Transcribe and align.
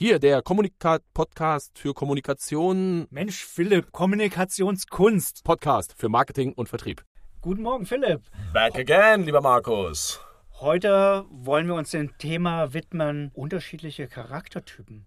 Hier 0.00 0.20
der 0.20 0.42
Kommunikat-Podcast 0.42 1.76
für 1.76 1.92
Kommunikation. 1.92 3.08
Mensch, 3.10 3.44
Philipp, 3.44 3.90
Kommunikationskunst. 3.90 5.42
Podcast 5.42 5.92
für 5.98 6.08
Marketing 6.08 6.52
und 6.52 6.68
Vertrieb. 6.68 7.02
Guten 7.40 7.62
Morgen, 7.62 7.84
Philipp. 7.84 8.20
Back 8.52 8.76
again, 8.76 9.24
lieber 9.24 9.40
Markus. 9.40 10.20
Heute 10.60 11.24
wollen 11.30 11.66
wir 11.66 11.74
uns 11.74 11.90
dem 11.90 12.16
Thema 12.16 12.72
widmen, 12.72 13.32
unterschiedliche 13.34 14.06
Charaktertypen. 14.06 15.04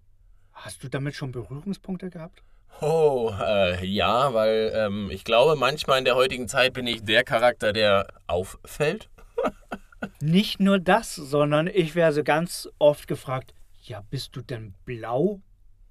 Hast 0.52 0.84
du 0.84 0.90
damit 0.90 1.14
schon 1.14 1.32
Berührungspunkte 1.32 2.10
gehabt? 2.10 2.42
Oh, 2.82 3.32
äh, 3.40 3.82
ja, 3.86 4.34
weil 4.34 4.72
ähm, 4.74 5.08
ich 5.10 5.24
glaube, 5.24 5.56
manchmal 5.56 6.00
in 6.00 6.04
der 6.04 6.16
heutigen 6.16 6.48
Zeit 6.48 6.74
bin 6.74 6.86
ich 6.86 7.02
der 7.02 7.24
Charakter, 7.24 7.72
der 7.72 8.08
auffällt. 8.26 9.08
Nicht 10.20 10.60
nur 10.60 10.78
das, 10.78 11.14
sondern 11.14 11.66
ich 11.66 11.94
werde 11.94 12.16
so 12.16 12.22
ganz 12.22 12.68
oft 12.78 13.08
gefragt, 13.08 13.54
ja, 13.82 14.02
bist 14.10 14.36
du 14.36 14.42
denn 14.42 14.74
blau, 14.84 15.40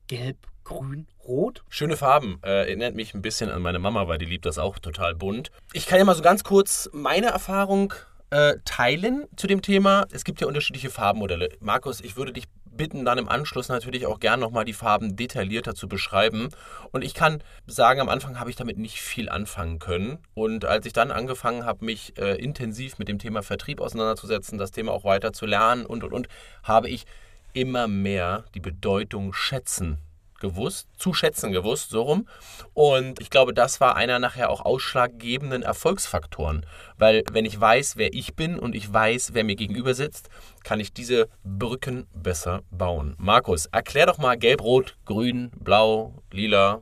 gelb, 0.08 0.48
grün, 0.64 1.08
rot? 1.24 1.64
Schöne 1.70 1.98
Farben. 1.98 2.40
Äh, 2.44 2.68
erinnert 2.68 2.96
mich 2.96 3.14
ein 3.14 3.22
bisschen 3.22 3.50
an 3.50 3.62
meine 3.62 3.80
Mama, 3.80 4.08
weil 4.08 4.18
die 4.18 4.26
liebt 4.26 4.46
das 4.46 4.58
auch 4.58 4.80
total 4.80 5.16
bunt. 5.16 5.52
Ich 5.74 5.88
kann 5.88 6.00
ja 6.00 6.06
mal 6.06 6.16
so 6.16 6.22
ganz 6.22 6.44
kurz 6.44 6.90
meine 6.94 7.28
Erfahrung 7.28 7.94
äh, 8.30 8.56
teilen 8.64 9.26
zu 9.36 9.48
dem 9.48 9.62
Thema. 9.62 10.06
Es 10.12 10.24
gibt 10.24 10.40
ja 10.40 10.48
unterschiedliche 10.48 10.90
Farbmodelle. 10.90 11.50
Markus, 11.60 12.00
ich 12.00 12.16
würde 12.16 12.32
dich 12.32 12.46
bitten, 12.64 13.04
dann 13.04 13.18
im 13.18 13.28
Anschluss 13.28 13.68
natürlich 13.68 14.06
auch 14.06 14.22
gern 14.22 14.40
nochmal 14.40 14.64
die 14.64 14.72
Farben 14.72 15.18
detaillierter 15.18 15.76
zu 15.76 15.90
beschreiben. 15.90 16.50
Und 16.92 17.04
ich 17.04 17.14
kann 17.14 17.44
sagen, 17.68 18.00
am 18.00 18.08
Anfang 18.08 18.40
habe 18.40 18.50
ich 18.50 18.56
damit 18.56 18.78
nicht 18.78 19.02
viel 19.02 19.28
anfangen 19.28 19.80
können. 19.80 20.20
Und 20.34 20.64
als 20.64 20.86
ich 20.86 20.94
dann 20.94 21.12
angefangen 21.12 21.66
habe, 21.66 21.84
mich 21.84 22.18
äh, 22.18 22.36
intensiv 22.36 22.98
mit 22.98 23.10
dem 23.10 23.20
Thema 23.20 23.44
Vertrieb 23.44 23.82
auseinanderzusetzen, 23.82 24.58
das 24.58 24.72
Thema 24.72 24.94
auch 24.94 25.04
weiter 25.04 25.34
zu 25.34 25.46
lernen 25.46 25.86
und 25.86 26.06
und 26.06 26.14
und, 26.14 26.30
habe 26.64 26.88
ich 26.88 27.06
immer 27.54 27.88
mehr 27.88 28.46
die 28.54 28.60
Bedeutung 28.60 29.34
schätzen 29.34 29.98
gewusst, 30.42 30.90
zu 30.98 31.14
schätzen 31.14 31.54
gewusst, 31.54 31.92
so 31.92 32.02
rum. 32.02 32.28
Und 32.74 33.22
ich 33.22 33.30
glaube, 33.30 33.54
das 33.54 33.80
war 33.80 33.96
einer 33.96 34.20
nachher 34.20 34.50
auch 34.50 34.66
ausschlaggebenden 34.66 35.64
Erfolgsfaktoren. 35.64 36.66
Weil 36.98 37.24
wenn 37.32 37.46
ich 37.46 37.60
weiß, 37.60 37.96
wer 37.96 38.14
ich 38.14 38.36
bin 38.36 38.60
und 38.60 38.76
ich 38.76 38.92
weiß, 38.92 39.34
wer 39.34 39.46
mir 39.46 39.56
gegenüber 39.56 39.94
sitzt, 39.94 40.30
kann 40.64 40.82
ich 40.82 40.92
diese 40.92 41.30
Brücken 41.46 42.08
besser 42.14 42.64
bauen. 42.72 43.16
Markus, 43.18 43.68
erklär 43.68 44.08
doch 44.08 44.18
mal 44.18 44.38
gelb, 44.38 44.62
rot, 44.62 44.98
grün, 45.06 45.52
blau, 45.56 46.16
lila. 46.32 46.82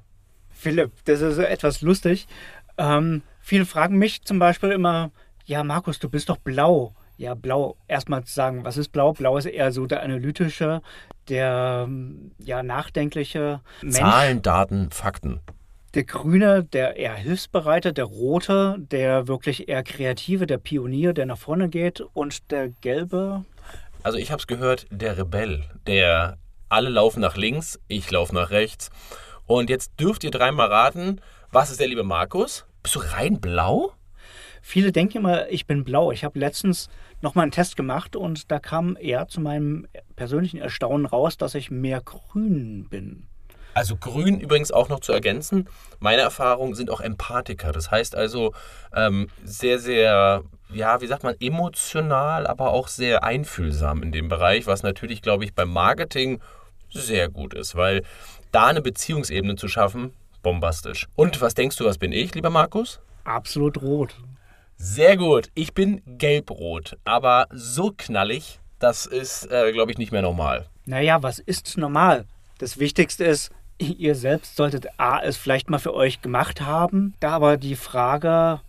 Philipp, 0.49 0.91
das 1.05 1.21
ist 1.21 1.37
etwas 1.37 1.81
lustig. 1.81 2.27
Ähm, 2.77 3.21
viele 3.41 3.65
fragen 3.65 3.97
mich 3.97 4.23
zum 4.23 4.39
Beispiel 4.39 4.71
immer, 4.71 5.11
ja 5.45 5.63
Markus, 5.63 5.99
du 5.99 6.09
bist 6.09 6.29
doch 6.29 6.37
blau. 6.37 6.95
Ja, 7.19 7.33
blau, 7.33 7.75
erstmal 7.89 8.23
zu 8.23 8.33
sagen, 8.33 8.63
was 8.63 8.77
ist 8.77 8.93
blau? 8.93 9.11
Blau 9.11 9.35
ist 9.35 9.45
eher 9.45 9.73
so 9.73 9.85
der 9.85 10.03
analytische, 10.03 10.81
der 11.27 11.89
ja 12.37 12.63
nachdenkliche 12.63 13.59
Mensch. 13.81 13.97
Zahlen, 13.97 14.41
Daten, 14.41 14.89
Fakten. 14.89 15.41
Der 15.95 16.05
Grüne, 16.05 16.63
der 16.63 16.95
eher 16.95 17.15
Hilfsbereite, 17.15 17.91
der 17.91 18.05
Rote, 18.05 18.77
der 18.79 19.27
wirklich 19.27 19.67
eher 19.67 19.83
Kreative, 19.83 20.47
der 20.47 20.59
Pionier, 20.59 21.11
der 21.11 21.25
nach 21.25 21.37
vorne 21.37 21.67
geht 21.67 21.99
und 21.99 22.49
der 22.51 22.69
Gelbe. 22.69 23.43
Also 24.01 24.17
ich 24.17 24.31
habe 24.31 24.39
es 24.39 24.47
gehört, 24.47 24.87
der 24.89 25.17
Rebell, 25.17 25.65
der 25.87 26.37
alle 26.69 26.87
laufen 26.87 27.19
nach 27.19 27.35
links, 27.35 27.81
ich 27.89 28.09
laufe 28.09 28.33
nach 28.33 28.49
rechts. 28.49 28.91
Und 29.45 29.69
jetzt 29.69 29.91
dürft 29.99 30.23
ihr 30.23 30.31
dreimal 30.31 30.69
raten, 30.69 31.19
was 31.51 31.69
ist 31.69 31.81
der 31.81 31.87
liebe 31.89 32.03
Markus? 32.03 32.65
Bist 32.81 32.95
du 32.95 32.99
rein 32.99 33.41
blau? 33.41 33.91
Viele 34.69 34.91
denken 34.91 35.17
immer, 35.17 35.49
ich 35.49 35.65
bin 35.65 35.83
blau. 35.83 36.11
Ich 36.11 36.23
habe 36.23 36.37
letztens 36.37 36.89
nochmal 37.21 37.41
einen 37.41 37.51
Test 37.51 37.75
gemacht 37.75 38.15
und 38.15 38.51
da 38.51 38.59
kam 38.59 38.95
eher 39.01 39.27
zu 39.27 39.41
meinem 39.41 39.87
persönlichen 40.15 40.57
Erstaunen 40.59 41.07
raus, 41.07 41.37
dass 41.37 41.55
ich 41.55 41.71
mehr 41.71 42.01
grün 42.01 42.85
bin. 42.87 43.23
Also 43.73 43.95
grün 43.95 44.39
übrigens 44.39 44.71
auch 44.71 44.87
noch 44.87 44.99
zu 44.99 45.11
ergänzen. 45.11 45.67
Meine 45.97 46.21
Erfahrungen 46.21 46.75
sind 46.75 46.91
auch 46.91 47.01
Empathiker. 47.01 47.71
Das 47.71 47.89
heißt 47.89 48.13
also 48.13 48.53
ähm, 48.93 49.29
sehr, 49.43 49.79
sehr, 49.79 50.43
ja, 50.71 51.01
wie 51.01 51.07
sagt 51.07 51.23
man, 51.23 51.33
emotional, 51.39 52.45
aber 52.45 52.71
auch 52.71 52.89
sehr 52.89 53.23
einfühlsam 53.23 54.03
in 54.03 54.11
dem 54.11 54.29
Bereich, 54.29 54.67
was 54.67 54.83
natürlich, 54.83 55.23
glaube 55.23 55.45
ich, 55.45 55.55
beim 55.55 55.73
Marketing 55.73 56.41
sehr 56.91 57.27
gut 57.27 57.55
ist, 57.55 57.73
weil 57.75 58.03
da 58.51 58.67
eine 58.67 58.83
Beziehungsebene 58.83 59.55
zu 59.55 59.67
schaffen, 59.67 60.13
bombastisch. 60.43 61.07
Und 61.15 61.41
was 61.41 61.55
denkst 61.55 61.77
du, 61.77 61.85
was 61.85 61.97
bin 61.97 62.11
ich, 62.11 62.35
lieber 62.35 62.51
Markus? 62.51 63.01
Absolut 63.23 63.81
rot. 63.81 64.15
Sehr 64.81 65.17
gut. 65.17 65.49
Ich 65.55 65.73
bin 65.73 66.01
gelbrot, 66.05 66.97
aber 67.03 67.47
so 67.51 67.93
knallig, 67.95 68.61
das 68.79 69.05
ist, 69.05 69.51
äh, 69.51 69.73
glaube 69.73 69.91
ich, 69.91 69.97
nicht 69.97 70.13
mehr 70.13 70.21
normal. 70.21 70.67
Naja, 70.85 71.21
was 71.21 71.39
ist 71.39 71.77
normal? 71.77 72.25
Das 72.59 72.79
Wichtigste 72.79 73.25
ist, 73.25 73.51
ihr 73.77 74.15
selbst 74.15 74.55
solltet 74.55 74.87
A, 74.97 75.19
es 75.19 75.35
vielleicht 75.35 75.69
mal 75.69 75.79
für 75.79 75.93
euch 75.93 76.21
gemacht 76.21 76.61
haben. 76.61 77.13
Da 77.19 77.31
aber 77.31 77.57
die 77.57 77.75
Frage, 77.75 78.61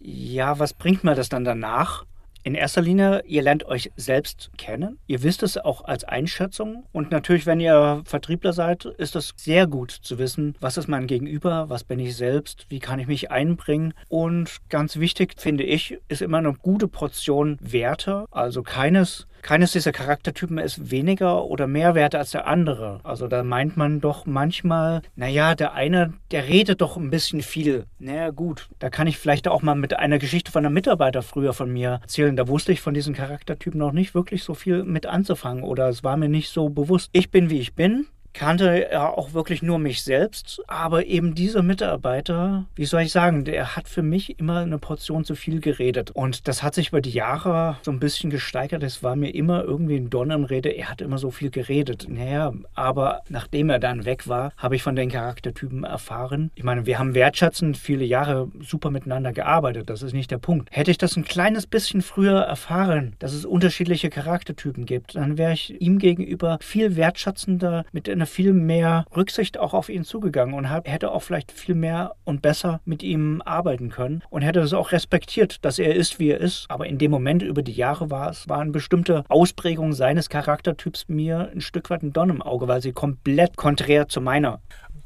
ja, 0.00 0.58
was 0.58 0.72
bringt 0.72 1.04
mir 1.04 1.14
das 1.14 1.28
dann 1.28 1.44
danach? 1.44 2.06
In 2.48 2.54
erster 2.54 2.80
Linie, 2.80 3.22
ihr 3.26 3.42
lernt 3.42 3.66
euch 3.66 3.92
selbst 3.96 4.50
kennen. 4.56 4.98
Ihr 5.06 5.22
wisst 5.22 5.42
es 5.42 5.58
auch 5.58 5.84
als 5.84 6.04
Einschätzung. 6.04 6.86
Und 6.92 7.10
natürlich, 7.10 7.44
wenn 7.44 7.60
ihr 7.60 8.00
Vertriebler 8.06 8.54
seid, 8.54 8.86
ist 8.86 9.16
es 9.16 9.34
sehr 9.36 9.66
gut 9.66 9.90
zu 9.90 10.18
wissen, 10.18 10.56
was 10.58 10.78
ist 10.78 10.88
mein 10.88 11.06
Gegenüber, 11.06 11.68
was 11.68 11.84
bin 11.84 11.98
ich 11.98 12.16
selbst, 12.16 12.64
wie 12.70 12.78
kann 12.78 13.00
ich 13.00 13.06
mich 13.06 13.30
einbringen. 13.30 13.92
Und 14.08 14.56
ganz 14.70 14.96
wichtig, 14.96 15.34
finde 15.36 15.64
ich, 15.64 15.98
ist 16.08 16.22
immer 16.22 16.38
eine 16.38 16.54
gute 16.54 16.88
Portion 16.88 17.58
Werte. 17.60 18.24
Also 18.30 18.62
keines 18.62 19.26
keines 19.42 19.72
dieser 19.72 19.92
Charaktertypen 19.92 20.58
ist 20.58 20.90
weniger 20.90 21.44
oder 21.44 21.66
mehr 21.66 21.94
wert 21.94 22.14
als 22.14 22.30
der 22.30 22.46
andere. 22.46 23.00
Also 23.02 23.28
da 23.28 23.42
meint 23.42 23.76
man 23.76 24.00
doch 24.00 24.26
manchmal, 24.26 25.02
naja, 25.16 25.54
der 25.54 25.74
eine, 25.74 26.14
der 26.30 26.48
redet 26.48 26.80
doch 26.80 26.96
ein 26.96 27.10
bisschen 27.10 27.42
viel. 27.42 27.84
Naja, 27.98 28.30
gut, 28.30 28.68
da 28.78 28.90
kann 28.90 29.06
ich 29.06 29.18
vielleicht 29.18 29.48
auch 29.48 29.62
mal 29.62 29.74
mit 29.74 29.98
einer 29.98 30.18
Geschichte 30.18 30.52
von 30.52 30.64
einem 30.64 30.74
Mitarbeiter 30.74 31.22
früher 31.22 31.52
von 31.52 31.72
mir 31.72 32.00
erzählen. 32.02 32.36
Da 32.36 32.48
wusste 32.48 32.72
ich 32.72 32.80
von 32.80 32.94
diesen 32.94 33.14
Charaktertypen 33.14 33.78
noch 33.78 33.92
nicht 33.92 34.14
wirklich 34.14 34.42
so 34.42 34.54
viel 34.54 34.84
mit 34.84 35.06
anzufangen 35.06 35.64
oder 35.64 35.88
es 35.88 36.04
war 36.04 36.16
mir 36.16 36.28
nicht 36.28 36.50
so 36.50 36.68
bewusst. 36.68 37.10
Ich 37.12 37.30
bin, 37.30 37.50
wie 37.50 37.60
ich 37.60 37.74
bin 37.74 38.06
kannte 38.32 38.88
ja 38.92 39.08
auch 39.08 39.32
wirklich 39.32 39.62
nur 39.62 39.78
mich 39.78 40.02
selbst, 40.02 40.62
aber 40.66 41.06
eben 41.06 41.34
dieser 41.34 41.62
Mitarbeiter, 41.62 42.66
wie 42.74 42.84
soll 42.84 43.02
ich 43.02 43.12
sagen, 43.12 43.44
der 43.44 43.76
hat 43.76 43.88
für 43.88 44.02
mich 44.02 44.38
immer 44.38 44.60
eine 44.60 44.78
Portion 44.78 45.24
zu 45.24 45.34
viel 45.34 45.60
geredet 45.60 46.10
und 46.10 46.48
das 46.48 46.62
hat 46.62 46.74
sich 46.74 46.88
über 46.88 47.00
die 47.00 47.10
Jahre 47.10 47.76
so 47.82 47.90
ein 47.90 48.00
bisschen 48.00 48.30
gesteigert. 48.30 48.82
Es 48.82 49.02
war 49.02 49.16
mir 49.16 49.34
immer 49.34 49.64
irgendwie 49.64 49.96
ein 49.96 50.10
Donner 50.10 50.34
im 50.34 50.44
Rede, 50.44 50.70
er 50.70 50.90
hat 50.90 51.00
immer 51.00 51.18
so 51.18 51.30
viel 51.30 51.50
geredet. 51.50 52.06
Naja, 52.08 52.52
aber 52.74 53.22
nachdem 53.28 53.70
er 53.70 53.78
dann 53.78 54.04
weg 54.04 54.28
war, 54.28 54.52
habe 54.56 54.76
ich 54.76 54.82
von 54.82 54.96
den 54.96 55.10
Charaktertypen 55.10 55.84
erfahren. 55.84 56.50
Ich 56.54 56.64
meine, 56.64 56.86
wir 56.86 56.98
haben 56.98 57.14
wertschätzend 57.14 57.76
viele 57.76 58.04
Jahre 58.04 58.48
super 58.60 58.90
miteinander 58.90 59.32
gearbeitet, 59.32 59.90
das 59.90 60.02
ist 60.02 60.12
nicht 60.12 60.30
der 60.30 60.38
Punkt. 60.38 60.68
Hätte 60.70 60.90
ich 60.90 60.98
das 60.98 61.16
ein 61.16 61.24
kleines 61.24 61.66
bisschen 61.66 62.02
früher 62.02 62.40
erfahren, 62.40 63.14
dass 63.18 63.32
es 63.32 63.44
unterschiedliche 63.44 64.10
Charaktertypen 64.10 64.86
gibt, 64.86 65.16
dann 65.16 65.38
wäre 65.38 65.52
ich 65.52 65.80
ihm 65.80 65.98
gegenüber 65.98 66.58
viel 66.60 66.96
wertschätzender 66.96 67.84
mit 67.92 68.06
einer 68.18 68.26
viel 68.26 68.52
mehr 68.52 69.04
Rücksicht 69.16 69.58
auch 69.58 69.74
auf 69.74 69.88
ihn 69.88 70.04
zugegangen 70.04 70.54
und 70.54 70.70
hab, 70.70 70.88
hätte 70.88 71.12
auch 71.12 71.22
vielleicht 71.22 71.52
viel 71.52 71.74
mehr 71.74 72.14
und 72.24 72.42
besser 72.42 72.80
mit 72.84 73.02
ihm 73.02 73.42
arbeiten 73.44 73.90
können 73.90 74.22
und 74.30 74.42
hätte 74.42 74.60
es 74.60 74.72
auch 74.72 74.92
respektiert, 74.92 75.64
dass 75.64 75.78
er 75.78 75.94
ist, 75.94 76.18
wie 76.18 76.30
er 76.30 76.40
ist. 76.40 76.66
Aber 76.68 76.86
in 76.86 76.98
dem 76.98 77.10
Moment 77.10 77.42
über 77.42 77.62
die 77.62 77.72
Jahre 77.72 78.10
war 78.10 78.30
es, 78.30 78.48
waren 78.48 78.72
bestimmte 78.72 79.24
Ausprägungen 79.28 79.92
seines 79.92 80.28
Charaktertyps 80.28 81.08
mir 81.08 81.50
ein 81.52 81.60
Stück 81.60 81.90
weit 81.90 82.02
ein 82.02 82.12
Don 82.12 82.30
im 82.30 82.42
Auge, 82.42 82.68
weil 82.68 82.82
sie 82.82 82.92
komplett 82.92 83.56
konträr 83.56 84.08
zu 84.08 84.20
meiner. 84.20 84.60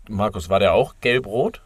Markus, 0.09 0.49
war 0.49 0.59
der 0.59 0.75
auch 0.75 0.95
gelb-rot? 1.01 1.63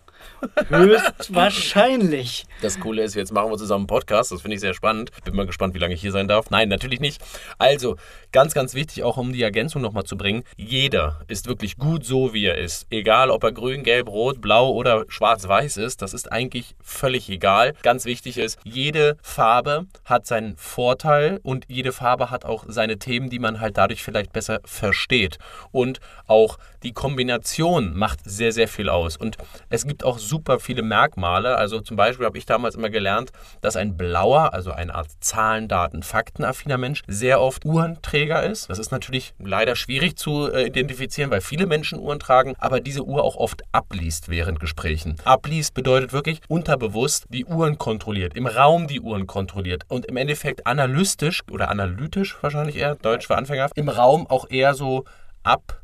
Höchstwahrscheinlich. 0.69 2.47
Das 2.63 2.81
Coole 2.81 3.03
ist, 3.03 3.15
jetzt 3.15 3.33
machen 3.33 3.51
wir 3.51 3.57
zusammen 3.59 3.83
einen 3.83 3.87
Podcast. 3.87 4.33
Das 4.33 4.43
finde 4.43 4.55
ich 4.55 4.61
sehr 4.61 4.75
spannend. 4.75 5.11
Bin 5.25 5.35
mal 5.35 5.47
gespannt, 5.47 5.75
wie 5.75 5.79
lange 5.79 5.95
ich 5.95 6.01
hier 6.01 6.13
sein 6.13 6.29
darf. 6.29 6.51
Nein, 6.51 6.69
natürlich 6.69 7.01
nicht. 7.01 7.23
Also, 7.59 7.97
ganz, 8.33 8.55
ganz 8.55 8.75
wichtig, 8.75 9.03
auch 9.03 9.17
um 9.17 9.33
die 9.33 9.43
Ergänzung 9.43 9.83
nochmal 9.83 10.05
zu 10.05 10.17
bringen. 10.17 10.45
Jeder 10.57 11.21
ist 11.29 11.47
wirklich 11.47 11.77
gut 11.77 12.05
so, 12.05 12.35
wie 12.35 12.47
er 12.47 12.59
ist. 12.59 12.87
Egal, 12.91 13.31
ob 13.31 13.45
er 13.45 13.53
grün, 13.53 13.83
gelb, 13.83 14.09
rot, 14.09 14.41
blau 14.41 14.71
oder 14.71 15.05
schwarz-weiß 15.09 15.79
ist. 15.79 16.03
Das 16.03 16.15
ist 16.15 16.31
eigentlich 16.33 16.75
völlig 16.83 17.29
egal. 17.31 17.75
Ganz 17.83 18.05
wichtig 18.05 18.39
ist, 18.39 18.59
jede 18.65 19.17
Farbe 19.23 19.87
hat 20.05 20.27
seinen 20.27 20.57
Vorteil 20.57 21.41
und 21.43 21.65
jede 21.69 21.93
Farbe 21.93 22.31
hat 22.31 22.45
auch 22.45 22.65
seine 22.69 22.99
Themen, 22.99 23.31
die 23.31 23.39
man 23.39 23.61
halt 23.61 23.77
dadurch 23.77 24.03
vielleicht 24.03 24.33
besser 24.33 24.61
versteht. 24.65 25.39
Und 25.73 26.01
auch 26.27 26.59
die 26.83 26.93
Kombination 26.93 27.97
macht 27.97 28.21
sehr, 28.25 28.53
sehr 28.53 28.69
viel 28.69 28.89
aus. 28.89 29.17
Und 29.17 29.37
es 29.71 29.87
gibt 29.87 30.05
auch 30.05 30.16
super 30.19 30.59
viele 30.61 30.83
Merkmale. 30.83 31.57
Also 31.57 31.81
zum 31.81 31.97
Beispiel 31.97 32.27
habe 32.27 32.39
ich 32.39 32.47
damals 32.47 32.75
immer 32.75 32.91
gelernt, 32.91 33.33
dass 33.61 33.77
ein 33.77 33.97
blauer, 33.97 34.53
also 34.55 34.73
eine 34.73 34.95
Art 34.95 35.09
Zahlen, 35.21 35.69
Daten, 35.69 36.03
Faktenaffiner 36.03 36.79
Mensch 36.79 37.03
sehr 37.07 37.41
oft 37.41 37.65
Uhrenträger 37.65 38.43
ist. 38.43 38.71
Das 38.71 38.79
ist 38.79 38.91
natürlich 38.91 39.35
leider 39.39 39.77
schwierig 39.77 40.17
zu 40.17 40.51
äh, 40.53 40.67
identifizieren, 40.67 41.31
weil 41.31 41.41
viele 41.41 41.67
Menschen 41.67 41.99
Uhren 41.99 42.19
tragen, 42.19 42.55
aber 42.59 42.81
diese 42.81 43.05
Uhr 43.05 43.23
auch 43.25 43.37
oft 43.37 43.63
abliest 43.73 44.29
während 44.29 44.61
Gesprächen. 44.61 45.17
Abliest 45.25 45.75
bedeutet 45.75 46.13
wirklich 46.13 46.41
unterbewusst 46.49 47.27
die 47.29 47.45
Uhren 47.45 47.79
kontrolliert, 47.79 48.37
im 48.37 48.47
Raum 48.47 48.87
die 48.87 49.01
Uhren 49.01 49.27
kontrolliert 49.27 49.85
und 49.89 50.07
im 50.07 50.17
Endeffekt 50.17 50.67
analytisch 50.67 51.43
oder 51.51 51.71
analytisch 51.71 52.37
wahrscheinlich 52.41 52.77
eher, 52.77 52.95
Deutsch 52.97 53.27
für 53.27 53.37
Anfänger, 53.37 53.71
im 53.75 53.89
Raum 53.89 54.27
auch 54.27 54.49
eher 54.51 54.75
so 54.75 55.05
ab 55.43 55.81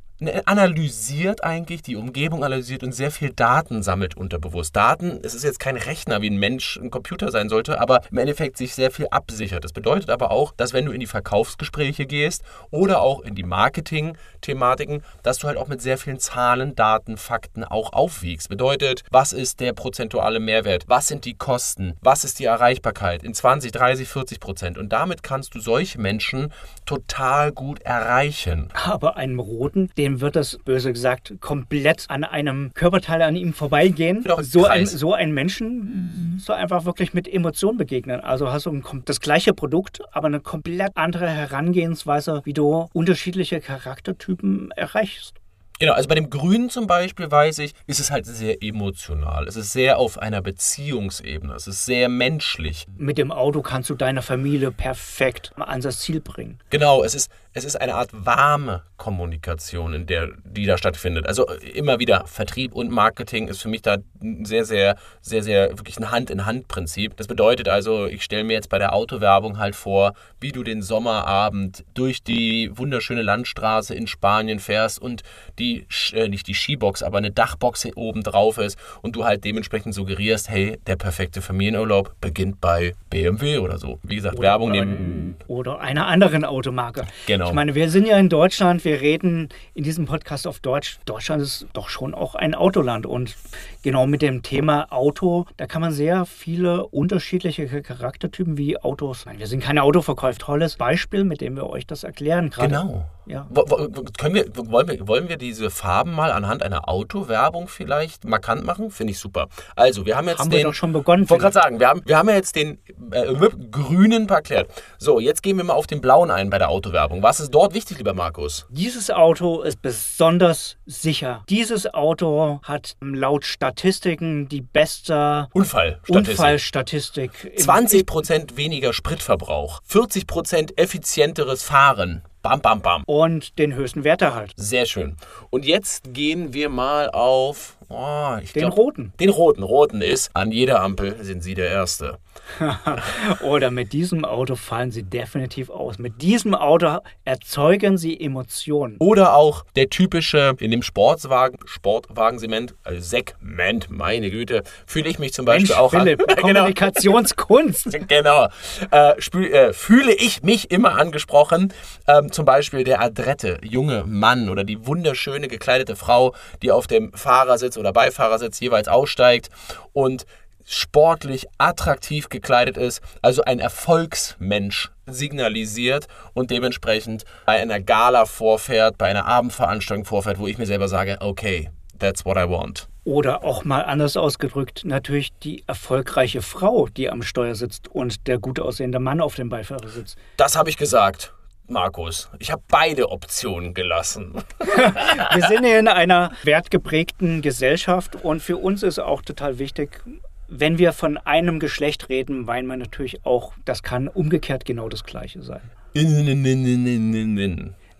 analysiert 0.46 1.44
eigentlich, 1.44 1.82
die 1.82 1.96
Umgebung 1.96 2.44
analysiert 2.44 2.82
und 2.82 2.92
sehr 2.92 3.10
viel 3.10 3.30
Daten 3.30 3.82
sammelt 3.82 4.16
unterbewusst. 4.16 4.76
Daten, 4.76 5.20
es 5.22 5.34
ist 5.34 5.44
jetzt 5.44 5.60
kein 5.60 5.76
Rechner, 5.76 6.22
wie 6.22 6.30
ein 6.30 6.38
Mensch, 6.38 6.76
ein 6.76 6.90
Computer 6.90 7.30
sein 7.30 7.48
sollte, 7.48 7.80
aber 7.80 8.02
im 8.10 8.18
Endeffekt 8.18 8.56
sich 8.56 8.74
sehr 8.74 8.90
viel 8.90 9.08
absichert. 9.10 9.64
Das 9.64 9.72
bedeutet 9.72 10.10
aber 10.10 10.30
auch, 10.30 10.52
dass 10.56 10.72
wenn 10.72 10.86
du 10.86 10.92
in 10.92 11.00
die 11.00 11.06
Verkaufsgespräche 11.06 12.06
gehst 12.06 12.42
oder 12.70 13.00
auch 13.00 13.20
in 13.20 13.34
die 13.34 13.42
Marketing-Thematiken, 13.42 15.02
dass 15.22 15.38
du 15.38 15.48
halt 15.48 15.56
auch 15.56 15.68
mit 15.68 15.82
sehr 15.82 15.98
vielen 15.98 16.18
Zahlen, 16.18 16.74
Daten, 16.74 17.16
Fakten 17.16 17.64
auch 17.64 17.92
aufwiegst. 17.92 18.48
Bedeutet, 18.48 19.04
was 19.10 19.32
ist 19.32 19.60
der 19.60 19.72
prozentuale 19.72 20.40
Mehrwert? 20.40 20.84
Was 20.86 21.08
sind 21.08 21.24
die 21.24 21.34
Kosten? 21.34 21.94
Was 22.00 22.24
ist 22.24 22.38
die 22.38 22.44
Erreichbarkeit 22.44 23.22
in 23.22 23.34
20, 23.34 23.72
30, 23.72 24.08
40 24.08 24.40
Prozent? 24.40 24.78
Und 24.78 24.92
damit 24.92 25.22
kannst 25.22 25.54
du 25.54 25.60
solche 25.60 26.00
Menschen 26.00 26.52
total 26.86 27.52
gut 27.52 27.82
erreichen. 27.82 28.68
Aber 28.84 29.16
einem 29.16 29.38
Roten, 29.38 29.90
dem 30.12 30.20
wird 30.20 30.36
das, 30.36 30.58
böse 30.64 30.92
gesagt, 30.92 31.34
komplett 31.40 32.06
an 32.08 32.24
einem 32.24 32.72
Körperteil 32.74 33.22
an 33.22 33.36
ihm 33.36 33.52
vorbeigehen. 33.52 34.22
Doch, 34.24 34.42
So 34.42 34.66
ein, 34.66 34.86
so 34.86 35.14
ein 35.14 35.32
Menschen 35.32 36.38
soll 36.38 36.56
einfach 36.56 36.84
wirklich 36.84 37.14
mit 37.14 37.32
Emotionen 37.32 37.78
begegnen. 37.78 38.20
Also 38.20 38.52
hast 38.52 38.66
du 38.66 38.70
ein, 38.70 38.84
das 39.04 39.20
gleiche 39.20 39.54
Produkt, 39.54 40.00
aber 40.12 40.26
eine 40.26 40.40
komplett 40.40 40.96
andere 40.96 41.28
Herangehensweise, 41.28 42.42
wie 42.44 42.52
du 42.52 42.88
unterschiedliche 42.92 43.60
Charaktertypen 43.60 44.70
erreichst. 44.72 45.34
Genau, 45.82 45.94
also 45.94 46.08
bei 46.08 46.14
dem 46.14 46.30
Grünen 46.30 46.70
zum 46.70 46.86
Beispiel 46.86 47.28
weiß 47.28 47.58
ich, 47.58 47.72
ist 47.88 47.98
es 47.98 48.12
halt 48.12 48.24
sehr 48.24 48.62
emotional. 48.62 49.48
Es 49.48 49.56
ist 49.56 49.72
sehr 49.72 49.98
auf 49.98 50.16
einer 50.16 50.40
Beziehungsebene. 50.40 51.54
Es 51.54 51.66
ist 51.66 51.86
sehr 51.86 52.08
menschlich. 52.08 52.86
Mit 52.96 53.18
dem 53.18 53.32
Auto 53.32 53.62
kannst 53.62 53.90
du 53.90 53.96
deine 53.96 54.22
Familie 54.22 54.70
perfekt 54.70 55.50
an 55.56 55.80
das 55.80 55.98
Ziel 55.98 56.20
bringen. 56.20 56.60
Genau, 56.70 57.02
es 57.02 57.16
ist, 57.16 57.32
es 57.52 57.64
ist 57.64 57.80
eine 57.80 57.96
Art 57.96 58.10
warme 58.12 58.84
Kommunikation, 58.96 59.94
in 59.94 60.06
der, 60.06 60.28
die 60.44 60.64
da 60.64 60.78
stattfindet. 60.78 61.26
Also 61.26 61.48
äh, 61.48 61.70
immer 61.70 61.98
wieder 61.98 62.24
Vertrieb 62.26 62.72
und 62.72 62.92
Marketing 62.92 63.48
ist 63.48 63.60
für 63.60 63.68
mich 63.68 63.82
da 63.82 63.96
sehr, 64.44 64.64
sehr, 64.64 64.96
sehr, 65.20 65.42
sehr 65.42 65.70
wirklich 65.76 65.98
ein 65.98 66.12
Hand-in-Hand-Prinzip. 66.12 67.16
Das 67.16 67.26
bedeutet 67.26 67.68
also, 67.68 68.06
ich 68.06 68.22
stelle 68.22 68.44
mir 68.44 68.52
jetzt 68.52 68.68
bei 68.68 68.78
der 68.78 68.94
Autowerbung 68.94 69.58
halt 69.58 69.74
vor, 69.74 70.14
wie 70.38 70.52
du 70.52 70.62
den 70.62 70.82
Sommerabend 70.82 71.84
durch 71.94 72.22
die 72.22 72.70
wunderschöne 72.72 73.22
Landstraße 73.22 73.94
in 73.94 74.06
Spanien 74.06 74.60
fährst 74.60 75.02
und 75.02 75.22
die, 75.58 75.71
Sch- 75.90 76.14
äh, 76.14 76.28
nicht 76.28 76.46
die 76.46 76.54
Skibox, 76.54 77.02
aber 77.02 77.18
eine 77.18 77.30
Dachbox 77.30 77.88
oben 77.96 78.22
drauf 78.22 78.58
ist 78.58 78.78
und 79.02 79.16
du 79.16 79.24
halt 79.24 79.44
dementsprechend 79.44 79.94
suggerierst, 79.94 80.48
hey, 80.50 80.78
der 80.86 80.96
perfekte 80.96 81.42
Familienurlaub 81.42 82.14
beginnt 82.20 82.60
bei 82.60 82.94
BMW 83.10 83.58
oder 83.58 83.78
so. 83.78 83.98
Wie 84.02 84.16
gesagt, 84.16 84.38
Werbung 84.40 84.70
nehmen. 84.70 85.36
Oder 85.48 85.80
einer 85.80 86.06
anderen 86.06 86.44
Automarke. 86.44 87.06
Genau. 87.26 87.46
Ich 87.48 87.52
meine, 87.52 87.74
wir 87.74 87.90
sind 87.90 88.06
ja 88.06 88.18
in 88.18 88.28
Deutschland, 88.28 88.84
wir 88.84 89.00
reden 89.00 89.48
in 89.74 89.84
diesem 89.84 90.04
Podcast 90.06 90.46
auf 90.46 90.60
Deutsch. 90.60 90.98
Deutschland 91.04 91.42
ist 91.42 91.66
doch 91.72 91.88
schon 91.88 92.14
auch 92.14 92.34
ein 92.34 92.54
Autoland. 92.54 93.06
Und 93.06 93.34
genau 93.82 94.06
mit 94.06 94.22
dem 94.22 94.42
Thema 94.42 94.92
Auto, 94.92 95.46
da 95.56 95.66
kann 95.66 95.80
man 95.82 95.92
sehr 95.92 96.24
viele 96.26 96.86
unterschiedliche 96.86 97.66
Charaktertypen 97.82 98.56
wie 98.58 98.76
Autos. 98.78 99.26
Meine, 99.26 99.38
wir 99.38 99.46
sind 99.46 99.62
keine 99.62 99.82
Autoverkäufer. 99.82 100.38
Tolles 100.38 100.76
Beispiel, 100.76 101.24
mit 101.24 101.40
dem 101.40 101.56
wir 101.56 101.68
euch 101.68 101.86
das 101.86 102.04
erklären. 102.04 102.50
Gerade. 102.50 102.68
Genau. 102.68 103.04
Ja. 103.26 103.46
Wo- 103.50 103.64
wo- 103.68 104.02
Können 104.18 104.34
wir, 104.34 104.46
wollen, 104.56 104.88
wir, 104.88 105.06
wollen 105.06 105.28
wir 105.28 105.36
diese 105.52 105.70
Farben 105.70 106.12
mal 106.12 106.32
anhand 106.32 106.62
einer 106.62 106.88
Autowerbung 106.88 107.68
vielleicht 107.68 108.24
markant 108.24 108.64
machen? 108.64 108.90
Finde 108.90 109.12
ich 109.12 109.18
super. 109.18 109.48
Also, 109.76 110.06
wir 110.06 110.16
haben 110.16 110.28
jetzt 110.28 110.38
Haben 110.40 110.50
wir 110.50 110.58
den. 110.58 110.64
doch 110.66 110.74
schon 110.74 110.92
begonnen, 110.92 111.24
Ich 111.24 111.30
wollte 111.30 111.42
gerade 111.42 111.54
sagen, 111.54 111.78
wir 111.80 111.88
haben, 111.88 112.02
wir 112.04 112.16
haben 112.18 112.28
ja 112.28 112.34
jetzt 112.34 112.56
den 112.56 112.78
äh, 113.12 113.26
grünen 113.70 114.28
erklärt. 114.28 114.70
So, 114.98 115.20
jetzt 115.20 115.42
gehen 115.42 115.56
wir 115.56 115.64
mal 115.64 115.74
auf 115.74 115.86
den 115.86 116.00
blauen 116.00 116.30
ein 116.30 116.50
bei 116.50 116.58
der 116.58 116.70
Autowerbung. 116.70 117.22
Was 117.22 117.38
ist 117.40 117.50
dort 117.50 117.74
wichtig, 117.74 117.98
lieber 117.98 118.14
Markus? 118.14 118.66
Dieses 118.70 119.10
Auto 119.10 119.62
ist 119.62 119.82
besonders 119.82 120.76
sicher. 120.86 121.42
Dieses 121.48 121.92
Auto 121.92 122.60
hat 122.62 122.96
laut 123.00 123.44
Statistiken 123.44 124.48
die 124.48 124.62
beste 124.62 125.48
Unfallstatistik. 125.52 126.16
Unfallstatistik. 126.30 127.30
im- 127.56 127.62
20% 127.64 128.56
weniger 128.56 128.92
Spritverbrauch, 128.92 129.80
40% 129.88 130.78
effizienteres 130.78 131.62
Fahren. 131.62 132.22
Bam, 132.42 132.60
bam, 132.60 132.80
bam. 132.80 133.04
Und 133.06 133.56
den 133.60 133.74
höchsten 133.74 134.02
Werterhalt. 134.02 134.52
Sehr 134.56 134.84
schön. 134.84 135.16
Und 135.50 135.64
jetzt 135.64 136.12
gehen 136.12 136.52
wir 136.52 136.68
mal 136.70 137.08
auf. 137.08 137.76
Oh, 137.88 138.36
Den 138.54 138.62
glaub- 138.62 138.76
roten. 138.76 139.12
Den 139.20 139.30
roten. 139.30 139.62
Roten 139.62 140.02
ist, 140.02 140.30
an 140.34 140.52
jeder 140.52 140.82
Ampel 140.82 141.22
sind 141.22 141.42
Sie 141.42 141.54
der 141.54 141.70
Erste. 141.70 142.18
Oder 143.42 143.70
mit 143.70 143.92
diesem 143.92 144.24
Auto 144.24 144.56
fallen 144.56 144.90
sie 144.90 145.02
definitiv 145.02 145.70
aus. 145.70 145.98
Mit 145.98 146.22
diesem 146.22 146.54
Auto 146.54 146.98
erzeugen 147.24 147.96
sie 147.98 148.18
Emotionen. 148.18 148.96
Oder 148.98 149.34
auch 149.34 149.64
der 149.76 149.88
typische, 149.88 150.54
in 150.58 150.70
dem 150.70 150.82
Sportswagen, 150.82 151.58
Sportwagensegment, 151.64 152.74
also 152.82 153.00
Segment, 153.00 153.90
meine 153.90 154.30
Güte, 154.30 154.62
fühle 154.86 155.08
ich 155.08 155.18
mich 155.18 155.32
zum 155.32 155.44
Beispiel 155.44 155.68
Mensch, 155.68 155.78
auch 155.78 155.90
Philipp, 155.90 156.20
an. 156.20 156.26
genau. 156.36 156.40
Kommunikationskunst. 156.42 157.98
Genau. 158.08 158.48
Äh, 158.90 159.12
äh, 159.18 159.72
fühle 159.72 160.12
ich 160.12 160.42
mich 160.42 160.70
immer 160.70 160.98
angesprochen. 160.98 161.72
Ähm, 162.06 162.30
zum 162.30 162.44
Beispiel 162.44 162.84
der 162.84 163.00
adrette 163.00 163.58
junge 163.62 164.04
Mann 164.06 164.48
oder 164.48 164.64
die 164.64 164.86
wunderschöne 164.86 165.48
gekleidete 165.48 165.96
Frau, 165.96 166.34
die 166.62 166.70
auf 166.70 166.86
dem 166.86 167.12
Fahrersitz 167.14 167.78
oder 167.82 167.92
Beifahrersitz 167.92 168.60
jeweils 168.60 168.86
aussteigt 168.88 169.50
und 169.92 170.24
sportlich 170.64 171.46
attraktiv 171.58 172.28
gekleidet 172.28 172.76
ist, 172.76 173.02
also 173.20 173.42
ein 173.42 173.58
Erfolgsmensch 173.58 174.92
signalisiert 175.06 176.06
und 176.34 176.52
dementsprechend 176.52 177.24
bei 177.46 177.60
einer 177.60 177.80
Gala 177.80 178.26
vorfährt, 178.26 178.96
bei 178.96 179.06
einer 179.06 179.26
Abendveranstaltung 179.26 180.04
vorfährt, 180.04 180.38
wo 180.38 180.46
ich 180.46 180.58
mir 180.58 180.66
selber 180.66 180.86
sage, 180.86 181.18
okay, 181.20 181.70
that's 181.98 182.24
what 182.24 182.36
I 182.36 182.48
want. 182.48 182.88
Oder 183.04 183.42
auch 183.42 183.64
mal 183.64 183.84
anders 183.84 184.16
ausgedrückt, 184.16 184.82
natürlich 184.84 185.32
die 185.42 185.64
erfolgreiche 185.66 186.40
Frau, 186.40 186.86
die 186.86 187.10
am 187.10 187.22
Steuer 187.22 187.56
sitzt 187.56 187.88
und 187.88 188.28
der 188.28 188.38
gut 188.38 188.60
aussehende 188.60 189.00
Mann 189.00 189.20
auf 189.20 189.34
dem 189.34 189.48
Beifahrersitz. 189.48 190.14
Das 190.36 190.54
habe 190.54 190.70
ich 190.70 190.76
gesagt. 190.76 191.34
Markus, 191.68 192.30
ich 192.38 192.50
habe 192.50 192.62
beide 192.68 193.10
Optionen 193.10 193.72
gelassen. 193.72 194.34
Wir 195.34 195.46
sind 195.46 195.64
hier 195.64 195.78
in 195.78 195.88
einer 195.88 196.32
wertgeprägten 196.42 197.40
Gesellschaft 197.40 198.16
und 198.16 198.42
für 198.42 198.56
uns 198.56 198.82
ist 198.82 198.98
auch 198.98 199.22
total 199.22 199.58
wichtig, 199.58 200.02
wenn 200.48 200.76
wir 200.76 200.92
von 200.92 201.16
einem 201.16 201.60
Geschlecht 201.60 202.10
reden, 202.10 202.44
meinen 202.44 202.66
wir 202.66 202.76
natürlich 202.76 203.24
auch, 203.24 203.54
das 203.64 203.82
kann 203.82 204.06
umgekehrt 204.06 204.66
genau 204.66 204.90
das 204.90 205.04
Gleiche 205.04 205.40
sein. 205.40 205.62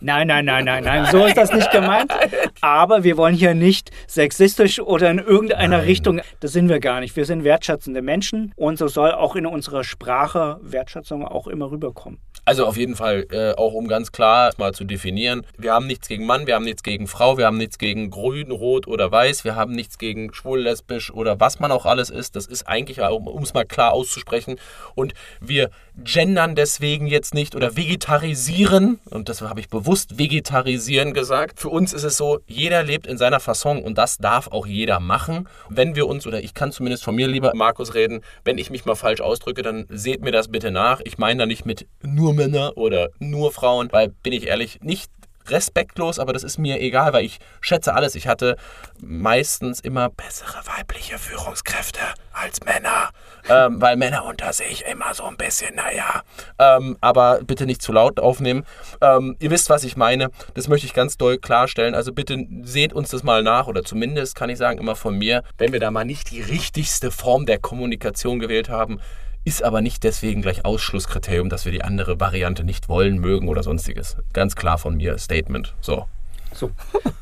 Nein, 0.05 0.27
nein, 0.27 0.45
nein, 0.45 0.65
nein, 0.65 0.83
nein, 0.83 1.07
so 1.13 1.25
ist 1.25 1.37
das 1.37 1.53
nicht 1.53 1.71
gemeint. 1.71 2.13
Aber 2.61 3.05
wir 3.05 3.17
wollen 3.17 3.37
hier 3.37 3.55
nicht 3.55 3.93
sexistisch 4.09 4.81
oder 4.81 5.09
in 5.09 5.19
irgendeiner 5.19 5.77
Nein. 5.79 5.87
Richtung, 5.87 6.21
das 6.41 6.53
sind 6.53 6.69
wir 6.69 6.81
gar 6.81 6.99
nicht. 6.99 7.15
Wir 7.15 7.25
sind 7.25 7.45
wertschätzende 7.45 8.03
Menschen 8.03 8.53
und 8.57 8.79
so 8.79 8.89
soll 8.89 9.13
auch 9.13 9.37
in 9.37 9.47
unserer 9.47 9.85
Sprache 9.85 10.59
Wertschätzung 10.61 11.25
auch 11.25 11.47
immer 11.47 11.71
rüberkommen. 11.71 12.19
Also 12.45 12.67
auf 12.67 12.77
jeden 12.77 12.97
Fall, 12.97 13.27
äh, 13.31 13.53
auch 13.53 13.73
um 13.73 13.87
ganz 13.87 14.11
klar 14.11 14.51
mal 14.59 14.75
zu 14.75 14.85
definieren, 14.85 15.47
wir 15.57 15.73
haben 15.73 15.87
nichts 15.87 16.09
gegen 16.09 16.27
Mann, 16.27 16.49
wir 16.49 16.57
haben 16.57 16.65
nichts 16.65 16.83
gegen 16.83 17.07
Frau, 17.07 17.39
wir 17.39 17.47
haben 17.47 17.57
nichts 17.57 17.79
gegen 17.79 18.11
grün, 18.11 18.51
rot 18.51 18.89
oder 18.89 19.13
weiß, 19.13 19.45
wir 19.45 19.55
haben 19.55 19.73
nichts 19.73 19.97
gegen 19.97 20.35
schwul, 20.35 20.61
lesbisch 20.61 21.13
oder 21.13 21.39
was 21.39 21.61
man 21.61 21.71
auch 21.71 21.87
alles 21.87 22.11
ist. 22.11 22.35
Das 22.35 22.47
ist 22.47 22.67
eigentlich, 22.67 23.01
um 23.01 23.43
es 23.43 23.55
mal 23.55 23.65
klar 23.65 23.93
auszusprechen. 23.93 24.57
Und 24.97 25.15
wir 25.41 25.71
gendern 26.05 26.55
deswegen 26.55 27.07
jetzt 27.07 27.35
nicht 27.35 27.55
oder 27.55 27.77
vegetarisieren, 27.77 28.99
und 29.11 29.29
das 29.29 29.43
habe 29.43 29.61
ich 29.61 29.69
bewusst 29.69 30.19
vegetarisieren 30.19 31.13
gesagt. 31.13 31.61
Für 31.61 31.69
uns 31.69 31.93
ist 31.93 32.05
es 32.05 32.17
so, 32.17 32.41
jeder 32.47 32.83
lebt 32.83 33.07
in 33.07 33.19
seiner 33.19 33.41
Fasson 33.41 33.83
und 33.83 33.99
das 33.99 34.19
darf 34.19 34.49
auch 34.49 34.67
jeder 34.67 35.01
machen. 35.01 35.49
Wenn 35.69 35.95
wir 35.95 36.07
uns, 36.07 36.27
oder 36.27 36.43
ich 36.43 36.55
kann 36.55 36.73
zumindest 36.73 37.05
von 37.05 37.15
mir, 37.15 37.29
lieber 37.29 37.53
Markus, 37.55 37.95
reden, 37.95 38.23
wenn 38.45 38.59
ich 38.59 38.71
mich 38.71 38.85
mal 38.85 38.95
falsch 38.95 39.21
ausdrücke, 39.21 39.63
dann 39.63 39.87
seht 39.91 40.23
mir 40.23 40.33
das 40.33 40.49
bitte 40.49 40.71
nach. 40.71 41.01
Ich 41.05 41.19
meine 41.19 41.41
da 41.41 41.47
nicht 41.47 41.67
mit 41.67 41.87
nur 42.03 42.33
Männer 42.35 42.77
oder 42.77 43.11
nur 43.19 43.53
Frauen, 43.53 43.89
weil, 43.93 44.09
bin 44.09 44.33
ich 44.33 44.47
ehrlich, 44.47 44.81
nicht 44.81 45.11
respektlos, 45.49 46.19
aber 46.19 46.33
das 46.33 46.45
ist 46.45 46.59
mir 46.59 46.81
egal, 46.81 47.13
weil 47.13 47.25
ich 47.25 47.39
schätze 47.61 47.95
alles. 47.95 48.15
Ich 48.15 48.29
hatte 48.29 48.57
meistens 49.01 49.81
immer 49.81 50.09
bessere 50.09 50.63
weibliche 50.67 51.19
Führungskräfte 51.19 52.01
als 52.33 52.61
Männer, 52.65 53.11
ähm, 53.49 53.81
weil 53.81 53.97
Männer 53.97 54.25
unter 54.25 54.53
sich 54.53 54.85
immer 54.85 55.15
so 55.15 55.25
ein 55.25 55.37
bisschen, 55.37 55.75
naja, 55.75 56.23
ähm, 56.59 56.97
aber 57.01 57.41
bitte 57.45 57.67
nicht 57.67 57.83
zu 57.83 57.93
laut 57.93 58.21
aufnehmen. 58.21 58.65
Ähm, 59.01 59.37
ihr 59.41 59.51
wisst, 59.51 59.71
was 59.71 59.85
ich 59.85 59.97
meine. 59.97 60.31
Das 60.55 60.69
möchte 60.69 60.87
ich 60.87 60.95
ganz 60.95 61.17
doll 61.17 61.39
klarstellen. 61.39 61.95
Also 61.95 62.13
bitte 62.13 62.47
seht 62.63 62.93
uns 62.93 63.11
das 63.11 63.23
mal 63.23 63.43
nach 63.43 63.67
oder 63.67 63.85
zumindest 63.85 64.37
kann 64.37 64.51
ich 64.51 64.59
sagen 64.59 64.79
immer 64.79 64.97
von 64.97 65.19
mir, 65.19 65.43
wenn 65.59 65.73
wir 65.73 65.81
da 65.81 65.91
mal 65.91 66.05
nicht 66.05 66.31
die 66.31 66.41
richtigste 66.41 67.11
Form 67.11 67.47
der 67.47 67.59
Kommunikation 67.59 68.39
gewählt 68.39 68.69
haben, 68.69 69.01
ist 69.45 69.63
aber 69.63 69.81
nicht 69.81 70.05
deswegen 70.05 70.43
gleich 70.43 70.65
Ausschlusskriterium, 70.65 71.49
dass 71.49 71.65
wir 71.65 71.73
die 71.73 71.83
andere 71.83 72.21
Variante 72.21 72.65
nicht 72.65 72.89
wollen, 72.89 73.19
mögen 73.19 73.49
oder 73.49 73.63
sonstiges. 73.63 74.17
Ganz 74.33 74.55
klar 74.55 74.79
von 74.79 74.97
mir, 74.97 75.19
Statement. 75.19 75.75
So. 75.81 76.07
So, 76.55 76.71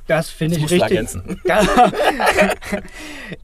das 0.09 0.29
finde 0.29 0.57
ich 0.57 0.65
richtig. 0.65 0.83
ergänzen. 0.83 1.41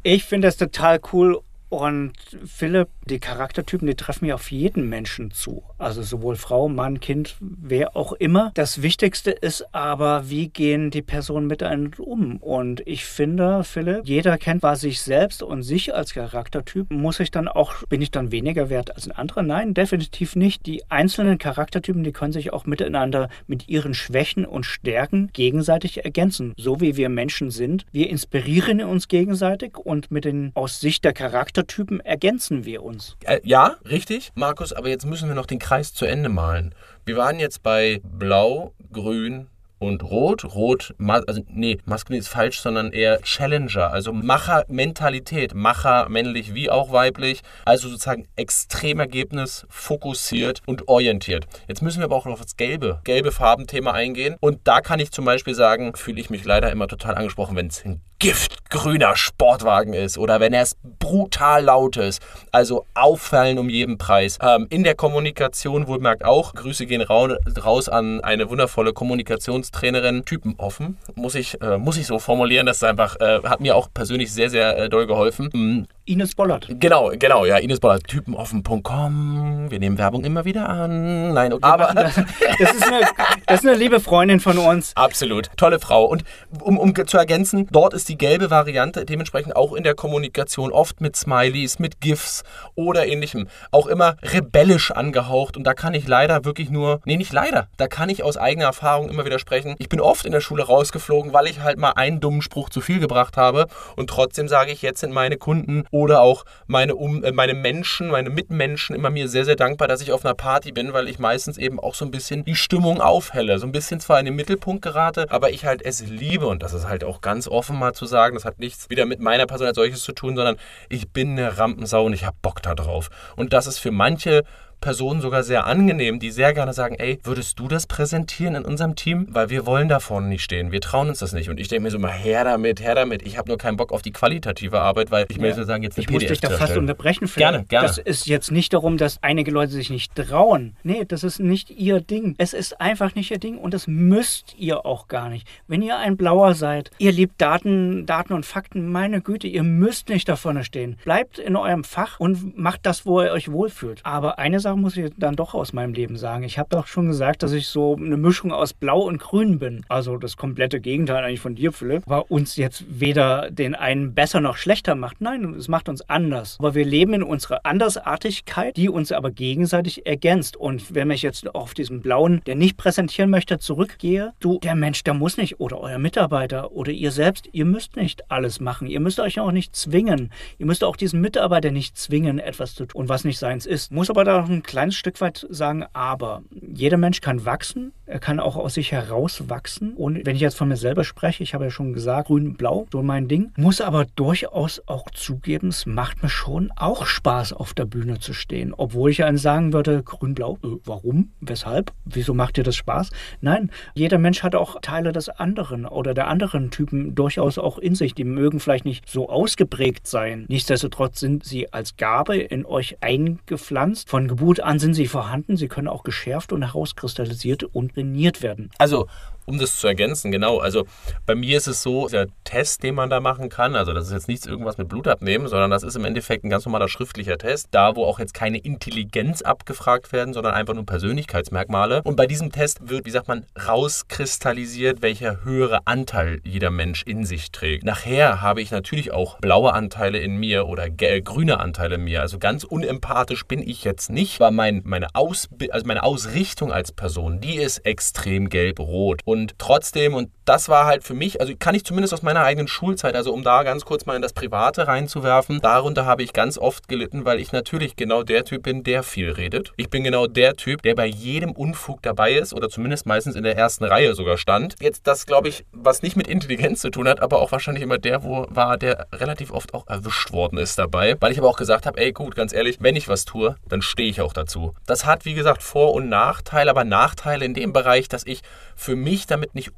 ich 0.03 0.25
finde 0.25 0.49
das 0.49 0.57
total 0.57 0.99
cool 1.13 1.41
Und 1.69 2.13
Philipp, 2.45 2.89
die 3.07 3.19
Charaktertypen, 3.19 3.87
die 3.87 3.95
treffen 3.95 4.27
ja 4.27 4.35
auf 4.37 4.51
jeden 4.51 4.89
Menschen 4.89 5.31
zu. 5.33 5.65
Also 5.79 6.03
sowohl 6.03 6.37
Frau, 6.37 6.69
Mann, 6.69 7.01
Kind, 7.01 7.37
wer 7.41 7.97
auch 7.97 8.13
immer. 8.13 8.53
Das 8.55 8.83
Wichtigste 8.83 9.31
ist 9.31 9.75
aber, 9.75 10.31
wie 10.31 10.49
gehen 10.49 10.91
die 10.91 11.03
Personen 11.03 11.47
miteinander 11.47 12.01
um? 12.01 12.37
Und 12.37 12.83
ich 12.87 13.05
finde, 13.05 13.65
Philipp, 13.65 14.07
jeder 14.07 14.39
kennt 14.39 14.63
was 14.63 14.81
sich 14.81 15.01
selbst 15.01 15.43
und 15.43 15.63
sich 15.63 15.95
als 15.95 16.15
Charaktertyp. 16.15 16.91
Muss 16.91 17.21
ich 17.21 17.31
dann 17.31 17.49
auch, 17.49 17.83
bin 17.89 18.01
ich 18.01 18.11
dann 18.11 18.31
weniger 18.31 18.71
wert 18.71 18.95
als 18.95 19.09
ein 19.09 19.13
anderer? 19.13 19.43
Nein, 19.43 19.75
definitiv 19.75 20.37
nicht. 20.37 20.67
Die 20.67 20.89
einzelnen 20.91 21.39
Charaktertypen, 21.39 22.05
die 22.05 22.13
können 22.13 22.33
sich 22.33 22.53
auch 22.53 22.67
miteinander 22.67 23.29
mit 23.47 23.69
ihren 23.69 23.95
Schwächen 23.95 24.47
und 24.47 24.65
Stärken 24.65 25.31
gegenseitig 25.33 26.05
ergänzen. 26.05 26.55
So 26.57 26.81
wie 26.81 26.97
wir 26.97 27.09
Menschen 27.09 27.51
sind. 27.51 27.85
Wir 27.91 28.09
inspirieren 28.09 28.83
uns 28.83 29.09
gegenseitig 29.09 29.77
und 29.77 30.11
mit 30.11 30.25
den 30.25 30.53
aus 30.55 30.81
Sicht 30.81 31.05
der 31.05 31.13
Charakter 31.13 31.56
Charaktertypen 31.57 32.01
ergänzen 32.01 32.65
wir 32.65 32.83
uns. 32.83 33.17
Äh, 33.25 33.41
ja, 33.43 33.77
richtig, 33.89 34.33
Markus, 34.35 34.73
aber 34.73 34.89
jetzt 34.89 35.07
müssen 35.07 35.29
wir 35.29 35.35
noch 35.35 35.47
den 35.47 35.59
Kreis 35.59 35.95
zu 35.95 36.05
Ende 36.05 36.29
malen. 36.29 36.75
Wir 37.07 37.17
waren 37.17 37.39
jetzt 37.39 37.63
bei 37.63 38.01
Blau, 38.05 38.75
Grün, 38.93 39.47
und 39.79 40.03
Rot. 40.03 40.45
Rot, 40.55 40.95
also 40.99 41.43
nee, 41.49 41.79
maskulin 41.85 42.21
ist 42.21 42.29
falsch, 42.29 42.61
sondern 42.61 42.93
eher 42.93 43.21
Challenger, 43.23 43.91
also 43.91 44.13
Macher-Mentalität. 44.13 45.55
Macher, 45.55 46.09
männlich 46.09 46.55
wie 46.55 46.71
auch 46.71 46.93
weiblich. 46.93 47.43
Also 47.65 47.89
sozusagen 47.89 48.27
Extremergebnis, 48.37 49.67
fokussiert 49.69 50.63
und 50.67 50.89
orientiert. 50.89 51.47
Jetzt 51.69 51.83
müssen 51.83 51.99
wir 51.99 52.07
aber 52.07 52.17
auch 52.17 52.25
noch 52.25 52.35
auf 52.35 52.43
das 52.43 52.57
gelbe, 52.57 53.01
gelbe 53.05 53.33
Farbenthema 53.33 53.93
eingehen. 53.93 54.37
Und 54.41 54.61
da 54.65 54.81
kann 54.81 54.99
ich 54.99 55.13
zum 55.13 55.25
Beispiel 55.25 55.55
sagen, 55.55 55.95
fühle 55.95 56.21
ich 56.21 56.31
mich 56.31 56.45
leider 56.45 56.71
immer 56.71 56.89
total 56.89 57.15
angesprochen, 57.15 57.57
wenn 57.57 57.67
es 57.67 57.85
ein 57.85 58.01
giftgrüner 58.19 59.17
Sportwagen 59.17 59.93
ist 59.93 60.19
oder 60.19 60.41
wenn 60.41 60.53
er 60.53 60.63
es 60.63 60.77
brutal 60.99 61.65
laut 61.65 61.97
ist. 61.97 62.23
Also 62.51 62.87
auffallen 62.95 63.59
um 63.59 63.69
jeden 63.69 63.99
Preis. 63.99 64.39
Ähm, 64.41 64.67
in 64.71 64.85
der 64.85 64.95
Kommunikation 64.95 65.87
wohlmerkt 65.87 66.25
auch, 66.25 66.55
Grüße 66.55 66.87
gehen 66.87 67.03
raus 67.03 67.89
an 67.89 68.21
eine 68.23 68.49
wundervolle 68.49 68.93
Kommunikationstrainerin, 68.93 70.25
typenoffen, 70.25 70.99
muss 71.15 71.35
ich, 71.35 71.61
äh, 71.61 71.79
muss 71.79 71.97
ich 71.97 72.07
so 72.07 72.19
formulieren. 72.19 72.67
Das 72.67 72.79
ist 72.79 72.85
einfach, 72.85 73.17
äh, 73.21 73.41
hat 73.45 73.61
mir 73.61 73.77
auch 73.77 73.89
persönlich 73.93 74.33
sehr, 74.33 74.51
sehr 74.51 74.79
äh, 74.79 74.89
doll 74.89 75.07
geholfen. 75.07 75.87
Ines 76.09 76.37
Bollert. 76.37 76.69
Genau, 76.69 77.11
genau, 77.19 77.45
ja, 77.45 77.57
Ines 77.57 77.81
Bollert, 77.81 78.07
typenoffen.com. 78.07 79.67
Wir 79.71 79.81
nehmen 79.81 79.99
Werbung 79.99 80.25
immer 80.25 80.45
wieder 80.45 80.69
an. 80.69 81.35
Nein, 81.35 81.53
okay, 81.53 81.67
aber. 81.67 81.93
Das, 81.95 82.15
das, 82.15 82.75
ist 82.75 82.87
eine, 82.87 83.01
das 83.47 83.61
ist 83.61 83.67
eine 83.67 83.77
liebe 83.77 83.99
Freundin 83.99 84.39
von 84.39 84.57
uns. 84.57 84.93
Absolut. 84.95 85.51
Tolle 85.57 85.81
Frau. 85.81 86.05
Und 86.05 86.23
um, 86.61 86.79
um 86.79 86.95
zu 86.95 87.19
ergänzen, 87.19 87.67
dort 87.73 87.93
ist 87.93 88.09
die 88.09 88.17
gelbe 88.17 88.51
Variante 88.51 89.05
dementsprechend 89.05 89.57
auch 89.57 89.73
in 89.73 89.83
der 89.83 89.97
Kommunikation 89.97 90.71
oft 90.71 91.01
mit 91.01 91.17
Smileys, 91.17 91.81
mit 91.81 92.01
GIFs 92.01 92.45
oder 92.77 93.09
ähnlichem. 93.09 93.49
Auch 93.73 93.89
immer 93.89 94.17
rebellisch 94.23 94.93
angehaucht. 94.93 95.57
Und 95.57 95.65
da 95.65 95.75
kann 95.75 95.95
ich 95.95 96.07
leider 96.07 96.45
wirklich 96.45 96.71
nur. 96.71 97.01
Nee, 97.05 97.17
nicht 97.17 97.33
leider. 97.33 97.67
Da 97.79 97.89
kann 97.89 98.11
ich 98.11 98.23
aus 98.23 98.37
eigener 98.37 98.67
Erfahrung 98.67 99.11
immer 99.11 99.25
wieder 99.25 99.41
sprechen. 99.41 99.75
Ich 99.79 99.89
bin 99.89 100.01
oft 100.01 100.25
in 100.25 100.31
der 100.31 100.41
Schule 100.41 100.63
rausgeflogen, 100.63 101.33
weil 101.33 101.49
ich 101.49 101.61
halt 101.61 101.79
mal 101.79 101.95
einen 101.97 102.21
dummen 102.21 102.43
Spruch 102.43 102.71
zu 102.71 102.81
viel 102.81 103.01
gebracht 103.01 103.37
habe. 103.37 103.67
Und 103.97 104.09
trotzdem 104.09 104.47
sage 104.47 104.71
ich, 104.71 104.83
jetzt 104.83 105.01
sind 105.01 105.13
meine 105.13 105.37
Kunden 105.37 105.85
oder 105.97 106.21
auch 106.21 106.45
meine, 106.67 106.95
um, 106.95 107.25
äh, 107.25 107.33
meine 107.33 107.55
Menschen, 107.55 108.09
meine 108.09 108.31
Mitmenschen 108.31 108.95
immer 108.95 109.11
mir 109.11 109.29
sehr, 109.29 109.45
sehr 109.45 109.57
dankbar, 109.57 109.89
dass 109.89 110.03
ich 110.03 110.13
auf 110.13 110.25
einer 110.25 110.35
Party 110.35 110.73
bin, 110.73 110.93
weil 110.93 111.09
ich 111.09 111.19
meistens 111.19 111.57
eben 111.57 111.81
auch 111.81 111.95
so 111.95 112.05
ein 112.05 112.11
bisschen 112.11 112.45
die 112.45 112.55
Stimmung 112.55 113.01
aufhelle. 113.01 113.59
So 113.59 113.67
ein 113.67 113.73
bisschen 113.73 113.99
zwar 113.99 114.19
in 114.21 114.27
den 114.27 114.37
Mittelpunkt 114.37 114.83
gerate, 114.83 115.27
aber 115.31 115.51
ich 115.51 115.65
halt 115.65 115.83
es 115.83 116.07
liebe 116.07 116.47
und 116.47 116.63
das 116.63 116.75
ist 116.75 116.87
halt 116.87 117.03
auch 117.03 117.21
ganz 117.23 117.49
offen 117.49 117.79
mal 117.79 117.95
zu 117.95 118.05
sagen, 118.05 118.35
das 118.35 118.45
hat 118.45 118.59
nichts 118.59 118.91
wieder 118.91 119.07
mit 119.07 119.21
meiner 119.21 119.47
Person 119.47 119.67
als 119.67 119.77
solches 119.77 120.03
zu 120.03 120.13
tun, 120.13 120.37
sondern 120.37 120.57
ich 120.89 121.11
bin 121.11 121.31
eine 121.31 121.57
Rampensau 121.59 122.05
und 122.05 122.13
ich 122.13 122.27
habe 122.27 122.37
Bock 122.43 122.63
da 122.63 122.75
drauf. 122.75 123.09
Und 123.37 123.53
das 123.53 123.67
ist 123.67 123.79
für 123.79 123.91
manche 123.91 124.45
Personen 124.81 125.21
sogar 125.21 125.43
sehr 125.43 125.67
angenehm, 125.67 126.21
die 126.21 126.31
sehr 126.31 126.53
gerne 126.53 126.73
sagen, 126.73 126.95
ey, 126.97 127.19
würdest 127.25 127.59
du 127.59 127.69
das 127.69 127.87
präsentieren 127.87 128.55
in 128.55 128.65
unserem 128.65 128.95
Team? 128.95 129.27
Weil 129.31 129.51
wir 129.51 129.67
wollen 129.67 129.89
da 129.89 130.01
vorne 130.01 130.29
nicht 130.29 130.43
stehen, 130.43 130.73
wir 130.73 130.81
trauen 130.81 131.09
uns 131.09 131.19
das 131.19 131.33
nicht. 131.33 131.51
Und 131.51 131.59
ich 131.59 131.69
denke 131.69 131.85
mir 131.85 131.91
so 131.91 131.99
mal, 131.99 132.13
her 132.13 132.45
damit, 132.45 132.81
her 132.81 132.95
damit. 132.95 133.27
Ich 133.27 133.39
habe 133.39 133.49
nur 133.49 133.59
keinen 133.59 133.77
Bock 133.77 133.93
auf 133.93 134.03
die 134.03 134.13
qualitative 134.13 134.81
Arbeit, 134.81 135.11
weil 135.11 135.27
ich 135.29 135.37
ja. 135.37 135.43
möchte 135.43 135.65
sagen, 135.65 135.83
jetzt 135.83 135.99
Ich 135.99 136.11
muss 136.11 136.25
dich 136.25 136.41
da 136.41 136.51
fast 136.51 136.77
unterbrechen. 136.77 137.27
Phil. 137.27 137.41
Gerne, 137.41 137.65
gerne. 137.65 137.89
Das 137.89 137.99
ist 137.99 138.27
jetzt 138.27 138.51
nicht 138.51 138.73
darum, 138.73 138.97
dass 138.97 139.23
einige 139.23 139.51
Leute 139.51 139.73
sich 139.73 139.91
nicht 139.91 140.15
trauen. 140.15 140.77
Nee, 140.83 141.05
das 141.07 141.25
ist 141.25 141.41
nicht 141.41 141.71
ihr 141.71 142.01
Ding. 142.01 142.35
Es 142.39 142.53
ist 142.53 142.81
einfach 142.81 143.15
nicht 143.15 143.31
ihr 143.31 143.39
Ding 143.39 143.59
und 143.59 143.75
das 143.75 143.87
müsst 143.87 144.55
ihr 144.59 144.87
auch 144.87 145.09
gar 145.09 145.29
nicht. 145.29 145.49
Wenn 145.67 145.83
ihr 145.83 145.99
ein 145.99 146.17
Blauer 146.17 146.55
seid, 146.55 146.91
ihr 146.99 147.13
liebt 147.13 147.41
Daten, 147.41 148.07
Daten 148.07 148.33
und 148.33 148.47
Fakten, 148.47 148.91
meine 148.91 149.21
Güte, 149.21 149.47
ihr 149.47 149.63
müsst 149.63 150.09
nicht 150.09 150.29
da 150.29 150.37
vorne 150.37 150.65
stehen. 150.65 150.97
Bleibt 151.05 151.39
in 151.39 151.57
eurem 151.57 151.85
Fach 151.85 152.21
und 152.21 152.57
macht 152.57 152.87
das, 152.87 153.07
wo 153.07 153.23
ihr 153.23 153.33
euch 153.33 153.51
wohlfühlt. 153.51 154.01
Aber 154.05 154.39
eine 154.39 154.61
Sache 154.61 154.66
muss 154.75 154.97
ich 154.97 155.13
dann 155.17 155.37
doch 155.37 155.55
aus 155.55 155.73
meinem 155.73 155.93
Leben 155.93 156.17
sagen. 156.17 156.43
Ich 156.45 156.59
habe 156.59 156.71
doch 156.71 156.87
schon 156.87 157.07
gesagt, 157.07 157.43
dass 157.43 157.53
ich 157.53 157.69
so 157.69 157.95
eine 157.95 158.17
Mischung 158.17 158.53
aus 158.53 158.73
Blau 158.73 159.03
und 159.03 159.19
Grün 159.19 159.59
bin. 159.59 159.85
Also 159.89 160.17
das 160.17 160.37
komplette 160.37 160.81
Gegenteil 160.81 161.23
eigentlich 161.23 161.41
von 161.41 161.55
dir, 161.55 161.73
Philipp. 161.73 162.03
Aber 162.07 162.31
uns 162.31 162.57
jetzt 162.57 162.85
weder 162.89 163.51
den 163.51 163.75
einen 163.75 164.15
besser 164.15 164.41
noch 164.41 164.57
schlechter 164.57 164.95
macht. 164.95 165.21
Nein, 165.21 165.55
es 165.55 165.69
macht 165.69 165.89
uns 165.89 166.03
anders. 166.09 166.57
Aber 166.59 166.75
wir 166.75 166.85
leben 166.85 167.15
in 167.15 167.23
unserer 167.23 167.61
Andersartigkeit, 167.65 168.77
die 168.77 168.89
uns 168.89 169.13
aber 169.13 169.31
gegenseitig 169.31 170.07
ergänzt. 170.07 170.57
Und 170.57 170.95
wenn 170.95 171.11
ich 171.11 171.23
jetzt 171.23 171.55
auf 171.55 171.75
diesen 171.75 172.01
Blauen, 172.01 172.41
der 172.47 172.57
nicht 172.57 172.77
präsentieren 172.77 173.31
möchte, 173.31 173.59
zurückgehe, 173.59 174.33
du, 174.41 174.59
der 174.63 174.75
Mensch, 174.75 175.05
der 175.05 175.15
muss 175.15 175.37
nicht, 175.37 175.61
oder 175.61 175.79
euer 175.81 175.99
Mitarbeiter 175.99 176.73
oder 176.73 176.93
ihr 176.93 177.11
selbst, 177.11 177.49
ihr 177.53 177.65
müsst 177.65 177.97
nicht 177.97 178.31
alles 178.31 178.61
machen. 178.61 178.87
Ihr 178.87 179.01
müsst 179.01 179.21
euch 179.21 179.39
auch 179.39 179.53
nicht 179.53 179.77
zwingen. 179.77 180.33
Ihr 180.59 180.67
müsst 180.67 180.83
auch 180.83 180.97
diesen 180.97 181.21
Mitarbeiter 181.21 181.71
nicht 181.71 181.99
zwingen, 181.99 182.39
etwas 182.39 182.75
zu 182.75 182.87
tun, 182.87 183.09
was 183.09 183.25
nicht 183.25 183.39
seins 183.39 183.67
ist. 183.67 183.93
Muss 183.93 184.11
aber 184.11 184.25
da 184.25 184.41
noch 184.41 184.49
ein 184.57 184.63
kleines 184.63 184.97
Stück 184.97 185.21
weit 185.21 185.47
sagen, 185.51 185.85
aber 185.93 186.43
jeder 186.51 186.97
Mensch 186.97 187.21
kann 187.21 187.45
wachsen, 187.45 187.93
er 188.07 188.21
kann 188.21 188.39
auch 188.39 188.57
aus 188.57 188.75
sich 188.75 188.93
heraus 188.93 189.49
wachsen. 189.49 189.95
Und 189.95 190.25
wenn 190.25 190.37
ich 190.37 190.43
jetzt 190.43 190.57
von 190.57 190.69
mir 190.69 190.77
selber 190.77 191.03
spreche, 191.03 191.43
ich 191.43 191.55
habe 191.55 191.65
ja 191.65 191.71
schon 191.71 191.93
gesagt, 191.93 192.29
grün-blau, 192.29 192.87
so 192.93 193.03
mein 193.03 193.27
Ding, 193.27 193.53
muss 193.57 193.81
aber 193.81 194.07
durchaus 194.15 194.81
auch 194.87 195.11
zugeben, 195.11 195.69
es 195.69 195.87
macht 195.87 196.23
mir 196.23 196.29
schon 196.29 196.71
auch 196.77 197.05
Spaß, 197.05 197.53
auf 197.53 197.75
der 197.75 197.85
Bühne 197.85 198.21
zu 198.21 198.33
stehen. 198.33 198.73
Obwohl 198.77 199.11
ich 199.11 199.25
einen 199.25 199.39
sagen 199.39 199.73
würde, 199.73 200.03
grün-blau, 200.05 200.59
äh, 200.63 200.69
warum? 200.85 201.33
Weshalb? 201.41 201.93
Wieso 202.05 202.33
macht 202.33 202.57
dir 202.57 202.63
das 202.63 202.77
Spaß? 202.77 203.11
Nein, 203.41 203.71
jeder 203.95 204.19
Mensch 204.19 204.45
hat 204.45 204.55
auch 204.55 204.81
Teile 204.81 205.11
des 205.11 205.29
anderen 205.29 205.85
oder 205.85 206.15
der 206.15 206.29
anderen 206.29 206.71
Typen 206.71 207.17
durchaus 207.17 207.59
auch 207.59 207.79
in 207.79 207.97
sich. 207.97 208.15
Die 208.15 208.25
mögen 208.25 208.61
vielleicht 208.61 208.85
nicht 208.85 209.09
so 209.09 209.29
ausgeprägt 209.29 210.07
sein. 210.07 210.47
Nichtsdestotrotz 210.49 211.19
sind 211.19 211.45
sie 211.45 211.73
als 211.73 211.97
Gabe 211.97 212.37
in 212.37 212.65
euch 212.65 212.99
eingepflanzt. 213.01 214.09
Von 214.09 214.29
Geburt 214.29 214.46
an 214.61 214.79
sind 214.79 214.95
sie 214.95 215.07
vorhanden. 215.07 215.57
Sie 215.57 215.69
können 215.69 215.89
auch 215.89 216.03
geschärft 216.03 216.53
und 216.53 216.63
herauskristallisiert 216.63 217.65
und 217.65 217.95
trainiert 217.95 218.43
werden. 218.43 218.71
Also 218.79 219.07
um 219.47 219.59
das 219.59 219.79
zu 219.79 219.87
ergänzen, 219.87 220.31
genau. 220.31 220.59
Also 220.59 220.87
bei 221.25 221.35
mir 221.35 221.57
ist 221.57 221.67
es 221.67 221.83
so, 221.83 222.09
der 222.09 222.27
Test, 222.45 222.83
den 222.83 222.95
man 222.95 223.11
da 223.11 223.21
machen 223.21 223.49
kann, 223.49 223.75
also 223.75 223.93
das 223.93 224.07
ist 224.07 224.13
jetzt 224.13 224.29
nichts 224.29 224.47
irgendwas 224.47 224.79
mit 224.79 224.89
Blut 224.89 225.09
abnehmen, 225.09 225.49
sondern 225.49 225.71
das 225.71 225.83
ist 225.83 225.97
im 225.97 226.05
Endeffekt 226.05 226.45
ein 226.45 226.51
ganz 226.51 226.67
normaler 226.67 226.89
schriftlicher 226.89 227.39
Test, 227.39 227.69
da 227.71 227.97
wo 227.97 228.05
auch 228.05 228.19
jetzt 228.19 228.35
keine 228.35 228.59
Intelligenz 228.59 229.43
abgefragt 229.43 230.13
werden, 230.13 230.35
sondern 230.35 230.55
einfach 230.55 230.75
nur 230.75 230.85
Persönlichkeitsmerkmale. 230.85 232.03
Und 232.03 232.17
bei 232.17 232.27
diesem 232.27 232.53
Test 232.53 232.89
wird, 232.89 233.07
wie 233.07 233.11
sagt 233.11 233.29
man, 233.29 233.47
rauskristallisiert, 233.67 235.03
welcher 235.03 235.45
höhere 235.45 235.87
Anteil 235.87 236.41
jeder 236.45 236.71
Mensch 236.71 237.05
in 237.05 237.25
sich 237.25 237.53
trägt. 237.53 237.85
Nachher 237.85 238.43
habe 238.43 238.61
ich 238.61 238.71
natürlich 238.71 239.13
auch 239.13 239.39
blaue 239.39 239.73
Anteile 239.73 240.19
in 240.19 240.37
mir 240.37 240.67
oder 240.67 240.91
grüne 240.91 241.61
Anteile 241.61 241.95
in 241.95 242.05
mir. 242.05 242.21
Also 242.21 242.39
ganz 242.39 242.65
unempathisch 242.65 243.47
bin 243.47 243.63
ich 243.63 243.85
jetzt 243.85 244.11
nicht, 244.11 244.41
weil 244.41 244.51
mein, 244.51 244.83
meine, 244.85 245.15
Ausbi 245.15 245.71
also 245.71 245.87
meine 245.87 246.03
Ausrichtung 246.03 246.73
als 246.73 246.93
Person, 246.93 247.41
die 247.41 247.57
ist 247.57 247.79
extrem 247.79 248.49
gelb-rot. 248.49 249.21
Und 249.25 249.36
und 249.37 249.59
trotzdem, 249.59 250.15
und 250.15 250.31
das 250.47 250.69
war 250.69 250.87
halt 250.87 251.05
für 251.05 251.15
mich, 251.15 251.41
also 251.41 251.53
kann 251.59 251.75
ich 251.75 251.85
zumindest 251.85 252.15
aus 252.15 252.23
meiner 252.23 252.43
eigenen 252.43 252.69
Schulzeit, 252.69 253.15
also 253.15 253.33
um 253.33 253.43
da 253.43 253.65
ganz 253.65 253.85
kurz 253.85 254.07
mal 254.07 254.17
in 254.17 254.23
das 254.23 254.33
Private 254.33 254.87
reinzuwerfen, 254.87 255.61
darunter 255.61 256.07
habe 256.07 256.23
ich 256.23 256.33
ganz 256.33 256.57
oft 256.57 256.89
gelitten, 256.89 257.25
weil 257.25 257.41
ich 257.41 257.53
natürlich 257.53 257.97
genau 257.97 258.23
der 258.23 258.45
Typ 258.45 258.63
bin, 258.63 258.85
der 258.85 259.03
viel 259.03 259.31
redet. 259.31 259.73
Ich 259.77 259.91
bin 259.91 260.05
genau 260.05 260.27
der 260.27 260.55
Typ, 260.55 260.83
der 260.83 260.95
bei 260.95 261.07
jedem 261.07 261.51
Unfug 261.51 262.01
dabei 262.03 262.33
ist 262.33 262.55
oder 262.55 262.69
zumindest 262.69 263.07
meistens 263.07 263.35
in 263.35 263.43
der 263.43 263.57
ersten 263.57 263.85
Reihe 263.85 264.15
sogar 264.15 264.39
stand. 264.39 264.77
Jetzt 264.81 265.07
das, 265.07 265.27
glaube 265.27 265.49
ich, 265.49 265.65
was 265.73 266.03
nicht 266.03 266.17
mit 266.17 266.29
Intelligenz 266.29 266.81
zu 266.81 266.91
tun 266.91 267.09
hat, 267.09 267.21
aber 267.21 267.41
auch 267.41 267.51
wahrscheinlich 267.51 267.83
immer 267.83 267.99
der, 267.99 268.23
wo 268.23 268.47
war, 268.49 268.77
der 268.77 269.09
relativ 269.13 269.51
oft 269.51 269.75
auch 269.75 269.89
erwischt 269.89 270.33
worden 270.33 270.59
ist 270.59 270.79
dabei, 270.79 271.17
weil 271.21 271.33
ich 271.33 271.39
aber 271.39 271.49
auch 271.49 271.57
gesagt 271.57 271.87
habe, 271.87 272.01
ey 272.01 272.13
gut, 272.13 272.37
ganz 272.37 272.53
ehrlich, 272.53 272.79
wenn 272.81 272.95
ich 272.95 273.09
was 273.09 273.25
tue, 273.25 273.57
dann 273.69 273.83
stehe 273.83 274.09
ich 274.09 274.21
auch 274.21 274.33
dazu. 274.33 274.75
Das 274.87 275.07
hat, 275.07 275.25
wie 275.25 275.35
gesagt, 275.35 275.63
Vor- 275.63 275.95
und 275.95 276.09
Nachteile, 276.09 276.71
aber 276.71 276.85
Nachteile 276.85 277.45
in 277.45 277.55
dem 277.55 277.73
Bereich, 277.73 278.09
dass 278.09 278.25
ich 278.25 278.43
für 278.77 278.95
mich 278.95 279.27
damit 279.27 279.55
nicht 279.55 279.73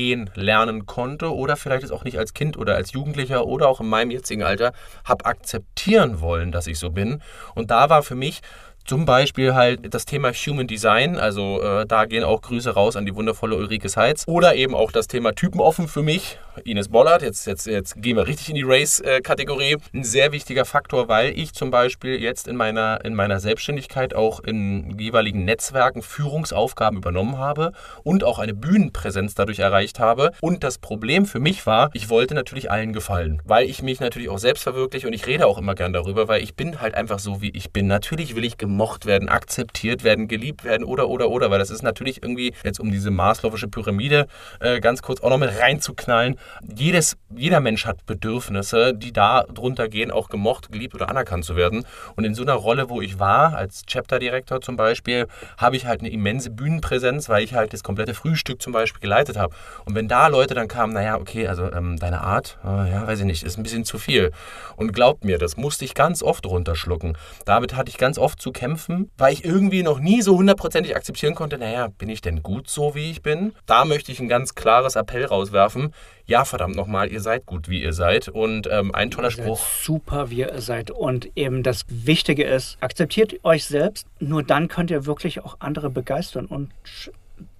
umgehen 0.00 0.30
lernen 0.34 0.86
konnte 0.86 1.34
oder 1.34 1.56
vielleicht 1.56 1.84
es 1.84 1.90
auch 1.90 2.04
nicht 2.04 2.18
als 2.18 2.32
Kind 2.32 2.56
oder 2.56 2.74
als 2.74 2.92
Jugendlicher 2.92 3.46
oder 3.46 3.68
auch 3.68 3.80
in 3.80 3.88
meinem 3.88 4.10
jetzigen 4.10 4.42
Alter 4.42 4.72
habe 5.04 5.26
akzeptieren 5.26 6.20
wollen, 6.20 6.52
dass 6.52 6.66
ich 6.66 6.78
so 6.78 6.90
bin. 6.90 7.22
Und 7.54 7.70
da 7.70 7.90
war 7.90 8.02
für 8.02 8.14
mich 8.14 8.40
Zum 8.84 9.04
Beispiel 9.04 9.54
halt 9.54 9.94
das 9.94 10.04
Thema 10.04 10.32
Human 10.32 10.66
Design, 10.66 11.16
also 11.16 11.62
äh, 11.62 11.86
da 11.86 12.06
gehen 12.06 12.24
auch 12.24 12.42
Grüße 12.42 12.70
raus 12.70 12.96
an 12.96 13.06
die 13.06 13.14
wundervolle 13.14 13.56
Ulrike 13.56 13.88
Seitz. 13.88 14.24
Oder 14.26 14.56
eben 14.56 14.74
auch 14.74 14.90
das 14.90 15.06
Thema 15.06 15.32
Typenoffen 15.32 15.86
für 15.86 16.02
mich, 16.02 16.38
Ines 16.64 16.88
Bollert. 16.88 17.22
Jetzt, 17.22 17.46
jetzt, 17.46 17.66
jetzt 17.66 18.02
gehen 18.02 18.16
wir 18.16 18.26
richtig 18.26 18.48
in 18.48 18.56
die 18.56 18.64
Race-Kategorie. 18.64 19.76
Ein 19.94 20.04
sehr 20.04 20.32
wichtiger 20.32 20.64
Faktor, 20.64 21.08
weil 21.08 21.38
ich 21.38 21.52
zum 21.52 21.70
Beispiel 21.70 22.20
jetzt 22.20 22.48
in 22.48 22.56
meiner, 22.56 23.04
in 23.04 23.14
meiner 23.14 23.38
Selbstständigkeit 23.38 24.14
auch 24.14 24.40
in 24.40 24.98
jeweiligen 24.98 25.44
Netzwerken 25.44 26.02
Führungsaufgaben 26.02 26.98
übernommen 26.98 27.38
habe 27.38 27.72
und 28.02 28.24
auch 28.24 28.40
eine 28.40 28.54
Bühnenpräsenz 28.54 29.34
dadurch 29.34 29.60
erreicht 29.60 30.00
habe. 30.00 30.32
Und 30.40 30.64
das 30.64 30.78
Problem 30.78 31.26
für 31.26 31.38
mich 31.38 31.64
war, 31.64 31.90
ich 31.92 32.08
wollte 32.10 32.34
natürlich 32.34 32.70
allen 32.70 32.92
gefallen, 32.92 33.40
weil 33.44 33.68
ich 33.68 33.82
mich 33.82 34.00
natürlich 34.00 34.28
auch 34.28 34.38
selbst 34.38 34.64
verwirkliche 34.64 35.06
und 35.06 35.12
ich 35.12 35.26
rede 35.26 35.46
auch 35.46 35.58
immer 35.58 35.74
gern 35.74 35.92
darüber, 35.92 36.26
weil 36.26 36.42
ich 36.42 36.54
bin 36.54 36.80
halt 36.80 36.94
einfach 36.94 37.20
so, 37.20 37.40
wie 37.40 37.50
ich 37.50 37.70
bin. 37.70 37.86
Natürlich 37.86 38.34
will 38.34 38.44
ich 38.44 38.58
gemocht 38.58 38.79
gemocht 38.80 39.04
werden, 39.04 39.28
akzeptiert 39.28 40.04
werden, 40.04 40.26
geliebt 40.26 40.64
werden 40.64 40.84
oder, 40.84 41.10
oder, 41.10 41.28
oder. 41.28 41.50
Weil 41.50 41.58
das 41.58 41.68
ist 41.68 41.82
natürlich 41.82 42.22
irgendwie, 42.22 42.54
jetzt 42.64 42.80
um 42.80 42.90
diese 42.90 43.10
maßlowische 43.10 43.68
Pyramide 43.68 44.26
äh, 44.58 44.80
ganz 44.80 45.02
kurz 45.02 45.20
auch 45.20 45.28
noch 45.28 45.36
mit 45.36 45.50
reinzuknallen, 45.60 46.38
jedes, 46.74 47.18
jeder 47.36 47.60
Mensch 47.60 47.84
hat 47.84 48.06
Bedürfnisse, 48.06 48.94
die 48.94 49.12
da 49.12 49.42
drunter 49.42 49.88
gehen, 49.88 50.10
auch 50.10 50.30
gemocht, 50.30 50.72
geliebt 50.72 50.94
oder 50.94 51.10
anerkannt 51.10 51.44
zu 51.44 51.56
werden. 51.56 51.84
Und 52.16 52.24
in 52.24 52.34
so 52.34 52.42
einer 52.42 52.54
Rolle, 52.54 52.88
wo 52.88 53.02
ich 53.02 53.18
war, 53.18 53.54
als 53.54 53.84
Chapter-Direktor 53.84 54.62
zum 54.62 54.76
Beispiel, 54.76 55.26
habe 55.58 55.76
ich 55.76 55.84
halt 55.84 56.00
eine 56.00 56.08
immense 56.08 56.48
Bühnenpräsenz, 56.48 57.28
weil 57.28 57.44
ich 57.44 57.52
halt 57.52 57.74
das 57.74 57.82
komplette 57.82 58.14
Frühstück 58.14 58.62
zum 58.62 58.72
Beispiel 58.72 59.02
geleitet 59.02 59.36
habe. 59.36 59.54
Und 59.84 59.94
wenn 59.94 60.08
da 60.08 60.28
Leute 60.28 60.54
dann 60.54 60.68
kamen, 60.68 60.94
naja, 60.94 61.18
okay, 61.18 61.46
also 61.48 61.70
ähm, 61.70 61.98
deine 61.98 62.22
Art, 62.22 62.58
äh, 62.64 62.90
ja, 62.90 63.06
weiß 63.06 63.18
ich 63.20 63.26
nicht, 63.26 63.42
ist 63.42 63.58
ein 63.58 63.62
bisschen 63.62 63.84
zu 63.84 63.98
viel. 63.98 64.32
Und 64.76 64.94
glaubt 64.94 65.22
mir, 65.22 65.36
das 65.36 65.58
musste 65.58 65.84
ich 65.84 65.92
ganz 65.92 66.22
oft 66.22 66.46
runterschlucken. 66.46 67.18
Damit 67.44 67.76
hatte 67.76 67.90
ich 67.90 67.98
ganz 67.98 68.16
oft 68.16 68.40
zu 68.40 68.52
kämpfen 68.52 68.59
kämpfen, 68.60 69.10
weil 69.16 69.32
ich 69.32 69.42
irgendwie 69.42 69.82
noch 69.82 70.00
nie 70.00 70.20
so 70.20 70.36
hundertprozentig 70.36 70.94
akzeptieren 70.94 71.34
konnte, 71.34 71.56
naja, 71.56 71.88
bin 71.96 72.10
ich 72.10 72.20
denn 72.20 72.42
gut 72.42 72.68
so, 72.68 72.94
wie 72.94 73.10
ich 73.10 73.22
bin? 73.22 73.54
Da 73.64 73.86
möchte 73.86 74.12
ich 74.12 74.20
ein 74.20 74.28
ganz 74.28 74.54
klares 74.54 74.96
Appell 74.96 75.24
rauswerfen. 75.24 75.94
Ja, 76.26 76.44
verdammt 76.44 76.76
nochmal, 76.76 77.10
ihr 77.10 77.22
seid 77.22 77.46
gut, 77.46 77.70
wie 77.70 77.82
ihr 77.82 77.94
seid. 77.94 78.28
Und 78.28 78.68
ähm, 78.70 78.94
ein 78.94 79.10
toller 79.10 79.30
Spruch. 79.30 79.64
Super, 79.82 80.28
wie 80.28 80.40
ihr 80.40 80.60
seid. 80.60 80.90
Und 80.90 81.30
eben 81.36 81.62
das 81.62 81.86
Wichtige 81.88 82.44
ist, 82.44 82.76
akzeptiert 82.82 83.42
euch 83.44 83.64
selbst. 83.64 84.06
Nur 84.18 84.42
dann 84.42 84.68
könnt 84.68 84.90
ihr 84.90 85.06
wirklich 85.06 85.42
auch 85.42 85.56
andere 85.60 85.88
begeistern. 85.88 86.44
Und 86.44 86.70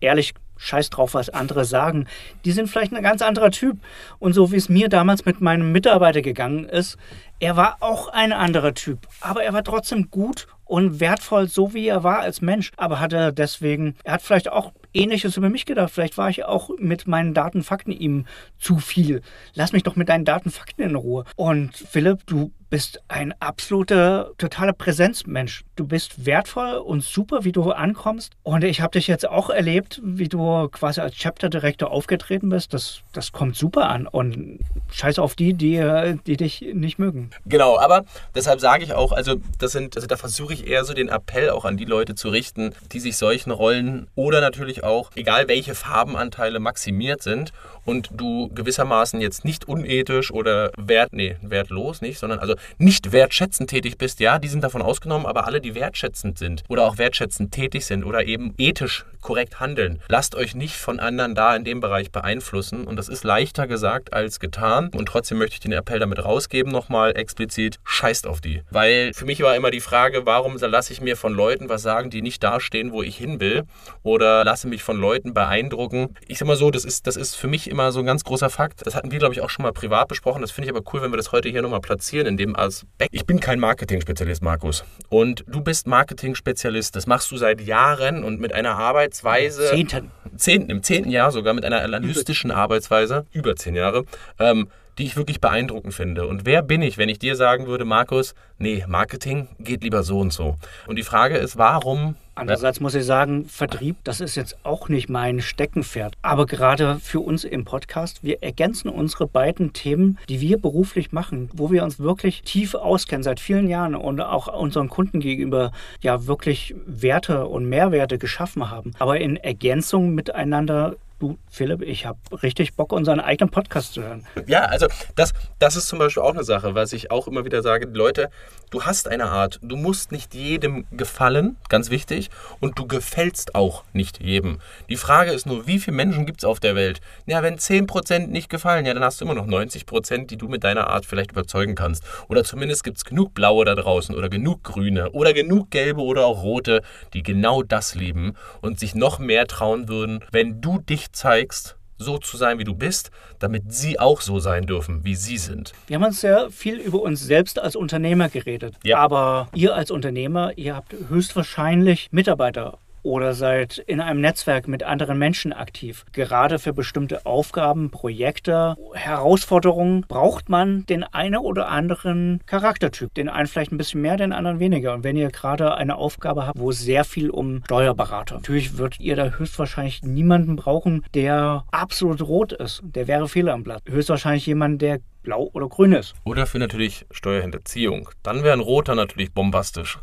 ehrlich 0.01 0.35
scheiß 0.59 0.91
drauf, 0.91 1.15
was 1.15 1.31
andere 1.31 1.65
sagen. 1.65 2.07
Die 2.45 2.53
sind 2.53 2.69
vielleicht 2.69 2.93
ein 2.93 3.03
ganz 3.03 3.23
anderer 3.23 3.51
Typ. 3.51 3.79
Und 4.19 4.35
so 4.35 4.53
wie 4.53 4.57
es 4.57 4.69
mir 4.69 4.91
damals 4.91 5.25
mit 5.25 5.41
meinem 5.41 5.73
Mitarbeiter 5.73 6.21
gegangen 6.21 6.67
ist, 6.67 6.99
er 7.39 7.57
war 7.57 7.79
auch 7.81 8.09
ein 8.09 8.33
anderer 8.33 8.75
Typ. 8.75 9.09
Aber 9.21 9.43
er 9.43 9.55
war 9.55 9.65
trotzdem 9.65 10.11
gut 10.11 10.47
und 10.71 11.01
wertvoll, 11.01 11.49
so 11.49 11.75
wie 11.75 11.89
er 11.89 12.05
war 12.05 12.21
als 12.21 12.43
Mensch. 12.43 12.71
Aber 12.77 13.01
hat 13.01 13.13
er 13.13 13.33
deswegen, 13.33 13.97
er 14.05 14.15
hat 14.15 14.23
vielleicht 14.23 14.53
auch 14.53 14.73
Ähnliches 14.95 15.37
über 15.37 15.49
mich 15.49 15.67
gedacht. 15.67 15.91
Vielleicht 15.93 16.17
war 16.17 16.31
ich 16.31 16.45
auch 16.45 16.71
mit 16.79 17.09
meinen 17.09 17.35
Datenfakten 17.35 17.93
ihm 17.93 18.27
zu 18.59 18.79
viel. 18.79 19.23
Lass 19.55 19.73
mich 19.73 19.83
doch 19.83 19.97
mit 19.97 20.09
deinen 20.09 20.25
Datenfakten 20.25 20.85
in 20.85 20.95
Ruhe. 20.95 21.25
Und 21.35 21.77
Philipp, 21.77 22.25
du 22.27 22.53
bist 22.71 23.03
ein 23.09 23.35
absoluter, 23.41 24.31
totaler 24.39 24.73
Präsenzmensch. 24.73 25.65
Du 25.75 25.87
bist 25.87 26.25
wertvoll 26.25 26.75
und 26.75 27.03
super, 27.03 27.45
wie 27.45 27.51
du 27.51 27.73
ankommst. 27.73 28.33
Und 28.45 28.63
ich 28.63 28.81
habe 28.81 28.93
dich 28.93 29.09
jetzt 29.09 29.29
auch 29.29 29.51
erlebt, 29.51 30.01
wie 30.05 30.29
du 30.29 30.69
quasi 30.69 31.01
als 31.01 31.17
Chapter-Direktor 31.17 31.91
aufgetreten 31.91 32.49
bist. 32.49 32.73
Das, 32.73 33.01
das 33.13 33.33
kommt 33.33 33.57
super 33.57 33.89
an. 33.89 34.07
Und 34.07 34.61
scheiß 34.93 35.19
auf 35.19 35.35
die, 35.35 35.53
die, 35.53 36.17
die 36.27 36.37
dich 36.37 36.65
nicht 36.73 36.99
mögen. 36.99 37.31
Genau, 37.45 37.79
aber 37.79 38.05
deshalb 38.37 38.61
sage 38.61 38.85
ich 38.85 38.95
auch, 38.95 39.11
also 39.11 39.37
das 39.59 39.73
sind, 39.73 39.97
also 39.97 40.07
da 40.07 40.17
versuche 40.17 40.55
ich 40.55 40.60
eher 40.67 40.85
so 40.85 40.95
den 40.95 41.09
Appell 41.09 41.51
auch 41.51 41.65
an 41.65 41.77
die 41.77 41.85
Leute 41.85 42.15
zu 42.15 42.29
richten, 42.29 42.75
die 42.93 43.01
sich 43.01 43.17
solchen 43.17 43.51
Rollen 43.51 44.09
oder 44.15 44.41
natürlich 44.41 44.85
auch, 44.85 45.11
egal 45.15 45.49
welche 45.49 45.75
Farbenanteile 45.75 46.61
maximiert 46.61 47.23
sind 47.23 47.53
und 47.85 48.11
du 48.13 48.51
gewissermaßen 48.55 49.21
jetzt 49.21 49.45
nicht 49.45 49.67
unethisch 49.69 50.31
oder 50.31 50.71
wert, 50.77 51.13
nee, 51.13 51.37
wertlos 51.43 52.01
nicht, 52.01 52.19
sondern 52.19 52.39
also 52.39 52.55
nicht 52.79 53.13
wertschätzend 53.13 53.71
tätig 53.71 53.99
bist, 53.99 54.21
ja, 54.21 54.39
die 54.39 54.49
sind 54.49 54.65
davon 54.65 54.83
ausgenommen, 54.83 55.27
aber 55.27 55.47
alle, 55.47 55.61
die 55.61 55.75
wertschätzend 55.75 56.39
sind 56.39 56.63
oder 56.69 56.85
auch 56.85 56.99
wertschätzend 56.99 57.53
tätig 57.53 57.87
sind 57.87 58.05
oder 58.05 58.25
eben 58.25 58.55
ethisch 58.59 59.05
korrekt 59.21 59.61
handeln, 59.61 60.01
lasst 60.09 60.35
euch 60.35 60.55
nicht 60.55 60.77
von 60.77 60.99
anderen 60.99 61.35
da 61.35 61.55
in 61.55 61.65
dem 61.65 61.81
Bereich 61.81 62.11
beeinflussen 62.11 62.87
und 62.87 62.97
das 62.97 63.09
ist 63.09 63.25
leichter 63.25 63.67
gesagt 63.67 64.13
als 64.13 64.41
getan 64.41 64.91
und 64.95 65.07
trotzdem 65.07 65.39
möchte 65.39 65.55
ich 65.55 65.61
den 65.61 65.73
Appell 65.73 65.99
damit 65.99 66.25
rausgeben, 66.25 66.73
nochmal 66.73 67.17
explizit, 67.17 67.79
scheißt 67.85 68.27
auf 68.27 68.41
die. 68.41 68.63
Weil 68.71 69.13
für 69.15 69.27
mich 69.27 69.43
war 69.43 69.57
immer 69.57 69.71
die 69.71 69.81
Frage, 69.81 70.25
warum 70.25 70.57
lasse 70.57 70.93
ich 70.93 71.01
mir 71.01 71.17
von 71.17 71.35
Leuten 71.35 71.69
was 71.69 71.83
sagen, 71.83 72.11
die 72.11 72.23
nicht 72.23 72.43
dastehen, 72.43 72.93
wo 72.93 73.03
ich 73.03 73.17
hin 73.17 73.41
will 73.41 73.65
oder 74.03 74.45
lasse 74.45 74.69
mich 74.69 74.83
von 74.83 74.99
Leuten 74.99 75.35
beeindrucken. 75.35 76.15
Ich 76.27 76.39
sag 76.39 76.49
mal 76.49 76.57
so, 76.57 76.71
das 76.71 76.85
ist, 76.85 77.07
das 77.07 77.17
ist 77.17 77.35
für 77.35 77.49
mich 77.49 77.70
immer 77.71 77.93
so 77.93 78.01
ein 78.01 78.07
ganz 78.07 78.25
großer 78.25 78.51
Fakt. 78.51 78.87
Das 78.87 78.95
hatten 78.95 79.11
wir, 79.11 79.19
glaube 79.19 79.35
ich, 79.35 79.41
auch 79.41 79.51
schon 79.51 79.63
mal 79.63 79.73
privat 79.73 80.09
besprochen. 80.09 80.43
Das 80.43 80.51
finde 80.51 80.71
ich 80.71 80.77
aber 80.77 80.85
cool, 80.93 81.03
wenn 81.03 81.13
wir 81.13 81.17
das 81.17 81.33
heute 81.33 81.49
hier 81.49 81.63
nochmal 81.63 81.81
platzieren, 81.81 82.27
in 82.27 82.37
dem 82.37 82.57
Aspekt. 82.57 83.15
Ich 83.15 83.25
bin 83.25 83.41
kein 83.41 83.61
Marketing-Spezialist, 83.61 84.43
Markus. 84.43 84.85
Und 85.09 85.45
du 85.47 85.61
bist 85.61 85.87
Marketing-Spezialist. 85.87 86.97
Das 86.97 87.07
machst 87.07 87.31
du 87.31 87.37
seit 87.37 87.61
Jahren 87.61 88.25
und 88.25 88.41
mit 88.41 88.53
einer 88.53 88.77
Arbeitsweise. 88.77 89.71
Zehnten. 89.71 90.11
Zehnten, 90.37 90.71
im 90.71 90.83
zehnten 90.83 91.11
Jahr 91.11 91.33
sogar 91.33 91.55
mit 91.55 91.65
einer 91.65 91.83
analystischen 91.83 92.51
Arbeitsweise, 92.51 93.27
über 93.33 93.57
zehn 93.57 93.75
Jahre. 93.75 94.05
Ähm, 94.39 94.69
die 94.99 95.05
ich 95.05 95.17
wirklich 95.17 95.41
beeindruckend 95.41 95.95
finde. 95.95 96.27
Und 96.27 96.47
wer 96.47 96.63
bin 96.63 96.83
ich, 96.83 96.99
wenn 96.99 97.09
ich 97.09 97.19
dir 97.19 97.37
sagen 97.37 97.67
würde, 97.67 97.85
Markus, 97.85 98.35
nee, 98.59 98.85
Marketing 98.87 99.49
geht 99.59 99.83
lieber 99.83 100.03
so 100.03 100.21
und 100.21 100.33
so. 100.33 100.57
Und 100.87 100.97
die 100.97 101.03
Frage 101.03 101.37
ist, 101.37 101.57
warum 101.57 102.17
Andererseits 102.41 102.81
muss 102.81 102.95
ich 102.95 103.05
sagen, 103.05 103.45
Vertrieb, 103.45 103.97
das 104.03 104.23
ist 104.23 104.35
jetzt 104.35 104.57
auch 104.65 104.89
nicht 104.89 105.11
mein 105.11 105.43
Steckenpferd. 105.43 106.15
Aber 106.23 106.47
gerade 106.47 106.99
für 106.99 107.21
uns 107.21 107.45
im 107.45 107.67
Podcast, 107.67 108.25
wir 108.25 108.43
ergänzen 108.43 108.89
unsere 108.89 109.27
beiden 109.27 109.75
Themen, 109.75 110.19
die 110.31 110.41
wir 110.41 110.59
beruflich 110.59 111.13
machen, 111.13 111.51
wo 111.53 111.71
wir 111.71 111.85
uns 111.85 111.99
wirklich 111.99 112.43
tief 112.43 112.75
auskennen 112.75 113.23
seit 113.23 113.41
vielen 113.41 113.69
Jahren 113.69 113.95
und 113.95 114.23
auch 114.23 114.49
unseren 114.49 114.89
Kunden 114.89 115.21
gegenüber 115.21 115.73
ja 116.01 116.27
wirklich 116.27 116.75
Werte 116.87 117.47
und 117.47 117.69
Mehrwerte 117.69 118.17
geschaffen 118.17 118.71
haben. 118.71 118.93
Aber 118.99 119.21
in 119.21 119.37
Ergänzung 119.37 120.15
miteinander 120.15 120.97
du, 121.21 121.39
Philipp, 121.51 121.83
ich 121.83 122.07
habe 122.07 122.19
richtig 122.43 122.75
Bock, 122.75 122.93
unseren 122.93 123.21
eigenen 123.21 123.51
Podcast 123.51 123.95
zu 123.95 124.03
hören. 124.03 124.27
Ja, 124.47 124.63
also 124.65 124.87
das, 125.15 125.33
das 125.59 125.77
ist 125.77 125.89
zum 125.89 125.99
Beispiel 125.99 126.23
auch 126.23 126.35
eine 126.35 126.45
Sache, 126.45 126.75
was 126.75 126.93
ich 126.93 127.11
auch 127.11 127.29
immer 127.29 127.45
wieder 127.45 127.63
sage, 127.63 127.89
Leute, 127.93 128.31
du 128.71 128.83
hast 128.83 129.09
eine 129.09 129.27
Art, 129.27 129.61
du 129.63 129.77
musst 129.77 130.13
nicht 130.13 130.35
jedem 130.35 130.87
gefallen, 130.91 131.57
ganz 131.69 131.91
wichtig, 131.91 132.31
und 132.61 132.79
du 132.79 132.87
gefällst 132.87 133.55
auch 133.55 133.85
nicht 133.93 134.23
jedem. 134.23 134.59
Die 134.89 134.97
Frage 134.97 135.33
ist 135.33 135.47
nur, 135.47 135.67
wie 135.67 135.79
viele 135.79 135.97
Menschen 135.97 136.27
gibt 136.27 136.41
es 136.41 136.45
auf 136.45 136.61
der 136.61 136.75
Welt? 136.75 137.01
Ja, 137.27 137.43
wenn 137.43 137.59
10% 137.59 138.29
nicht 138.29 138.49
gefallen, 138.49 138.87
ja, 138.87 138.95
dann 138.95 139.05
hast 139.05 139.21
du 139.21 139.25
immer 139.25 139.35
noch 139.35 139.47
90%, 139.47 140.27
die 140.27 140.37
du 140.37 140.49
mit 140.49 140.65
deiner 140.65 140.89
Art 140.89 141.07
vielleicht 141.07 141.33
überzeugen 141.33 141.75
kannst. 141.75 142.05
Oder 142.29 142.45
zumindest 142.45 142.83
gibt 142.85 142.97
es 142.97 143.05
genug 143.05 143.35
Blaue 143.35 143.65
da 143.65 143.75
draußen 143.75 144.15
oder 144.15 144.29
genug 144.29 144.65
Grüne 144.65 145.11
oder 145.11 145.33
genug 145.33 145.71
Gelbe 145.71 146.01
oder 146.01 146.27
auch 146.27 146.43
Rote, 146.43 146.83
die 147.13 147.23
genau 147.23 147.63
das 147.63 147.95
lieben 147.95 148.35
und 148.63 148.81
sich 148.81 148.95
noch 148.95 149.19
mehr 149.19 149.47
trauen 149.47 149.89
würden, 149.89 150.25
wenn 150.33 150.61
du 150.61 150.79
dich 150.79 151.10
zeigst, 151.13 151.77
so 152.01 152.19
zu 152.19 152.37
sein, 152.37 152.59
wie 152.59 152.65
du 152.65 152.75
bist, 152.75 153.11
damit 153.39 153.73
sie 153.73 154.01
auch 154.01 154.21
so 154.21 154.41
sein 154.41 154.67
dürfen, 154.67 155.05
wie 155.05 155.15
sie 155.15 155.39
sind. 155.39 155.73
Wir 155.87 155.97
haben 155.97 156.05
uns 156.05 156.21
sehr 156.21 156.51
viel 156.51 156.77
über 156.79 157.03
uns 157.03 157.23
selbst 157.23 157.59
als 157.59 157.77
Unternehmer 157.77 158.29
geredet. 158.29 158.75
Ja. 158.83 158.99
Aber 158.99 159.49
ihr 159.55 159.75
als 159.75 159.91
Unternehmer, 159.91 160.57
ihr 160.57 160.75
habt 160.75 160.95
höchstwahrscheinlich 161.09 162.09
Mitarbeiter 162.11 162.79
oder 163.03 163.35
seid 163.35 163.79
in 163.79 164.01
einem 164.01 164.21
Netzwerk 164.21 164.69
mit 164.69 164.83
anderen 164.83 165.19
Menschen 165.19 165.53
aktiv. 165.53 166.05
Gerade 166.13 166.59
für 166.59 166.73
bestimmte 166.73 167.27
Aufgaben, 167.27 167.91
Projekte, 167.91 168.77
Herausforderungen 168.95 170.05
braucht 170.09 170.49
man 170.49 170.87
den 170.87 171.05
einen 171.05 171.37
oder 171.37 171.69
anderen 171.69 172.41
Charaktertyp. 172.47 173.13
Den 173.15 173.29
einen 173.29 173.47
vielleicht 173.47 173.73
ein 173.73 173.79
bisschen 173.79 174.01
mehr, 174.03 174.17
den 174.17 174.33
anderen 174.33 174.61
weniger. 174.61 174.95
Und 174.95 175.05
wenn 175.05 175.17
ihr 175.17 175.31
gerade 175.31 175.75
eine 175.75 175.97
Aufgabe 175.97 176.47
habt, 176.47 176.59
wo 176.59 176.73
sehr 176.73 177.05
viel 177.05 177.31
um 177.31 177.63
Steuerberater, 177.65 178.37
natürlich 178.37 178.79
würdet 178.79 179.01
ihr 179.01 179.17
da 179.17 179.31
höchstwahrscheinlich 179.31 180.03
niemanden 180.03 180.57
brauchen, 180.57 181.05
der 181.15 181.65
absolut 181.71 182.23
rot 182.23 182.53
ist. 182.53 182.83
Der 182.85 183.09
wäre 183.09 183.29
Fehler 183.29 183.55
am 183.55 183.63
Blatt. 183.63 183.83
Höchstwahrscheinlich 183.87 184.47
jemand, 184.47 184.83
der 184.83 185.01
blau 185.31 185.49
oder 185.53 185.69
grün 185.69 185.93
ist. 185.93 186.15
Oder 186.25 186.45
für 186.45 186.59
natürlich 186.59 187.07
Steuerhinterziehung. 187.13 188.09
Dann 188.25 188.43
wäre 188.43 188.53
ein 188.53 188.61
roter 188.61 188.97
natürlich 188.97 189.33
bombastisch. 189.33 190.01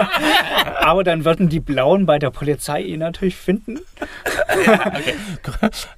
Aber 0.80 1.02
dann 1.02 1.24
würden 1.24 1.48
die 1.48 1.60
Blauen 1.60 2.04
bei 2.04 2.18
der 2.18 2.28
Polizei 2.28 2.82
ihn 2.82 2.98
natürlich 2.98 3.36
finden. 3.36 3.80
ja, 4.66 4.86
okay. 4.88 5.14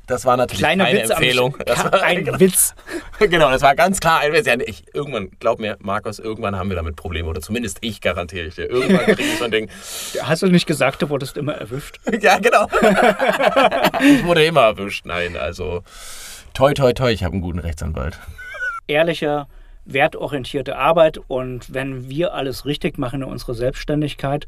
Das 0.06 0.24
war 0.24 0.36
natürlich 0.36 0.60
Kleiner 0.60 0.84
keine 0.84 1.00
Witz 1.00 1.10
Empfehlung. 1.10 1.56
Das 1.66 1.84
war 1.84 2.02
ein 2.02 2.24
genau. 2.24 2.38
Witz. 2.38 2.76
Genau, 3.18 3.50
das 3.50 3.62
war 3.62 3.74
ganz 3.74 3.98
klar 3.98 4.20
ein 4.20 4.32
Witz. 4.32 4.46
Ja, 4.46 4.54
ich, 4.64 4.84
irgendwann, 4.94 5.30
glaub 5.40 5.58
mir, 5.58 5.76
Markus, 5.80 6.20
irgendwann 6.20 6.54
haben 6.54 6.68
wir 6.68 6.76
damit 6.76 6.94
Probleme. 6.94 7.28
Oder 7.28 7.40
zumindest 7.40 7.78
ich 7.80 8.00
garantiere 8.00 8.46
ich 8.46 8.54
dir. 8.54 8.70
Irgendwann 8.70 9.06
kriege 9.06 9.22
ich 9.22 9.38
so 9.38 9.44
ein 9.44 9.50
Ding. 9.50 9.68
Hast 10.22 10.42
du 10.42 10.46
nicht 10.46 10.66
gesagt, 10.66 11.02
du 11.02 11.08
wurdest 11.08 11.36
immer 11.36 11.54
erwischt? 11.54 11.98
ja, 12.20 12.38
genau. 12.38 12.68
ich 14.00 14.24
wurde 14.24 14.44
immer 14.44 14.62
erwischt. 14.62 15.04
Nein, 15.04 15.36
also 15.36 15.82
toi, 16.54 16.74
toi, 16.74 16.92
toi, 16.92 17.10
ich 17.10 17.24
habe 17.24 17.32
einen 17.32 17.42
guten 17.42 17.58
Rechtsanwalt 17.58 18.20
ehrlicher, 18.92 19.48
wertorientierte 19.84 20.76
Arbeit 20.76 21.18
und 21.18 21.74
wenn 21.74 22.08
wir 22.08 22.34
alles 22.34 22.66
richtig 22.66 22.98
machen 22.98 23.22
in 23.22 23.28
unserer 23.28 23.54
Selbstständigkeit, 23.54 24.46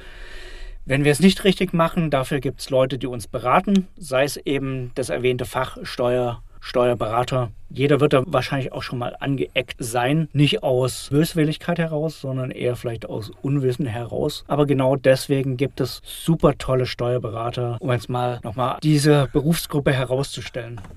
wenn 0.84 1.04
wir 1.04 1.12
es 1.12 1.20
nicht 1.20 1.44
richtig 1.44 1.72
machen, 1.72 2.10
dafür 2.10 2.40
gibt 2.40 2.60
es 2.60 2.70
Leute, 2.70 2.98
die 2.98 3.06
uns 3.06 3.26
beraten, 3.26 3.88
sei 3.96 4.24
es 4.24 4.36
eben 4.36 4.92
das 4.94 5.08
erwähnte 5.08 5.46
Fach 5.46 5.78
Steuer, 5.82 6.42
Steuerberater. 6.60 7.50
Jeder 7.74 7.98
wird 8.00 8.12
da 8.12 8.22
wahrscheinlich 8.26 8.72
auch 8.72 8.82
schon 8.82 8.98
mal 9.00 9.16
angeeckt 9.18 9.76
sein. 9.80 10.28
Nicht 10.32 10.62
aus 10.62 11.08
Böswilligkeit 11.10 11.78
heraus, 11.78 12.20
sondern 12.20 12.52
eher 12.52 12.76
vielleicht 12.76 13.06
aus 13.06 13.32
Unwissen 13.42 13.86
heraus. 13.86 14.44
Aber 14.46 14.64
genau 14.64 14.94
deswegen 14.94 15.56
gibt 15.56 15.80
es 15.80 16.00
super 16.04 16.56
tolle 16.56 16.86
Steuerberater, 16.86 17.78
um 17.80 17.90
jetzt 17.90 18.08
mal 18.08 18.38
nochmal 18.44 18.78
diese 18.82 19.28
Berufsgruppe 19.32 19.92
herauszustellen. 19.92 20.80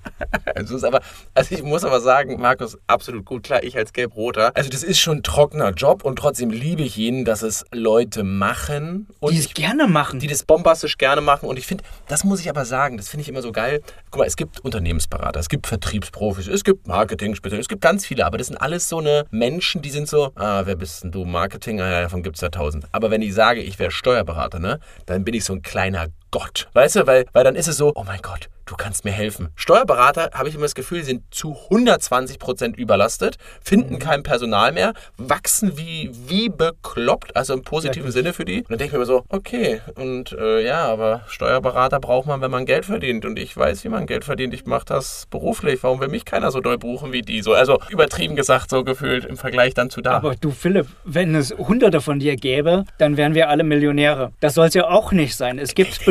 Also, 0.55 0.85
aber, 0.87 1.01
also 1.35 1.53
ich 1.53 1.61
muss 1.61 1.83
aber 1.83 2.01
sagen, 2.01 2.39
Markus, 2.41 2.77
absolut 2.87 3.25
gut. 3.25 3.43
Klar, 3.43 3.63
ich 3.63 3.77
als 3.77 3.93
Gelb-Roter. 3.93 4.51
Also 4.55 4.69
das 4.69 4.81
ist 4.81 4.99
schon 4.99 5.17
ein 5.17 5.23
trockener 5.23 5.69
Job 5.71 6.03
und 6.03 6.17
trotzdem 6.17 6.49
liebe 6.49 6.81
ich 6.81 6.97
ihn, 6.97 7.25
dass 7.25 7.43
es 7.43 7.63
Leute 7.71 8.23
machen. 8.23 9.07
Und 9.19 9.33
die 9.33 9.37
es 9.37 9.53
gerne 9.53 9.87
machen. 9.87 10.19
Die 10.19 10.27
das 10.27 10.43
bombastisch 10.43 10.97
gerne 10.97 11.21
machen. 11.21 11.47
Und 11.47 11.59
ich 11.59 11.67
finde, 11.67 11.83
das 12.07 12.23
muss 12.23 12.39
ich 12.39 12.49
aber 12.49 12.65
sagen, 12.65 12.97
das 12.97 13.09
finde 13.09 13.21
ich 13.21 13.29
immer 13.29 13.43
so 13.43 13.51
geil. 13.51 13.81
Guck 14.09 14.19
mal, 14.19 14.25
es 14.25 14.35
gibt 14.35 14.59
Unternehmensberater, 14.61 15.39
es 15.39 15.49
gibt 15.49 15.67
Vertriebsprofis, 15.67 16.47
es 16.47 16.63
gibt 16.67 16.85
Marketing-Spezialisten, 16.85 17.61
es 17.61 17.69
gibt 17.69 17.81
ganz 17.81 18.05
viele, 18.05 18.25
aber 18.25 18.37
das 18.37 18.47
sind 18.47 18.57
alles 18.57 18.89
so 18.89 18.99
eine 18.99 19.25
Menschen, 19.31 19.81
die 19.81 19.89
sind 19.89 20.09
so, 20.09 20.33
ah, 20.35 20.63
wer 20.65 20.75
bist 20.75 21.01
denn 21.01 21.11
du? 21.13 21.23
Marketing, 21.23 21.79
ah, 21.79 21.89
ja, 21.89 22.01
davon 22.01 22.23
gibt 22.23 22.35
es 22.35 22.41
ja 22.41 22.49
tausend. 22.49 22.87
Aber 22.91 23.09
wenn 23.09 23.21
ich 23.21 23.33
sage, 23.33 23.61
ich 23.61 23.79
wäre 23.79 23.89
Steuerberater, 23.89 24.59
ne, 24.59 24.81
dann 25.05 25.23
bin 25.23 25.33
ich 25.33 25.45
so 25.45 25.53
ein 25.53 25.61
kleiner 25.61 26.07
Gott. 26.31 26.67
Weißt 26.73 26.95
du, 26.95 27.07
weil, 27.07 27.25
weil 27.33 27.43
dann 27.43 27.55
ist 27.55 27.67
es 27.67 27.77
so, 27.77 27.91
oh 27.95 28.03
mein 28.03 28.21
Gott, 28.21 28.49
du 28.67 28.75
kannst 28.75 29.05
mir 29.05 29.11
helfen. 29.11 29.49
Steuerberater, 29.55 30.31
habe 30.33 30.49
ich 30.49 30.55
immer 30.55 30.65
das 30.65 30.75
Gefühl, 30.75 31.03
sind 31.03 31.23
zu 31.31 31.57
120 31.69 32.37
Prozent 32.37 32.77
überlastet, 32.77 33.37
finden 33.63 33.95
mhm. 33.95 33.99
kein 33.99 34.23
Personal 34.23 34.71
mehr, 34.71 34.93
wachsen 35.17 35.77
wie, 35.77 36.11
wie 36.27 36.49
bekloppt, 36.49 37.35
also 37.35 37.53
im 37.53 37.63
positiven 37.63 38.07
ja, 38.07 38.11
Sinne 38.11 38.33
für 38.33 38.45
die. 38.45 38.59
Und 38.59 38.71
dann 38.71 38.77
denke 38.77 38.85
ich 38.85 38.91
mir 38.93 38.97
immer 38.97 39.05
so, 39.05 39.23
okay, 39.29 39.81
und 39.95 40.33
äh, 40.33 40.63
ja, 40.65 40.85
aber 40.85 41.21
Steuerberater 41.27 41.99
braucht 41.99 42.27
man, 42.27 42.41
wenn 42.41 42.51
man 42.51 42.65
Geld 42.65 42.85
verdient. 42.85 43.25
Und 43.25 43.39
ich 43.39 43.55
weiß, 43.55 43.83
wie 43.83 43.89
man 43.89 44.05
Geld 44.05 44.25
verdient. 44.25 44.53
Ich 44.53 44.65
mache 44.65 44.85
das 44.85 45.27
beruflich. 45.29 45.81
Warum 45.83 45.99
will 45.99 46.09
mich 46.09 46.25
keiner 46.25 46.51
so 46.51 46.59
doll 46.59 46.77
buchen 46.77 47.13
wie 47.13 47.21
die? 47.21 47.41
So, 47.41 47.53
also 47.53 47.79
übertrieben 47.89 48.35
gesagt, 48.35 48.69
so 48.69 48.83
gefühlt 48.83 49.25
im 49.25 49.37
Vergleich 49.37 49.73
dann 49.73 49.89
zu 49.89 50.01
da. 50.01 50.11
Aber 50.11 50.35
du, 50.35 50.51
Philipp, 50.51 50.87
wenn 51.05 51.35
es 51.35 51.51
hunderte 51.51 52.01
von 52.01 52.19
dir 52.19 52.35
gäbe, 52.35 52.83
dann 52.97 53.17
wären 53.17 53.33
wir 53.33 53.49
alle 53.49 53.63
Millionäre. 53.63 54.33
Das 54.39 54.55
soll 54.55 54.67
es 54.67 54.73
ja 54.73 54.87
auch 54.87 55.11
nicht 55.11 55.35
sein. 55.35 55.59
Es 55.59 55.73
gibt 55.73 56.05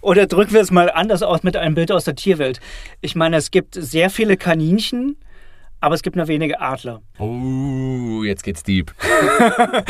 Oder 0.00 0.26
drücken 0.26 0.52
wir 0.52 0.60
es 0.60 0.70
mal 0.70 0.90
anders 0.90 1.22
aus 1.22 1.42
mit 1.42 1.56
einem 1.56 1.74
Bild 1.74 1.90
aus 1.90 2.04
der 2.04 2.14
Tierwelt. 2.14 2.60
Ich 3.00 3.14
meine, 3.14 3.36
es 3.36 3.50
gibt 3.50 3.74
sehr 3.74 4.10
viele 4.10 4.36
Kaninchen, 4.36 5.16
aber 5.80 5.94
es 5.94 6.02
gibt 6.02 6.16
nur 6.16 6.28
wenige 6.28 6.60
Adler. 6.60 7.02
Oh, 7.18 8.22
jetzt 8.24 8.42
geht's 8.42 8.62
deep. 8.62 8.94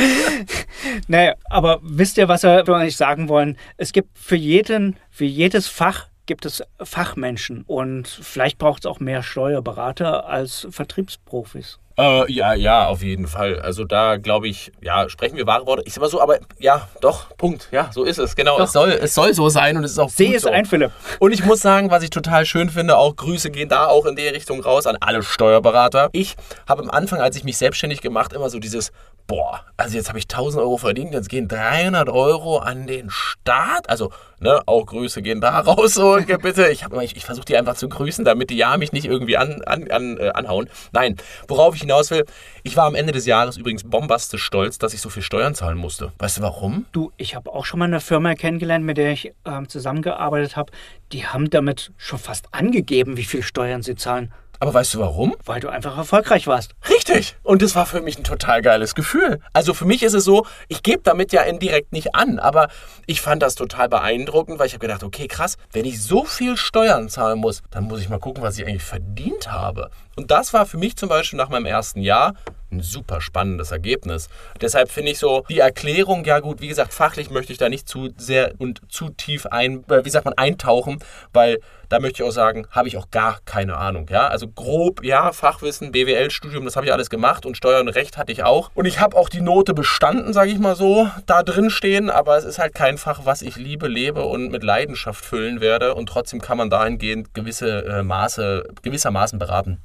naja, 1.08 1.34
aber 1.44 1.80
wisst 1.82 2.18
ihr, 2.18 2.28
was 2.28 2.42
wir 2.42 2.68
eigentlich 2.68 2.96
sagen 2.96 3.28
wollen? 3.28 3.56
Es 3.76 3.92
gibt 3.92 4.18
für 4.18 4.36
jeden, 4.36 4.96
für 5.10 5.24
jedes 5.24 5.68
Fach 5.68 6.08
gibt 6.26 6.46
es 6.46 6.62
Fachmenschen 6.82 7.64
und 7.66 8.08
vielleicht 8.08 8.58
braucht 8.58 8.84
es 8.84 8.86
auch 8.86 8.98
mehr 8.98 9.22
Steuerberater 9.22 10.26
als 10.26 10.66
Vertriebsprofis. 10.70 11.78
Äh, 11.96 12.32
ja, 12.32 12.54
ja, 12.54 12.88
auf 12.88 13.02
jeden 13.02 13.28
Fall. 13.28 13.60
Also 13.60 13.84
da 13.84 14.16
glaube 14.16 14.48
ich, 14.48 14.72
ja, 14.80 15.08
sprechen 15.08 15.36
wir 15.36 15.46
wahre 15.46 15.66
Worte. 15.66 15.84
Ich 15.86 15.94
sag 15.94 16.00
mal 16.00 16.10
so, 16.10 16.20
aber 16.20 16.38
ja, 16.58 16.88
doch, 17.00 17.36
Punkt. 17.36 17.68
Ja, 17.70 17.90
so 17.92 18.02
ist 18.02 18.18
es. 18.18 18.34
Genau, 18.34 18.58
es 18.58 18.72
soll, 18.72 18.90
es 18.90 19.14
soll 19.14 19.32
so 19.32 19.48
sein 19.48 19.76
und 19.76 19.84
es 19.84 19.92
ist 19.92 19.98
auch 19.98 20.08
Sehe 20.08 20.36
es 20.36 20.42
so. 20.42 20.50
ein, 20.50 20.66
Philipp. 20.66 20.90
Und 21.20 21.32
ich 21.32 21.44
muss 21.44 21.60
sagen, 21.60 21.90
was 21.90 22.02
ich 22.02 22.10
total 22.10 22.46
schön 22.46 22.68
finde, 22.68 22.96
auch 22.96 23.14
Grüße 23.14 23.50
gehen 23.50 23.68
da 23.68 23.86
auch 23.86 24.06
in 24.06 24.16
die 24.16 24.26
Richtung 24.26 24.60
raus 24.60 24.86
an 24.86 24.96
alle 25.00 25.22
Steuerberater. 25.22 26.08
Ich 26.12 26.34
habe 26.68 26.82
am 26.82 26.90
Anfang, 26.90 27.20
als 27.20 27.36
ich 27.36 27.44
mich 27.44 27.58
selbstständig 27.58 28.00
gemacht, 28.00 28.32
immer 28.32 28.50
so 28.50 28.58
dieses, 28.58 28.90
boah, 29.26 29.64
also 29.76 29.96
jetzt 29.96 30.08
habe 30.08 30.18
ich 30.18 30.24
1000 30.24 30.62
Euro 30.62 30.76
verdient, 30.76 31.12
jetzt 31.12 31.28
gehen 31.28 31.48
300 31.48 32.08
Euro 32.08 32.58
an 32.58 32.86
den 32.86 33.10
Staat. 33.10 33.88
Also, 33.88 34.12
ne, 34.40 34.60
auch 34.66 34.86
Grüße 34.86 35.22
gehen 35.22 35.40
da 35.40 35.60
raus, 35.60 35.94
so, 35.94 36.18
bitte. 36.40 36.68
Ich, 36.68 36.84
ich, 37.02 37.16
ich 37.16 37.24
versuche 37.24 37.46
die 37.46 37.56
einfach 37.56 37.74
zu 37.76 37.88
grüßen, 37.88 38.24
damit 38.24 38.50
die 38.50 38.56
ja 38.56 38.76
mich 38.76 38.92
nicht 38.92 39.06
irgendwie 39.06 39.36
an, 39.36 39.62
an, 39.62 39.90
an, 39.90 40.18
äh, 40.18 40.30
anhauen. 40.30 40.68
Nein, 40.92 41.16
worauf 41.48 41.74
ich 41.74 41.80
hinaus 41.80 42.10
will, 42.10 42.24
ich 42.62 42.76
war 42.76 42.86
am 42.86 42.94
Ende 42.94 43.12
des 43.12 43.26
Jahres 43.26 43.56
übrigens 43.56 43.84
bombastisch 43.84 44.42
stolz, 44.42 44.78
dass 44.78 44.94
ich 44.94 45.00
so 45.00 45.08
viel 45.08 45.22
Steuern 45.22 45.54
zahlen 45.54 45.78
musste. 45.78 46.12
Weißt 46.18 46.38
du 46.38 46.42
warum? 46.42 46.86
Du, 46.92 47.12
ich 47.16 47.34
habe 47.34 47.50
auch 47.50 47.64
schon 47.64 47.78
mal 47.78 47.86
eine 47.86 48.00
Firma 48.00 48.34
kennengelernt, 48.34 48.84
mit 48.84 48.98
der 48.98 49.12
ich 49.12 49.32
ähm, 49.44 49.68
zusammengearbeitet 49.68 50.56
habe. 50.56 50.72
Die 51.12 51.26
haben 51.26 51.50
damit 51.50 51.92
schon 51.96 52.18
fast 52.18 52.48
angegeben, 52.52 53.16
wie 53.16 53.24
viel 53.24 53.42
Steuern 53.42 53.82
sie 53.82 53.96
zahlen. 53.96 54.32
Aber 54.60 54.74
weißt 54.74 54.94
du 54.94 55.00
warum? 55.00 55.34
Weil 55.44 55.60
du 55.60 55.68
einfach 55.68 55.96
erfolgreich 55.96 56.46
warst. 56.46 56.74
Richtig. 56.88 57.36
Und 57.42 57.62
das 57.62 57.74
war 57.74 57.86
für 57.86 58.00
mich 58.00 58.18
ein 58.18 58.24
total 58.24 58.62
geiles 58.62 58.94
Gefühl. 58.94 59.40
Also 59.52 59.74
für 59.74 59.84
mich 59.84 60.02
ist 60.02 60.14
es 60.14 60.24
so, 60.24 60.46
ich 60.68 60.82
gebe 60.82 61.02
damit 61.02 61.32
ja 61.32 61.42
indirekt 61.42 61.92
nicht 61.92 62.14
an, 62.14 62.38
aber 62.38 62.68
ich 63.06 63.20
fand 63.20 63.42
das 63.42 63.54
total 63.54 63.88
beeindruckend, 63.88 64.58
weil 64.58 64.66
ich 64.66 64.72
habe 64.72 64.86
gedacht, 64.86 65.02
okay, 65.02 65.26
krass, 65.26 65.56
wenn 65.72 65.84
ich 65.84 66.02
so 66.02 66.24
viel 66.24 66.56
Steuern 66.56 67.08
zahlen 67.08 67.38
muss, 67.38 67.62
dann 67.70 67.84
muss 67.84 68.00
ich 68.00 68.08
mal 68.08 68.18
gucken, 68.18 68.42
was 68.42 68.58
ich 68.58 68.66
eigentlich 68.66 68.84
verdient 68.84 69.50
habe. 69.50 69.90
Und 70.16 70.30
das 70.30 70.52
war 70.52 70.66
für 70.66 70.78
mich 70.78 70.96
zum 70.96 71.08
Beispiel 71.08 71.36
nach 71.36 71.48
meinem 71.48 71.66
ersten 71.66 72.00
Jahr 72.00 72.34
ein 72.76 72.82
super 72.82 73.20
spannendes 73.20 73.70
Ergebnis. 73.70 74.28
Deshalb 74.60 74.90
finde 74.90 75.12
ich 75.12 75.18
so 75.18 75.44
die 75.48 75.60
Erklärung, 75.60 76.24
ja 76.24 76.40
gut, 76.40 76.60
wie 76.60 76.68
gesagt, 76.68 76.92
fachlich 76.92 77.30
möchte 77.30 77.52
ich 77.52 77.58
da 77.58 77.68
nicht 77.68 77.88
zu 77.88 78.10
sehr 78.16 78.52
und 78.58 78.80
zu 78.88 79.10
tief 79.10 79.46
ein, 79.46 79.84
äh, 79.88 80.04
wie 80.04 80.10
sagt 80.10 80.24
man, 80.24 80.34
eintauchen, 80.34 80.98
weil 81.32 81.58
da 81.88 82.00
möchte 82.00 82.22
ich 82.22 82.28
auch 82.28 82.32
sagen, 82.32 82.66
habe 82.70 82.88
ich 82.88 82.96
auch 82.96 83.10
gar 83.10 83.38
keine 83.44 83.76
Ahnung. 83.76 84.08
Ja? 84.10 84.28
Also 84.28 84.48
grob, 84.48 85.04
ja, 85.04 85.32
Fachwissen, 85.32 85.92
BWL-Studium, 85.92 86.64
das 86.64 86.76
habe 86.76 86.86
ich 86.86 86.92
alles 86.92 87.10
gemacht 87.10 87.46
und 87.46 87.56
Steuer 87.56 87.80
und 87.80 87.88
Recht 87.88 88.16
hatte 88.16 88.32
ich 88.32 88.42
auch. 88.42 88.70
Und 88.74 88.86
ich 88.86 89.00
habe 89.00 89.16
auch 89.16 89.28
die 89.28 89.40
Note 89.40 89.74
bestanden, 89.74 90.32
sage 90.32 90.50
ich 90.50 90.58
mal 90.58 90.76
so, 90.76 91.08
da 91.26 91.42
drin 91.42 91.70
stehen, 91.70 92.10
aber 92.10 92.36
es 92.36 92.44
ist 92.44 92.58
halt 92.58 92.74
kein 92.74 92.98
Fach, 92.98 93.20
was 93.24 93.42
ich 93.42 93.56
liebe, 93.56 93.86
lebe 93.86 94.24
und 94.24 94.50
mit 94.50 94.64
Leidenschaft 94.64 95.24
füllen 95.24 95.60
werde. 95.60 95.94
Und 95.94 96.08
trotzdem 96.08 96.40
kann 96.40 96.58
man 96.58 96.70
dahingehend 96.70 97.34
gewisse 97.34 97.84
äh, 97.84 98.02
Maße, 98.02 98.68
gewissermaßen 98.82 99.38
beraten. 99.38 99.80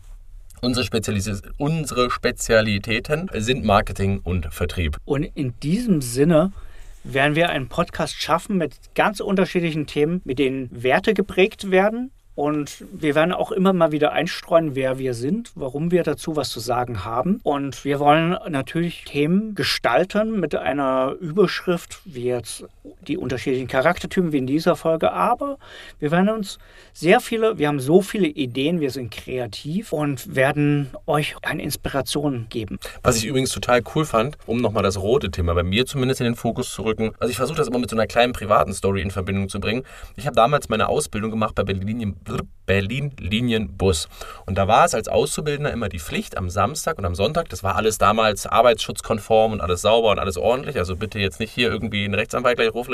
Unsere, 0.62 0.86
Spezialis 0.86 1.42
unsere 1.58 2.12
Spezialitäten 2.12 3.30
sind 3.34 3.64
Marketing 3.64 4.20
und 4.24 4.54
Vertrieb. 4.54 4.98
Und 5.06 5.24
in 5.24 5.54
diesem 5.62 6.02
Sinne 6.02 6.52
werden 7.04 7.36
wir 7.36 7.50
einen 7.50 7.70
Podcast 7.70 8.16
schaffen 8.16 8.58
mit 8.58 8.76
ganz 8.94 9.20
unterschiedlichen 9.22 9.88
Themen, 9.88 10.22
mit 10.26 10.38
denen 10.40 10.70
Werte 10.72 11.14
geprägt 11.14 11.72
werden, 11.72 12.12
und 12.40 12.86
wir 12.94 13.16
werden 13.16 13.34
auch 13.34 13.52
immer 13.52 13.74
mal 13.74 13.92
wieder 13.92 14.14
einstreuen, 14.14 14.74
wer 14.74 14.98
wir 14.98 15.14
sind, 15.14 15.52
warum 15.56 15.92
wir 15.92 16.04
dazu 16.04 16.38
was 16.38 16.50
zu 16.52 16.62
sagen 16.62 17.04
haben. 17.04 17.42
Und 17.44 17.84
wir 17.84 18.00
wollen 18.00 18.38
natürlich 18.48 19.04
Themen 19.04 19.56
gestalten 19.56 20.40
mit 20.40 20.56
einer 20.56 21.18
Überschrift, 21.20 22.00
wie 22.06 22.28
jetzt 22.28 22.64
die 23.06 23.18
unterschiedlichen 23.18 23.68
Charaktertypen 23.68 24.32
wie 24.32 24.38
in 24.38 24.48
dieser 24.48 24.78
Folge. 24.78 25.12
Aber 25.12 25.58
wir 26.00 26.12
werden 26.12 26.30
uns 26.30 26.60
sehr 26.94 27.20
viele, 27.20 27.58
wir 27.58 27.68
haben 27.68 27.82
so 27.82 28.02
viele 28.02 28.28
Ideen, 28.28 28.80
wir 28.80 28.92
sind 28.92 29.12
kreativ 29.12 29.92
und 29.92 30.34
werden 30.34 30.92
euch 31.08 31.36
eine 31.42 31.62
Inspiration 31.62 32.48
geben. 32.50 32.80
Was 33.04 33.18
ich 33.18 33.26
übrigens 33.26 33.52
total 33.52 33.82
cool 33.96 34.06
fand, 34.06 34.38
um 34.46 34.62
nochmal 34.62 34.84
das 34.84 34.98
rote 34.98 35.30
Thema 35.30 35.56
bei 35.56 35.64
mir 35.64 35.86
zumindest 35.86 36.22
in 36.22 36.26
den 36.26 36.36
Fokus 36.36 36.72
zu 36.72 36.84
rücken. 36.84 37.12
Also 37.20 37.32
ich 37.32 37.38
versuche 37.38 37.58
das 37.58 37.68
immer 37.68 37.80
mit 37.80 37.90
so 37.90 37.98
einer 37.98 38.08
kleinen 38.08 38.32
privaten 38.32 38.74
Story 38.74 39.02
in 39.02 39.12
Verbindung 39.12 39.50
zu 39.50 39.60
bringen. 39.60 39.84
Ich 40.16 40.26
habe 40.26 40.38
damals 40.38 40.70
meine 40.70 40.88
Ausbildung 40.88 41.32
gemacht 41.32 41.56
bei 41.56 41.64
Berlin 41.64 42.16
Berlin 42.70 43.12
Linienbus. 43.20 44.08
Und 44.46 44.60
da 44.60 44.68
war 44.68 44.86
es 44.86 44.94
als 44.94 45.08
Auszubildender 45.08 45.74
immer 45.74 45.90
die 45.90 45.98
Pflicht 45.98 46.38
am 46.38 46.52
Samstag 46.52 47.00
und 47.00 47.06
am 47.06 47.16
Sonntag, 47.16 47.50
das 47.50 47.64
war 47.64 47.76
alles 47.76 47.98
damals 47.98 48.46
arbeitsschutzkonform 48.46 49.54
und 49.54 49.62
alles 49.62 49.82
sauber 49.82 50.12
und 50.12 50.20
alles 50.20 50.38
ordentlich, 50.38 50.78
also 50.78 50.96
bitte 50.96 51.18
jetzt 51.18 51.40
nicht 51.40 51.52
hier 51.52 51.72
irgendwie 51.72 52.06
einen 52.06 52.14
Rechtsanwalt 52.14 52.58
gleich 52.58 52.72
rufen 52.72 52.94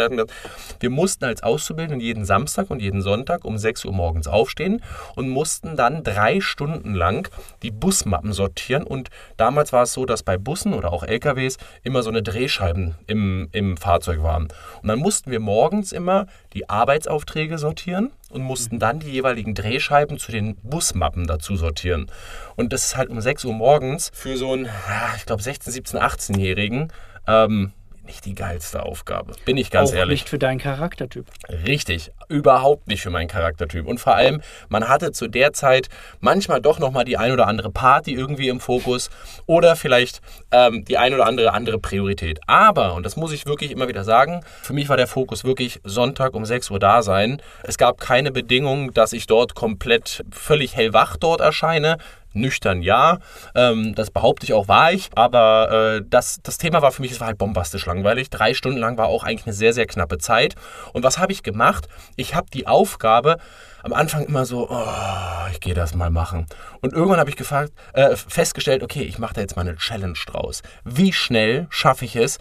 Wir 0.80 0.90
mussten 0.90 1.26
als 1.26 1.44
Auszubildende 1.44 2.06
jeden 2.06 2.24
Samstag 2.24 2.70
und 2.70 2.82
jeden 2.82 3.02
Sonntag 3.02 3.44
um 3.44 3.58
6 3.58 3.84
Uhr 3.84 3.92
morgens 3.92 4.28
aufstehen 4.28 4.82
und 5.18 5.28
mussten 5.28 5.76
dann 5.76 6.06
drei 6.06 6.40
Stunden 6.40 6.94
lang 6.94 7.28
die 7.62 7.72
Busmappen 7.72 8.32
sortieren. 8.32 8.84
Und 8.84 9.10
damals 9.36 9.74
war 9.74 9.84
es 9.84 9.92
so, 9.92 10.06
dass 10.06 10.24
bei 10.24 10.38
Bussen 10.38 10.74
oder 10.74 10.94
auch 10.94 11.04
LKWs 11.04 11.58
immer 11.84 12.02
so 12.02 12.10
eine 12.10 12.24
Drehscheiben 12.24 12.96
im, 13.08 13.50
im 13.52 13.76
Fahrzeug 13.76 14.24
waren. 14.24 14.48
Und 14.82 14.88
dann 14.88 15.00
mussten 15.00 15.32
wir 15.32 15.42
morgens 15.42 15.92
immer 15.92 16.28
die 16.54 16.70
Arbeitsaufträge 16.70 17.58
sortieren 17.58 18.12
und 18.36 18.44
mussten 18.44 18.78
dann 18.80 19.00
die 19.00 19.10
jeweiligen 19.10 19.56
Drehscheiben 19.56 20.20
zu 20.20 20.32
den 20.32 20.58
Busmappen 20.58 21.26
dazu 21.26 21.56
sortieren. 21.56 22.08
Und 22.56 22.74
das 22.74 22.86
ist 22.86 22.98
halt 22.98 23.10
um 23.10 23.22
6 23.22 23.46
Uhr 23.46 23.54
morgens 23.54 24.12
für 24.14 24.38
so 24.38 24.52
einen, 24.52 24.70
ich 25.16 25.26
glaube, 25.26 25.42
16, 25.42 25.72
17, 25.72 26.00
18-Jährigen. 26.00 26.92
Ähm, 27.28 27.72
nicht 28.06 28.26
die 28.26 28.36
geilste 28.36 28.84
Aufgabe. 28.84 29.34
Bin 29.46 29.58
ich 29.58 29.72
ganz 29.72 29.92
Auch 29.92 29.96
ehrlich. 29.96 30.22
Nicht 30.22 30.30
für 30.30 30.40
deinen 30.40 30.60
Charaktertyp. 30.60 31.26
Richtig, 31.66 32.12
überhaupt 32.30 32.88
nicht 32.88 33.02
für 33.02 33.10
meinen 33.10 33.28
Charaktertyp. 33.28 33.88
Und 33.88 34.00
vor 34.00 34.16
allem, 34.16 34.42
man 34.70 34.88
hatte 34.88 35.12
zu 35.12 35.28
der 35.28 35.54
Zeit 35.54 35.90
manchmal 36.20 36.62
doch 36.62 36.80
nochmal 36.80 37.06
die 37.06 37.18
ein 37.18 37.32
oder 37.32 37.48
andere 37.48 37.72
Party 37.72 38.14
irgendwie 38.14 38.50
im 38.50 38.60
Fokus 38.60 39.10
oder 39.46 39.76
vielleicht 39.76 40.22
ähm, 40.52 40.86
die 40.86 40.98
ein 40.98 41.14
oder 41.14 41.26
andere 41.26 41.54
andere 41.54 41.80
Priorität. 41.80 42.40
Aber, 42.48 42.94
und 42.94 43.06
das 43.06 43.16
muss 43.16 43.32
ich 43.32 43.46
wirklich 43.46 43.72
immer 43.72 43.88
wieder 43.88 44.04
sagen, 44.04 44.42
für 44.62 44.74
mich 44.74 44.90
war 44.90 44.98
der 44.98 45.08
Fokus 45.08 45.44
wirklich 45.44 45.80
Sonntag 45.84 46.34
um 46.34 46.46
6 46.46 46.72
Uhr 46.72 46.80
da 46.80 47.02
sein. 47.02 47.42
Es 47.64 47.78
gab 47.78 48.00
keine 48.00 48.32
Bedingung, 48.32 48.94
dass 48.94 49.14
ich 49.14 49.28
dort 49.28 49.56
komplett 49.56 50.24
völlig 50.32 50.76
hellwach 50.76 51.18
dort 51.18 51.42
erscheine. 51.42 51.98
Nüchtern 52.36 52.82
ja. 52.82 53.20
Ähm, 53.56 53.96
das 53.96 54.12
behaupte 54.12 54.46
ich 54.46 54.54
auch, 54.54 54.68
war 54.68 54.92
ich. 54.92 55.10
Aber 55.16 55.98
äh, 55.98 56.06
das, 56.08 56.40
das 56.44 56.58
Thema 56.58 56.82
war 56.82 56.92
für 56.92 57.02
mich, 57.02 57.12
es 57.12 57.20
war 57.20 57.28
halt 57.28 57.38
bombastisch 57.38 57.86
langweilig. 57.86 58.30
Drei 58.30 58.54
Stunden 58.54 58.80
lang 58.80 58.98
war 58.98 59.08
auch 59.08 59.24
eigentlich 59.24 59.46
eine 59.46 59.54
sehr, 59.54 59.74
sehr 59.74 59.86
knappe 59.86 60.18
Zeit. 60.18 60.56
Und 60.94 61.04
was 61.04 61.18
habe 61.18 61.32
ich 61.32 61.44
gemacht? 61.44 61.88
Ich 62.16 62.36
habe 62.36 62.48
die 62.52 62.68
Aufgabe 62.68 63.38
am 63.86 63.94
Anfang 63.94 64.26
immer 64.26 64.46
so, 64.46 64.68
oh, 64.70 65.48
ich 65.52 65.60
gehe 65.60 65.76
das 65.76 65.94
mal 65.94 66.10
machen. 66.10 66.48
Und 66.82 66.94
irgendwann 66.94 67.20
habe 67.20 67.30
ich 67.30 67.36
gefragt, 67.36 67.72
äh, 67.94 68.16
festgestellt, 68.16 68.82
okay, 68.82 69.04
ich 69.04 69.20
mache 69.20 69.36
da 69.36 69.42
jetzt 69.42 69.56
mal 69.56 69.62
eine 69.62 69.76
Challenge 69.76 70.18
draus. 70.26 70.64
Wie 70.84 71.14
schnell 71.14 71.68
schaffe 71.70 72.06
ich 72.06 72.16
es, 72.16 72.40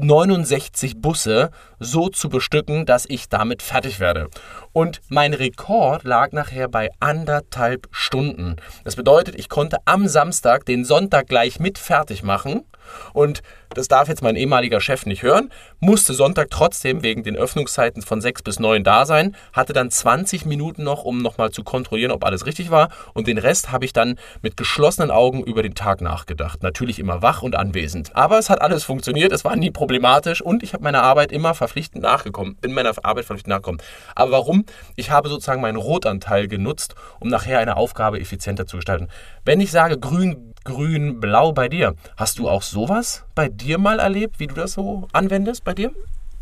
69 0.00 1.00
Busse 1.00 1.50
so 1.78 2.08
zu 2.08 2.28
bestücken, 2.28 2.86
dass 2.86 3.06
ich 3.08 3.28
damit 3.28 3.62
fertig 3.62 4.00
werde. 4.00 4.28
Und 4.72 5.00
mein 5.08 5.34
Rekord 5.34 6.04
lag 6.04 6.32
nachher 6.32 6.68
bei 6.68 6.90
anderthalb 7.00 7.88
Stunden. 7.90 8.56
Das 8.84 8.96
bedeutet, 8.96 9.34
ich 9.38 9.48
konnte 9.48 9.78
am 9.84 10.08
Samstag 10.08 10.66
den 10.66 10.84
Sonntag 10.84 11.26
gleich 11.28 11.60
mit 11.60 11.78
fertig 11.78 12.22
machen 12.22 12.62
und 13.12 13.42
das 13.74 13.88
darf 13.88 14.08
jetzt 14.08 14.22
mein 14.22 14.36
ehemaliger 14.36 14.80
Chef 14.80 15.06
nicht 15.06 15.22
hören, 15.22 15.50
musste 15.80 16.14
Sonntag 16.14 16.50
trotzdem 16.50 17.02
wegen 17.02 17.22
den 17.22 17.36
Öffnungszeiten 17.36 18.02
von 18.02 18.20
6 18.20 18.42
bis 18.42 18.58
9 18.58 18.84
da 18.84 19.06
sein, 19.06 19.36
hatte 19.52 19.72
dann 19.72 19.90
20 19.90 20.46
Minuten 20.46 20.84
noch, 20.84 21.04
um 21.04 21.18
nochmal 21.18 21.50
zu 21.50 21.64
kontrollieren, 21.64 22.12
ob 22.12 22.24
alles 22.24 22.46
richtig 22.46 22.70
war 22.70 22.88
und 23.14 23.26
den 23.26 23.38
Rest 23.38 23.72
habe 23.72 23.84
ich 23.84 23.92
dann 23.92 24.18
mit 24.42 24.56
geschlossenen 24.56 25.10
Augen 25.10 25.42
über 25.42 25.62
den 25.62 25.74
Tag 25.74 26.00
nachgedacht. 26.00 26.62
Natürlich 26.62 26.98
immer 26.98 27.22
wach 27.22 27.42
und 27.42 27.56
anwesend. 27.56 28.14
Aber 28.14 28.38
es 28.38 28.50
hat 28.50 28.60
alles 28.60 28.84
funktioniert, 28.84 29.32
es 29.32 29.44
war 29.44 29.56
nie 29.56 29.70
problematisch 29.70 30.40
und 30.40 30.62
ich 30.62 30.72
habe 30.72 30.84
meiner 30.84 31.02
Arbeit 31.02 31.32
immer 31.32 31.54
verpflichtend 31.54 32.02
nachgekommen, 32.02 32.56
bin 32.56 32.72
meiner 32.72 32.92
Arbeit 33.02 33.24
verpflichtend 33.24 33.50
nachgekommen. 33.50 33.82
Aber 34.14 34.32
warum? 34.32 34.64
Ich 34.94 35.10
habe 35.10 35.28
sozusagen 35.28 35.60
meinen 35.60 35.76
Rotanteil 35.76 36.48
genutzt, 36.48 36.94
um 37.20 37.28
nachher 37.28 37.58
eine 37.58 37.76
Aufgabe 37.76 38.20
effizienter 38.20 38.66
zu 38.66 38.76
gestalten. 38.76 39.08
Wenn 39.44 39.60
ich 39.60 39.70
sage 39.70 39.98
grün, 39.98 40.54
grün, 40.66 41.20
blau 41.20 41.52
bei 41.52 41.68
dir, 41.70 41.94
hast 42.16 42.38
du 42.38 42.48
auch 42.50 42.62
sowas 42.62 43.24
bei 43.34 43.48
dir 43.48 43.78
mal 43.78 43.98
erlebt, 43.98 44.38
wie 44.38 44.48
du 44.48 44.54
das 44.54 44.74
so 44.74 45.08
anwendest 45.12 45.64
bei 45.64 45.72
dir? 45.72 45.92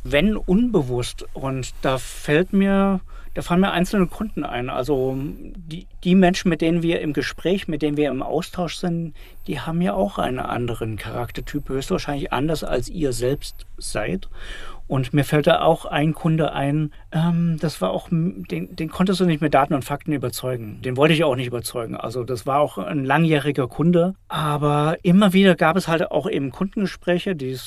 Wenn 0.02 0.36
unbewusst. 0.36 1.24
Und 1.32 1.72
da 1.82 1.98
fällt 1.98 2.52
mir, 2.52 3.00
da 3.34 3.42
fallen 3.42 3.60
mir 3.60 3.70
einzelne 3.70 4.06
Kunden 4.06 4.44
ein. 4.44 4.68
Also 4.68 5.16
die, 5.16 5.86
die 6.02 6.14
Menschen, 6.14 6.48
mit 6.48 6.60
denen 6.60 6.82
wir 6.82 7.00
im 7.00 7.12
Gespräch, 7.12 7.68
mit 7.68 7.82
denen 7.82 7.96
wir 7.96 8.10
im 8.10 8.22
Austausch 8.22 8.76
sind, 8.76 9.14
die 9.46 9.60
haben 9.60 9.80
ja 9.80 9.94
auch 9.94 10.18
einen 10.18 10.40
anderen 10.40 10.96
Charaktertyp, 10.96 11.68
höchstwahrscheinlich 11.68 12.32
anders 12.32 12.64
als 12.64 12.88
ihr 12.88 13.12
selbst 13.12 13.66
seid. 13.78 14.28
Und 14.86 15.14
mir 15.14 15.24
fällt 15.24 15.46
da 15.46 15.62
auch 15.62 15.86
ein 15.86 16.12
Kunde 16.12 16.52
ein, 16.52 16.92
ähm, 17.12 17.56
das 17.60 17.80
war 17.80 17.90
auch, 17.90 18.08
den, 18.10 18.76
den 18.76 18.88
konntest 18.90 19.20
du 19.20 19.24
nicht 19.24 19.40
mit 19.40 19.54
Daten 19.54 19.74
und 19.74 19.84
Fakten 19.84 20.12
überzeugen. 20.12 20.82
Den 20.82 20.96
wollte 20.96 21.14
ich 21.14 21.24
auch 21.24 21.36
nicht 21.36 21.46
überzeugen. 21.46 21.96
Also 21.96 22.24
das 22.24 22.46
war 22.46 22.60
auch 22.60 22.78
ein 22.78 23.04
langjähriger 23.04 23.66
Kunde. 23.66 24.14
Aber 24.28 24.96
immer 25.02 25.32
wieder 25.32 25.54
gab 25.54 25.76
es 25.76 25.88
halt 25.88 26.10
auch 26.10 26.28
eben 26.28 26.50
Kundengespräche, 26.50 27.34
die 27.34 27.58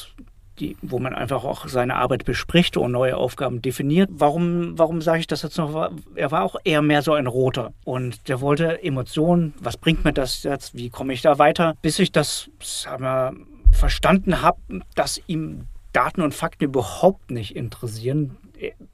die, 0.59 0.75
wo 0.81 0.99
man 0.99 1.13
einfach 1.13 1.43
auch 1.43 1.67
seine 1.67 1.95
Arbeit 1.95 2.25
bespricht 2.25 2.77
und 2.77 2.91
neue 2.91 3.17
Aufgaben 3.17 3.61
definiert. 3.61 4.09
Warum, 4.11 4.77
warum 4.77 5.01
sage 5.01 5.19
ich 5.19 5.27
das 5.27 5.43
jetzt 5.43 5.57
noch? 5.57 5.91
Er 6.15 6.31
war 6.31 6.43
auch 6.43 6.55
eher 6.63 6.81
mehr 6.81 7.01
so 7.01 7.13
ein 7.13 7.27
Roter 7.27 7.73
und 7.83 8.27
der 8.27 8.41
wollte 8.41 8.83
Emotionen. 8.83 9.53
Was 9.59 9.77
bringt 9.77 10.03
mir 10.03 10.13
das 10.13 10.43
jetzt? 10.43 10.75
Wie 10.75 10.89
komme 10.89 11.13
ich 11.13 11.21
da 11.21 11.37
weiter? 11.37 11.75
Bis 11.81 11.99
ich 11.99 12.11
das 12.11 12.49
sagen 12.59 13.03
wir, 13.03 13.33
verstanden 13.71 14.41
habe, 14.41 14.59
dass 14.95 15.21
ihm 15.27 15.67
Daten 15.97 16.21
und 16.21 16.35
Fakten 16.35 16.65
überhaupt 16.65 17.31
nicht 17.31 17.55
interessieren. 17.55 18.37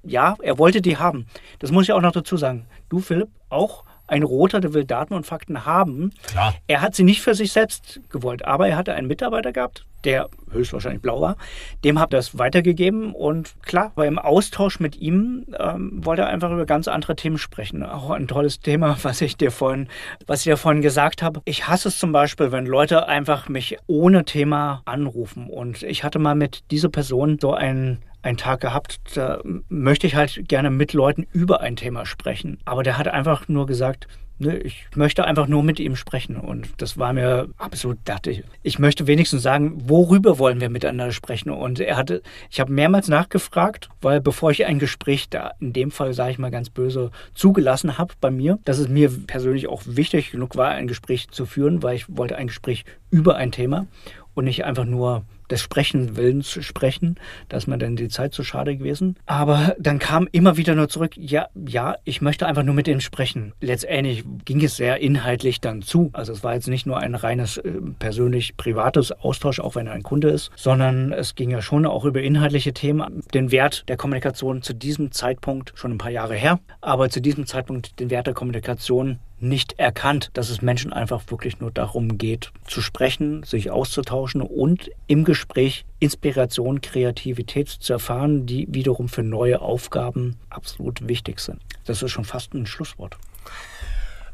Ja, 0.04 0.38
er 0.42 0.58
wollte 0.58 0.82
die 0.82 0.96
haben. 0.96 1.28
Das 1.60 1.70
muss 1.70 1.84
ich 1.84 1.92
auch 1.92 2.00
noch 2.00 2.14
dazu 2.14 2.38
sagen. 2.38 2.66
Du, 2.88 3.00
Philipp, 3.00 3.28
auch 3.50 3.84
ein 4.08 4.24
Roter, 4.24 4.62
der 4.62 4.74
will 4.74 4.86
Daten 4.86 5.14
und 5.14 5.26
Fakten 5.26 5.66
haben. 5.66 6.12
Klar. 6.28 6.56
Er 6.68 6.80
hat 6.80 6.96
sie 6.96 7.04
nicht 7.04 7.22
für 7.22 7.36
sich 7.36 7.52
selbst 7.52 8.00
gewollt, 8.10 8.46
aber 8.46 8.70
er 8.70 8.78
hatte 8.78 8.94
einen 8.94 9.08
Mitarbeiter 9.08 9.52
gehabt, 9.52 9.86
der 10.06 10.30
höchstwahrscheinlich 10.52 11.02
blau 11.02 11.22
war. 11.22 11.38
Dem 11.84 12.00
habe 12.00 12.16
das 12.16 12.38
weitergegeben 12.38 13.14
und 13.14 13.56
klar, 13.64 13.92
weil 13.96 14.08
im 14.08 14.20
Austausch 14.20 14.80
mit 14.80 14.96
ihm 14.96 15.46
ähm, 15.60 16.06
wollte 16.06 16.24
er 16.24 16.30
einfach 16.30 16.52
über 16.52 16.66
ganz 16.66 16.88
andere 16.88 17.16
Themen 17.16 17.38
sprechen. 17.38 17.84
Auch 17.84 18.12
ein 18.12 18.28
tolles 18.28 18.60
Thema, 18.60 18.98
was 19.04 19.22
ich 19.22 19.38
dir 19.38 19.52
vorhin, 19.52 19.88
was 20.28 20.40
ich 20.40 20.46
dir 20.46 20.58
vorhin 20.58 20.82
gesagt 20.82 21.22
habe. 21.22 21.42
Ich 21.46 21.68
hasse 21.68 21.90
es 21.90 21.98
zum 21.98 22.12
Beispiel, 22.12 22.52
wenn 22.52 22.66
Leute 22.66 23.08
einfach 23.08 23.50
mich 23.50 23.78
ohne 23.88 24.26
Thema 24.26 24.82
anrufen. 24.86 25.48
Und 25.48 25.84
ich 25.84 26.04
hatte 26.04 26.20
mal 26.20 26.36
mit 26.36 26.64
dieser 26.72 26.90
Person 26.90 27.38
so 27.40 27.54
einen 27.54 28.00
einen 28.24 28.38
Tag 28.38 28.62
gehabt, 28.62 29.02
da 29.16 29.42
möchte 29.68 30.08
ich 30.08 30.16
halt 30.16 30.48
gerne 30.48 30.70
mit 30.70 30.94
Leuten 30.94 31.28
über 31.34 31.60
ein 31.60 31.76
Thema 31.76 32.06
sprechen. 32.06 32.58
Aber 32.66 32.82
der 32.82 32.98
hat 32.98 33.08
einfach 33.08 33.50
nur 33.50 33.66
gesagt, 33.66 34.08
ich 34.40 34.88
möchte 34.96 35.26
einfach 35.26 35.48
nur 35.48 35.64
mit 35.64 35.80
ihm 35.80 35.96
sprechen 35.96 36.36
und 36.36 36.70
das 36.78 36.98
war 36.98 37.14
mir 37.14 37.50
absolut 37.58 37.98
dattig. 38.06 38.44
Ich 38.62 38.80
möchte 38.80 39.08
wenigstens 39.08 39.44
sagen, 39.44 39.90
worüber 39.90 40.40
wollen 40.40 40.60
wir 40.60 40.70
miteinander 40.70 41.12
sprechen? 41.12 41.50
Und 41.50 41.80
er 41.80 41.98
hatte, 41.98 42.22
ich 42.50 42.60
habe 42.60 42.72
mehrmals 42.72 43.08
nachgefragt, 43.08 43.90
weil 44.02 44.22
bevor 44.22 44.52
ich 44.52 44.66
ein 44.66 44.80
Gespräch 44.80 45.30
da, 45.30 45.52
in 45.60 45.74
dem 45.74 45.92
Fall 45.92 46.14
sage 46.14 46.32
ich 46.32 46.40
mal 46.40 46.52
ganz 46.52 46.70
böse, 46.70 47.12
zugelassen 47.34 47.98
habe 47.98 48.14
bei 48.20 48.32
mir, 48.32 48.60
dass 48.66 48.80
es 48.80 48.90
mir 48.90 49.10
persönlich 49.28 49.68
auch 49.68 49.84
wichtig 49.86 50.32
genug 50.32 50.56
war, 50.56 50.70
ein 50.70 50.88
Gespräch 50.88 51.30
zu 51.30 51.46
führen, 51.46 51.84
weil 51.84 51.96
ich 51.96 52.06
wollte 52.10 52.36
ein 52.36 52.48
Gespräch 52.48 52.86
über 53.12 53.36
ein 53.36 53.52
Thema 53.52 53.88
und 54.34 54.46
nicht 54.46 54.66
einfach 54.66 54.86
nur 54.86 55.24
des 55.54 55.62
Sprechen 55.62 56.18
Willens 56.18 56.50
sprechen. 56.50 57.16
Da 57.50 57.58
ist 57.58 57.68
mir 57.68 57.78
dann 57.78 57.96
die 57.96 58.10
Zeit 58.10 58.34
zu 58.34 58.44
schade 58.44 58.76
gewesen. 58.76 59.16
Aber 59.28 59.76
dann 59.80 60.00
kam 60.00 60.28
immer 60.32 60.58
wieder 60.58 60.74
nur 60.74 60.90
zurück, 60.90 61.12
ja, 61.16 61.48
ja, 61.68 61.96
ich 62.04 62.22
möchte 62.22 62.48
einfach 62.48 62.64
nur 62.64 62.74
mit 62.74 62.88
ihm 62.88 63.00
sprechen. 63.00 63.54
Letztendlich 63.62 64.24
ging 64.46 64.64
es 64.64 64.76
sehr 64.76 65.00
inhaltlich 65.00 65.62
dann 65.62 65.84
zu. 65.84 66.10
Also 66.14 66.34
es 66.34 66.44
war 66.44 66.56
jetzt 66.56 66.68
nicht 66.68 66.88
nur 66.88 66.98
ein 66.98 67.14
reines 67.14 67.58
äh, 67.58 67.72
persönlich 68.00 68.58
privates 68.58 69.12
Austausch, 69.12 69.60
auch 69.60 69.76
wenn 69.76 69.86
er 69.86 69.94
ein 69.94 70.04
Kunde 70.04 70.30
ist, 70.30 70.52
sondern 70.56 71.12
es 71.12 71.36
ging 71.36 71.52
ja 71.52 71.62
schon 71.62 71.86
auch 71.86 72.04
über 72.04 72.22
inhaltliche 72.22 72.74
Themen. 72.74 73.22
Den 73.34 73.52
Wert 73.52 73.88
der 73.88 73.98
Kommunikation 73.98 74.64
zu 74.64 74.74
diesem 74.74 75.12
Zeitpunkt 75.12 75.74
schon 75.76 75.92
ein 75.92 75.98
paar 76.00 76.12
Jahre 76.12 76.36
her, 76.36 76.60
aber 76.82 77.10
zu 77.10 77.22
diesem 77.22 77.46
Zeitpunkt 77.46 78.00
den 78.00 78.10
Wert 78.10 78.26
der 78.26 78.34
Kommunikation 78.34 79.20
nicht 79.44 79.80
erkannt, 79.80 80.32
dass 80.34 80.50
es 80.50 80.62
Menschen 80.62 80.94
einfach 80.94 81.22
wirklich 81.28 81.60
nur 81.60 81.72
darum 81.72 82.18
geht, 82.18 82.52
zu 82.66 82.82
sprechen, 82.82 83.44
sich 83.44 83.70
auszutauschen 83.70 84.42
und 84.42 84.90
im 85.08 85.24
Gespräch 85.24 85.86
Inspiration, 86.00 86.82
Kreativität 86.82 87.70
zu 87.70 87.94
erfahren, 87.94 88.46
die 88.46 88.68
wiederum 88.70 89.10
für 89.10 89.24
neue 89.24 89.62
Aufgaben 89.62 90.38
absolut 90.50 91.08
wichtig 91.08 91.40
sind. 91.40 91.60
Das 91.86 92.02
ist 92.02 92.12
schon 92.12 92.26
fast 92.26 92.54
ein 92.54 92.66
Schlusswort. 92.66 93.18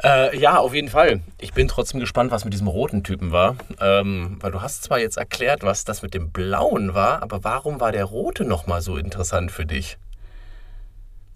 Äh, 0.02 0.38
ja, 0.40 0.58
auf 0.58 0.74
jeden 0.74 0.88
Fall. 0.88 1.20
Ich 1.40 1.54
bin 1.54 1.68
trotzdem 1.68 2.00
gespannt, 2.00 2.32
was 2.32 2.46
mit 2.46 2.54
diesem 2.54 2.68
roten 2.68 3.04
Typen 3.04 3.32
war. 3.32 3.58
Ähm, 3.82 4.38
weil 4.40 4.52
du 4.52 4.62
hast 4.62 4.84
zwar 4.84 5.00
jetzt 5.00 5.18
erklärt, 5.18 5.64
was 5.64 5.84
das 5.84 6.02
mit 6.02 6.14
dem 6.14 6.32
blauen 6.32 6.94
war, 6.94 7.22
aber 7.22 7.44
warum 7.44 7.82
war 7.82 7.92
der 7.92 8.06
rote 8.06 8.46
nochmal 8.46 8.82
so 8.82 8.96
interessant 8.96 9.52
für 9.52 9.66
dich? 9.66 9.98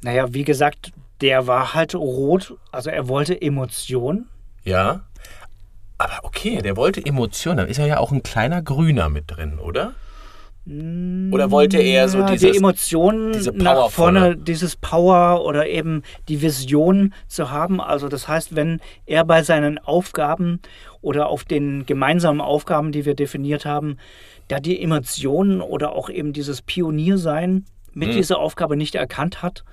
Naja, 0.02 0.34
wie 0.34 0.44
gesagt, 0.44 0.92
der 1.24 1.48
war 1.48 1.74
halt 1.74 1.96
rot, 1.96 2.56
also 2.74 2.90
er 2.90 3.08
wollte 3.08 3.42
Emotionen. 3.42 4.28
Ja. 4.66 5.04
Aber 5.98 6.20
okay, 6.24 6.62
der 6.62 6.76
wollte 6.76 7.04
Emotionen. 7.04 7.58
Dann 7.60 7.68
ist 7.70 7.80
er 7.80 7.88
ja 7.88 8.00
auch 8.00 8.12
ein 8.12 8.24
kleiner 8.24 8.62
Grüner 8.62 9.08
mit 9.08 9.32
drin, 9.32 9.58
oder? 9.58 9.94
Oder 10.66 11.52
wollte 11.52 11.78
er 11.78 12.10
so 12.10 12.26
dieses, 12.26 12.52
die 12.52 12.58
Emotionen 12.58 13.34
diese 13.34 13.52
nach 13.52 13.90
vorne, 13.90 14.36
dieses 14.36 14.76
Power 14.76 15.46
oder 15.46 15.68
eben 15.68 16.04
die 16.28 16.42
Vision 16.42 17.14
zu 17.28 17.52
haben? 17.52 17.80
Also 17.80 18.10
das 18.10 18.28
heißt, 18.28 18.56
wenn 18.56 18.82
er 19.06 19.24
bei 19.24 19.44
seinen 19.44 19.78
Aufgaben 19.78 20.60
oder 21.02 21.28
auf 21.28 21.46
den 21.46 21.86
gemeinsamen 21.86 22.42
Aufgaben, 22.42 22.92
die 22.92 23.06
wir 23.06 23.14
definiert 23.16 23.66
haben, 23.66 23.98
da 24.50 24.60
die 24.60 24.82
Emotionen 24.82 25.62
oder 25.62 25.94
auch 25.94 26.10
eben 26.10 26.34
dieses 26.34 26.62
Pioniersein 26.62 27.66
mit 27.94 28.10
hm. 28.10 28.16
dieser 28.16 28.40
Aufgabe 28.40 28.76
nicht 28.76 28.96
erkannt 28.96 29.42
hat, 29.42 29.64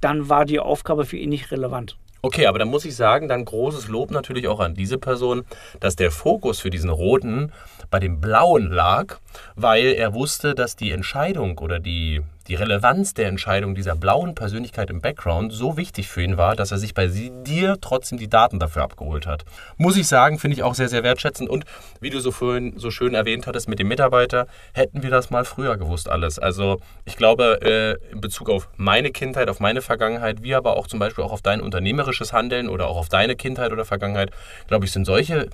dann 0.00 0.28
war 0.28 0.44
die 0.44 0.60
Aufgabe 0.60 1.04
für 1.04 1.16
ihn 1.16 1.30
nicht 1.30 1.50
relevant. 1.50 1.96
Okay, 2.24 2.46
aber 2.46 2.58
dann 2.58 2.68
muss 2.68 2.86
ich 2.86 2.96
sagen, 2.96 3.28
dann 3.28 3.44
großes 3.44 3.88
Lob 3.88 4.10
natürlich 4.10 4.48
auch 4.48 4.58
an 4.58 4.74
diese 4.74 4.96
Person, 4.96 5.44
dass 5.80 5.94
der 5.94 6.10
Fokus 6.10 6.58
für 6.58 6.70
diesen 6.70 6.88
roten 6.88 7.52
bei 7.90 8.00
dem 8.00 8.18
blauen 8.18 8.70
lag, 8.70 9.18
weil 9.56 9.88
er 9.88 10.14
wusste, 10.14 10.54
dass 10.54 10.74
die 10.74 10.90
Entscheidung 10.90 11.58
oder 11.58 11.80
die 11.80 12.22
die 12.48 12.54
Relevanz 12.54 13.14
der 13.14 13.28
Entscheidung 13.28 13.74
dieser 13.74 13.94
blauen 13.94 14.34
Persönlichkeit 14.34 14.90
im 14.90 15.00
Background 15.00 15.52
so 15.52 15.76
wichtig 15.76 16.08
für 16.08 16.22
ihn 16.22 16.36
war, 16.36 16.56
dass 16.56 16.72
er 16.72 16.78
sich 16.78 16.92
bei 16.92 17.06
dir 17.06 17.78
trotzdem 17.80 18.18
die 18.18 18.28
Daten 18.28 18.58
dafür 18.58 18.82
abgeholt 18.82 19.26
hat. 19.26 19.44
Muss 19.76 19.96
ich 19.96 20.06
sagen, 20.06 20.38
finde 20.38 20.56
ich 20.56 20.62
auch 20.62 20.74
sehr, 20.74 20.88
sehr 20.88 21.02
wertschätzend. 21.02 21.48
Und 21.48 21.64
wie 22.00 22.10
du 22.10 22.20
so 22.20 22.32
vorhin 22.32 22.78
so 22.78 22.90
schön 22.90 23.14
erwähnt 23.14 23.46
hattest 23.46 23.68
mit 23.68 23.78
dem 23.78 23.88
Mitarbeiter, 23.88 24.46
hätten 24.72 25.02
wir 25.02 25.10
das 25.10 25.30
mal 25.30 25.44
früher 25.44 25.76
gewusst 25.76 26.08
alles. 26.08 26.38
Also 26.38 26.80
ich 27.04 27.16
glaube, 27.16 27.60
äh, 27.62 28.12
in 28.12 28.20
Bezug 28.20 28.50
auf 28.50 28.68
meine 28.76 29.10
Kindheit, 29.10 29.48
auf 29.48 29.60
meine 29.60 29.80
Vergangenheit, 29.80 30.42
wie 30.42 30.54
aber 30.54 30.76
auch 30.76 30.86
zum 30.86 30.98
Beispiel 30.98 31.24
auch 31.24 31.32
auf 31.32 31.42
dein 31.42 31.60
unternehmerisches 31.60 32.32
Handeln 32.32 32.68
oder 32.68 32.88
auch 32.88 32.96
auf 32.96 33.08
deine 33.08 33.36
Kindheit 33.36 33.72
oder 33.72 33.84
Vergangenheit, 33.84 34.30
glaube 34.66 34.84
ich, 34.84 34.92
sind 34.92 35.06
solche, 35.06 35.48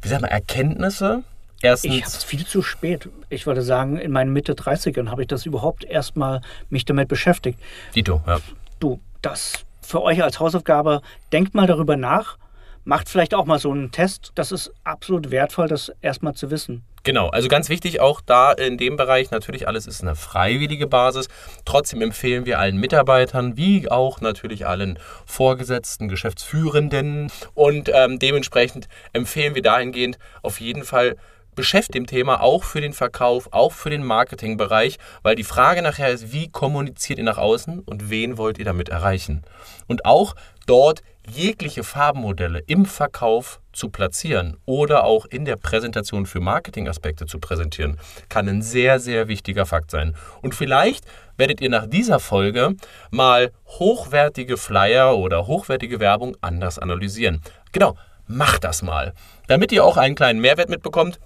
wie 0.00 0.08
sagt 0.08 0.22
man, 0.22 0.30
Erkenntnisse, 0.30 1.22
Erstens, 1.62 1.94
ich 1.94 2.02
habe 2.02 2.12
es 2.12 2.24
viel 2.24 2.46
zu 2.46 2.62
spät. 2.62 3.08
Ich 3.28 3.46
würde 3.46 3.62
sagen, 3.62 3.98
in 3.98 4.12
meinen 4.12 4.32
Mitte 4.32 4.54
30ern 4.54 5.10
habe 5.10 5.22
ich 5.22 5.28
das 5.28 5.44
überhaupt 5.46 5.84
erstmal 5.84 6.40
mich 6.70 6.84
damit 6.84 7.08
beschäftigt. 7.08 7.58
Dito, 7.94 8.22
ja. 8.26 8.38
Du, 8.78 9.00
das 9.22 9.64
für 9.82 10.02
euch 10.02 10.22
als 10.22 10.38
Hausaufgabe, 10.38 11.00
denkt 11.32 11.54
mal 11.54 11.66
darüber 11.66 11.96
nach. 11.96 12.36
macht 12.84 13.08
vielleicht 13.08 13.34
auch 13.34 13.44
mal 13.44 13.58
so 13.58 13.70
einen 13.70 13.90
Test. 13.90 14.32
Das 14.34 14.50
ist 14.52 14.72
absolut 14.84 15.30
wertvoll, 15.30 15.68
das 15.68 15.92
erstmal 16.00 16.34
zu 16.34 16.50
wissen. 16.50 16.84
Genau, 17.04 17.28
also 17.28 17.48
ganz 17.48 17.68
wichtig 17.68 18.00
auch 18.00 18.20
da 18.20 18.52
in 18.52 18.76
dem 18.76 18.96
Bereich, 18.96 19.30
natürlich 19.30 19.68
alles 19.68 19.86
ist 19.86 20.02
eine 20.02 20.14
freiwillige 20.14 20.86
Basis. 20.86 21.28
Trotzdem 21.64 22.02
empfehlen 22.02 22.44
wir 22.44 22.58
allen 22.58 22.76
Mitarbeitern, 22.76 23.56
wie 23.56 23.90
auch 23.90 24.20
natürlich 24.20 24.66
allen 24.66 24.98
Vorgesetzten, 25.26 26.08
Geschäftsführenden 26.08 27.30
und 27.54 27.90
ähm, 27.92 28.18
dementsprechend 28.18 28.88
empfehlen 29.12 29.54
wir 29.54 29.62
dahingehend 29.62 30.18
auf 30.42 30.60
jeden 30.60 30.84
Fall 30.84 31.16
beschäftigt 31.58 31.96
dem 31.96 32.06
Thema 32.06 32.40
auch 32.40 32.62
für 32.62 32.80
den 32.80 32.92
Verkauf, 32.92 33.48
auch 33.52 33.72
für 33.72 33.90
den 33.90 34.04
Marketingbereich, 34.04 34.96
weil 35.24 35.34
die 35.34 35.42
Frage 35.42 35.82
nachher 35.82 36.08
ist, 36.08 36.32
wie 36.32 36.48
kommuniziert 36.48 37.18
ihr 37.18 37.24
nach 37.24 37.36
außen 37.36 37.80
und 37.80 38.10
wen 38.10 38.38
wollt 38.38 38.58
ihr 38.58 38.64
damit 38.64 38.90
erreichen? 38.90 39.42
Und 39.88 40.04
auch 40.04 40.36
dort 40.66 41.02
jegliche 41.28 41.82
Farbenmodelle 41.82 42.60
im 42.68 42.86
Verkauf 42.86 43.58
zu 43.72 43.88
platzieren 43.88 44.56
oder 44.66 45.02
auch 45.02 45.26
in 45.26 45.44
der 45.44 45.56
Präsentation 45.56 46.26
für 46.26 46.38
Marketingaspekte 46.38 47.26
zu 47.26 47.40
präsentieren, 47.40 47.98
kann 48.28 48.48
ein 48.48 48.62
sehr, 48.62 49.00
sehr 49.00 49.26
wichtiger 49.26 49.66
Fakt 49.66 49.90
sein. 49.90 50.14
Und 50.40 50.54
vielleicht 50.54 51.06
werdet 51.36 51.60
ihr 51.60 51.70
nach 51.70 51.86
dieser 51.86 52.20
Folge 52.20 52.76
mal 53.10 53.50
hochwertige 53.66 54.56
Flyer 54.56 55.18
oder 55.18 55.48
hochwertige 55.48 55.98
Werbung 55.98 56.36
anders 56.40 56.78
analysieren. 56.78 57.40
Genau, 57.72 57.96
macht 58.28 58.62
das 58.62 58.82
mal. 58.82 59.12
Damit 59.48 59.72
ihr 59.72 59.84
auch 59.84 59.96
einen 59.96 60.14
kleinen 60.14 60.40
Mehrwert 60.40 60.68
mitbekommt, 60.68 61.18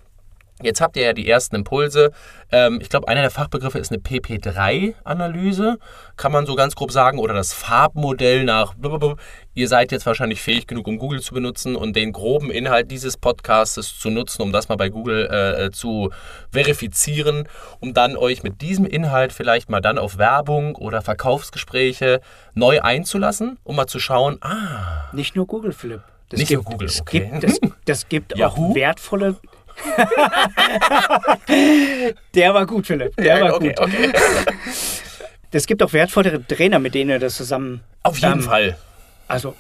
Jetzt 0.63 0.81
habt 0.81 0.97
ihr 0.97 1.05
ja 1.05 1.13
die 1.13 1.29
ersten 1.29 1.57
Impulse. 1.57 2.13
Ähm, 2.51 2.79
ich 2.81 2.89
glaube, 2.89 3.09
einer 3.09 3.23
der 3.23 3.31
Fachbegriffe 3.31 3.79
ist 3.79 3.91
eine 3.91 4.01
PP3-Analyse, 4.01 5.79
kann 6.17 6.33
man 6.33 6.47
so 6.47 6.55
ganz 6.55 6.75
grob 6.75 6.93
sagen, 6.93 7.19
oder 7.19 7.35
das 7.35 7.53
Farbmodell 7.53 8.45
nach. 8.45 8.75
Ihr 9.55 9.69
seid 9.69 9.93
jetzt 9.93 10.07
wahrscheinlich 10.07 10.41
fähig 10.41 10.67
genug, 10.67 10.87
um 10.87 10.99
Google 10.99 11.21
zu 11.21 11.35
benutzen 11.35 11.77
und 11.77 11.97
den 11.97 12.13
groben 12.13 12.51
Inhalt 12.51 12.91
dieses 12.91 13.17
Podcastes 13.17 13.99
zu 13.99 14.11
nutzen, 14.11 14.43
um 14.43 14.53
das 14.53 14.69
mal 14.69 14.77
bei 14.77 14.89
Google 14.89 15.27
äh, 15.27 15.71
zu 15.71 16.11
verifizieren, 16.51 17.49
um 17.81 17.95
dann 17.95 18.17
euch 18.17 18.43
mit 18.43 18.61
diesem 18.61 18.87
Inhalt 18.87 19.33
vielleicht 19.33 19.69
mal 19.69 19.81
dann 19.81 19.99
auf 19.99 20.19
Werbung 20.19 20.77
oder 20.77 21.03
Verkaufsgespräche 21.03 22.21
neu 22.55 22.81
einzulassen, 22.81 23.59
um 23.65 23.77
mal 23.77 23.87
zu 23.87 23.99
schauen, 23.99 24.39
ah. 24.41 25.11
Nicht 25.13 25.37
nur 25.37 25.47
Google, 25.47 25.73
Philipp. 25.73 26.03
Das 26.33 26.39
nicht 26.39 26.49
gibt, 26.49 26.65
nur 26.65 26.73
Google, 26.73 26.89
okay. 26.99 27.31
Gibt, 27.31 27.45
das, 27.45 27.61
das 27.85 28.09
gibt 28.09 28.43
auch 28.43 28.75
wertvolle 28.75 29.37
Der 32.35 32.55
war 32.55 32.67
gut, 32.67 32.87
Philipp. 32.87 33.17
Der 33.17 33.41
war 33.41 33.55
okay, 33.55 33.69
gut. 33.69 33.81
Okay. 33.81 34.13
Es 35.55 35.67
gibt 35.67 35.83
auch 35.83 35.93
wertvollere 35.93 36.43
Trainer, 36.47 36.79
mit 36.79 36.95
denen 36.95 37.11
ihr 37.11 37.19
das 37.19 37.37
zusammen. 37.37 37.83
Auf 38.03 38.19
jeden 38.19 38.39
ähm, 38.39 38.41
Fall. 38.41 38.79
Also 39.29 39.55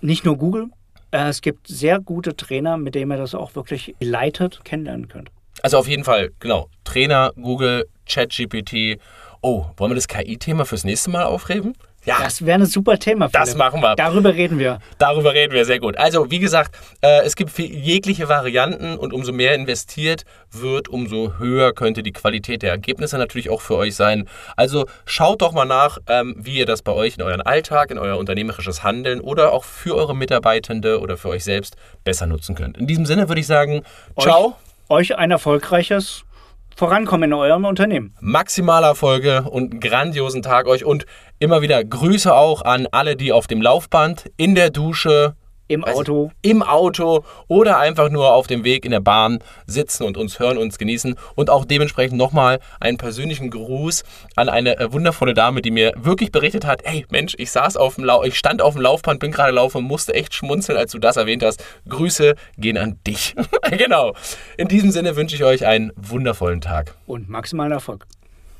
nicht 0.00 0.24
nur 0.24 0.38
Google. 0.38 0.68
Äh, 1.10 1.28
es 1.28 1.40
gibt 1.40 1.66
sehr 1.66 1.98
gute 1.98 2.36
Trainer, 2.36 2.76
mit 2.76 2.94
denen 2.94 3.10
ihr 3.10 3.16
das 3.16 3.34
auch 3.34 3.56
wirklich 3.56 3.96
leitet 3.98 4.64
kennenlernen 4.64 5.08
könnt. 5.08 5.32
Also 5.62 5.78
auf 5.78 5.88
jeden 5.88 6.04
Fall, 6.04 6.30
genau. 6.38 6.68
Trainer, 6.84 7.32
Google, 7.34 7.88
ChatGPT. 8.08 9.00
Oh, 9.40 9.66
wollen 9.76 9.90
wir 9.90 9.96
das 9.96 10.06
KI-Thema 10.06 10.64
fürs 10.64 10.84
nächste 10.84 11.10
Mal 11.10 11.24
aufheben? 11.24 11.74
Ja. 12.04 12.16
Das 12.20 12.44
wäre 12.44 12.58
ein 12.58 12.66
super 12.66 12.98
Thema. 12.98 13.28
Philipp. 13.28 13.46
Das 13.46 13.54
machen 13.54 13.80
wir. 13.80 13.94
Darüber 13.94 14.34
reden 14.34 14.58
wir. 14.58 14.80
Darüber 14.98 15.34
reden 15.34 15.52
wir, 15.52 15.64
sehr 15.64 15.78
gut. 15.78 15.96
Also, 15.98 16.30
wie 16.30 16.40
gesagt, 16.40 16.74
äh, 17.00 17.22
es 17.24 17.36
gibt 17.36 17.56
jegliche 17.58 18.28
Varianten 18.28 18.96
und 18.96 19.12
umso 19.12 19.32
mehr 19.32 19.54
investiert 19.54 20.24
wird, 20.50 20.88
umso 20.88 21.34
höher 21.38 21.72
könnte 21.72 22.02
die 22.02 22.12
Qualität 22.12 22.62
der 22.62 22.70
Ergebnisse 22.70 23.18
natürlich 23.18 23.50
auch 23.50 23.60
für 23.60 23.76
euch 23.76 23.94
sein. 23.94 24.28
Also, 24.56 24.86
schaut 25.04 25.42
doch 25.42 25.52
mal 25.52 25.64
nach, 25.64 25.98
ähm, 26.08 26.34
wie 26.38 26.58
ihr 26.58 26.66
das 26.66 26.82
bei 26.82 26.92
euch 26.92 27.16
in 27.16 27.22
euren 27.22 27.42
Alltag, 27.42 27.92
in 27.92 27.98
euer 27.98 28.18
unternehmerisches 28.18 28.82
Handeln 28.82 29.20
oder 29.20 29.52
auch 29.52 29.64
für 29.64 29.94
eure 29.94 30.16
Mitarbeitende 30.16 31.00
oder 31.00 31.16
für 31.16 31.28
euch 31.28 31.44
selbst 31.44 31.76
besser 32.02 32.26
nutzen 32.26 32.56
könnt. 32.56 32.76
In 32.78 32.88
diesem 32.88 33.06
Sinne 33.06 33.28
würde 33.28 33.40
ich 33.40 33.46
sagen, 33.46 33.82
ciao. 34.18 34.56
Euch, 34.88 35.10
euch 35.10 35.18
ein 35.18 35.30
erfolgreiches 35.30 36.24
vorankommen 36.76 37.30
in 37.30 37.32
eurem 37.32 37.64
Unternehmen. 37.64 38.14
Maximale 38.20 38.86
Erfolge 38.86 39.42
und 39.42 39.72
einen 39.72 39.80
grandiosen 39.80 40.42
Tag 40.42 40.66
euch 40.66 40.84
und 40.84 41.06
immer 41.38 41.62
wieder 41.62 41.82
Grüße 41.84 42.34
auch 42.34 42.62
an 42.62 42.86
alle, 42.90 43.16
die 43.16 43.32
auf 43.32 43.46
dem 43.46 43.62
Laufband, 43.62 44.30
in 44.36 44.54
der 44.54 44.70
Dusche, 44.70 45.34
im 45.72 45.84
Auto. 45.84 46.30
Ich, 46.42 46.50
Im 46.50 46.62
Auto 46.62 47.24
oder 47.48 47.78
einfach 47.78 48.10
nur 48.10 48.32
auf 48.32 48.46
dem 48.46 48.64
Weg 48.64 48.84
in 48.84 48.90
der 48.90 49.00
Bahn 49.00 49.38
sitzen 49.66 50.04
und 50.04 50.16
uns 50.16 50.38
hören, 50.38 50.58
uns 50.58 50.78
genießen. 50.78 51.16
Und 51.34 51.50
auch 51.50 51.64
dementsprechend 51.64 52.16
nochmal 52.16 52.60
einen 52.80 52.98
persönlichen 52.98 53.50
Gruß 53.50 54.04
an 54.36 54.48
eine 54.48 54.78
äh, 54.78 54.92
wundervolle 54.92 55.34
Dame, 55.34 55.62
die 55.62 55.70
mir 55.70 55.92
wirklich 55.96 56.32
berichtet 56.32 56.64
hat: 56.64 56.82
Hey 56.84 57.06
Mensch, 57.10 57.34
ich 57.38 57.50
saß 57.50 57.76
auf 57.76 57.96
dem 57.96 58.04
Lau 58.04 58.22
ich 58.22 58.36
stand 58.36 58.62
auf 58.62 58.74
dem 58.74 58.82
Laufband, 58.82 59.20
bin 59.20 59.32
gerade 59.32 59.52
laufen 59.52 59.78
und 59.78 59.84
musste 59.84 60.14
echt 60.14 60.34
schmunzeln, 60.34 60.78
als 60.78 60.92
du 60.92 60.98
das 60.98 61.16
erwähnt 61.16 61.42
hast. 61.42 61.64
Grüße 61.88 62.34
gehen 62.56 62.78
an 62.78 62.98
dich. 63.06 63.34
genau. 63.70 64.14
In 64.56 64.68
diesem 64.68 64.90
Sinne 64.90 65.16
wünsche 65.16 65.34
ich 65.36 65.44
euch 65.44 65.66
einen 65.66 65.92
wundervollen 65.96 66.60
Tag. 66.60 66.94
Und 67.06 67.28
maximalen 67.28 67.72
Erfolg. 67.72 68.06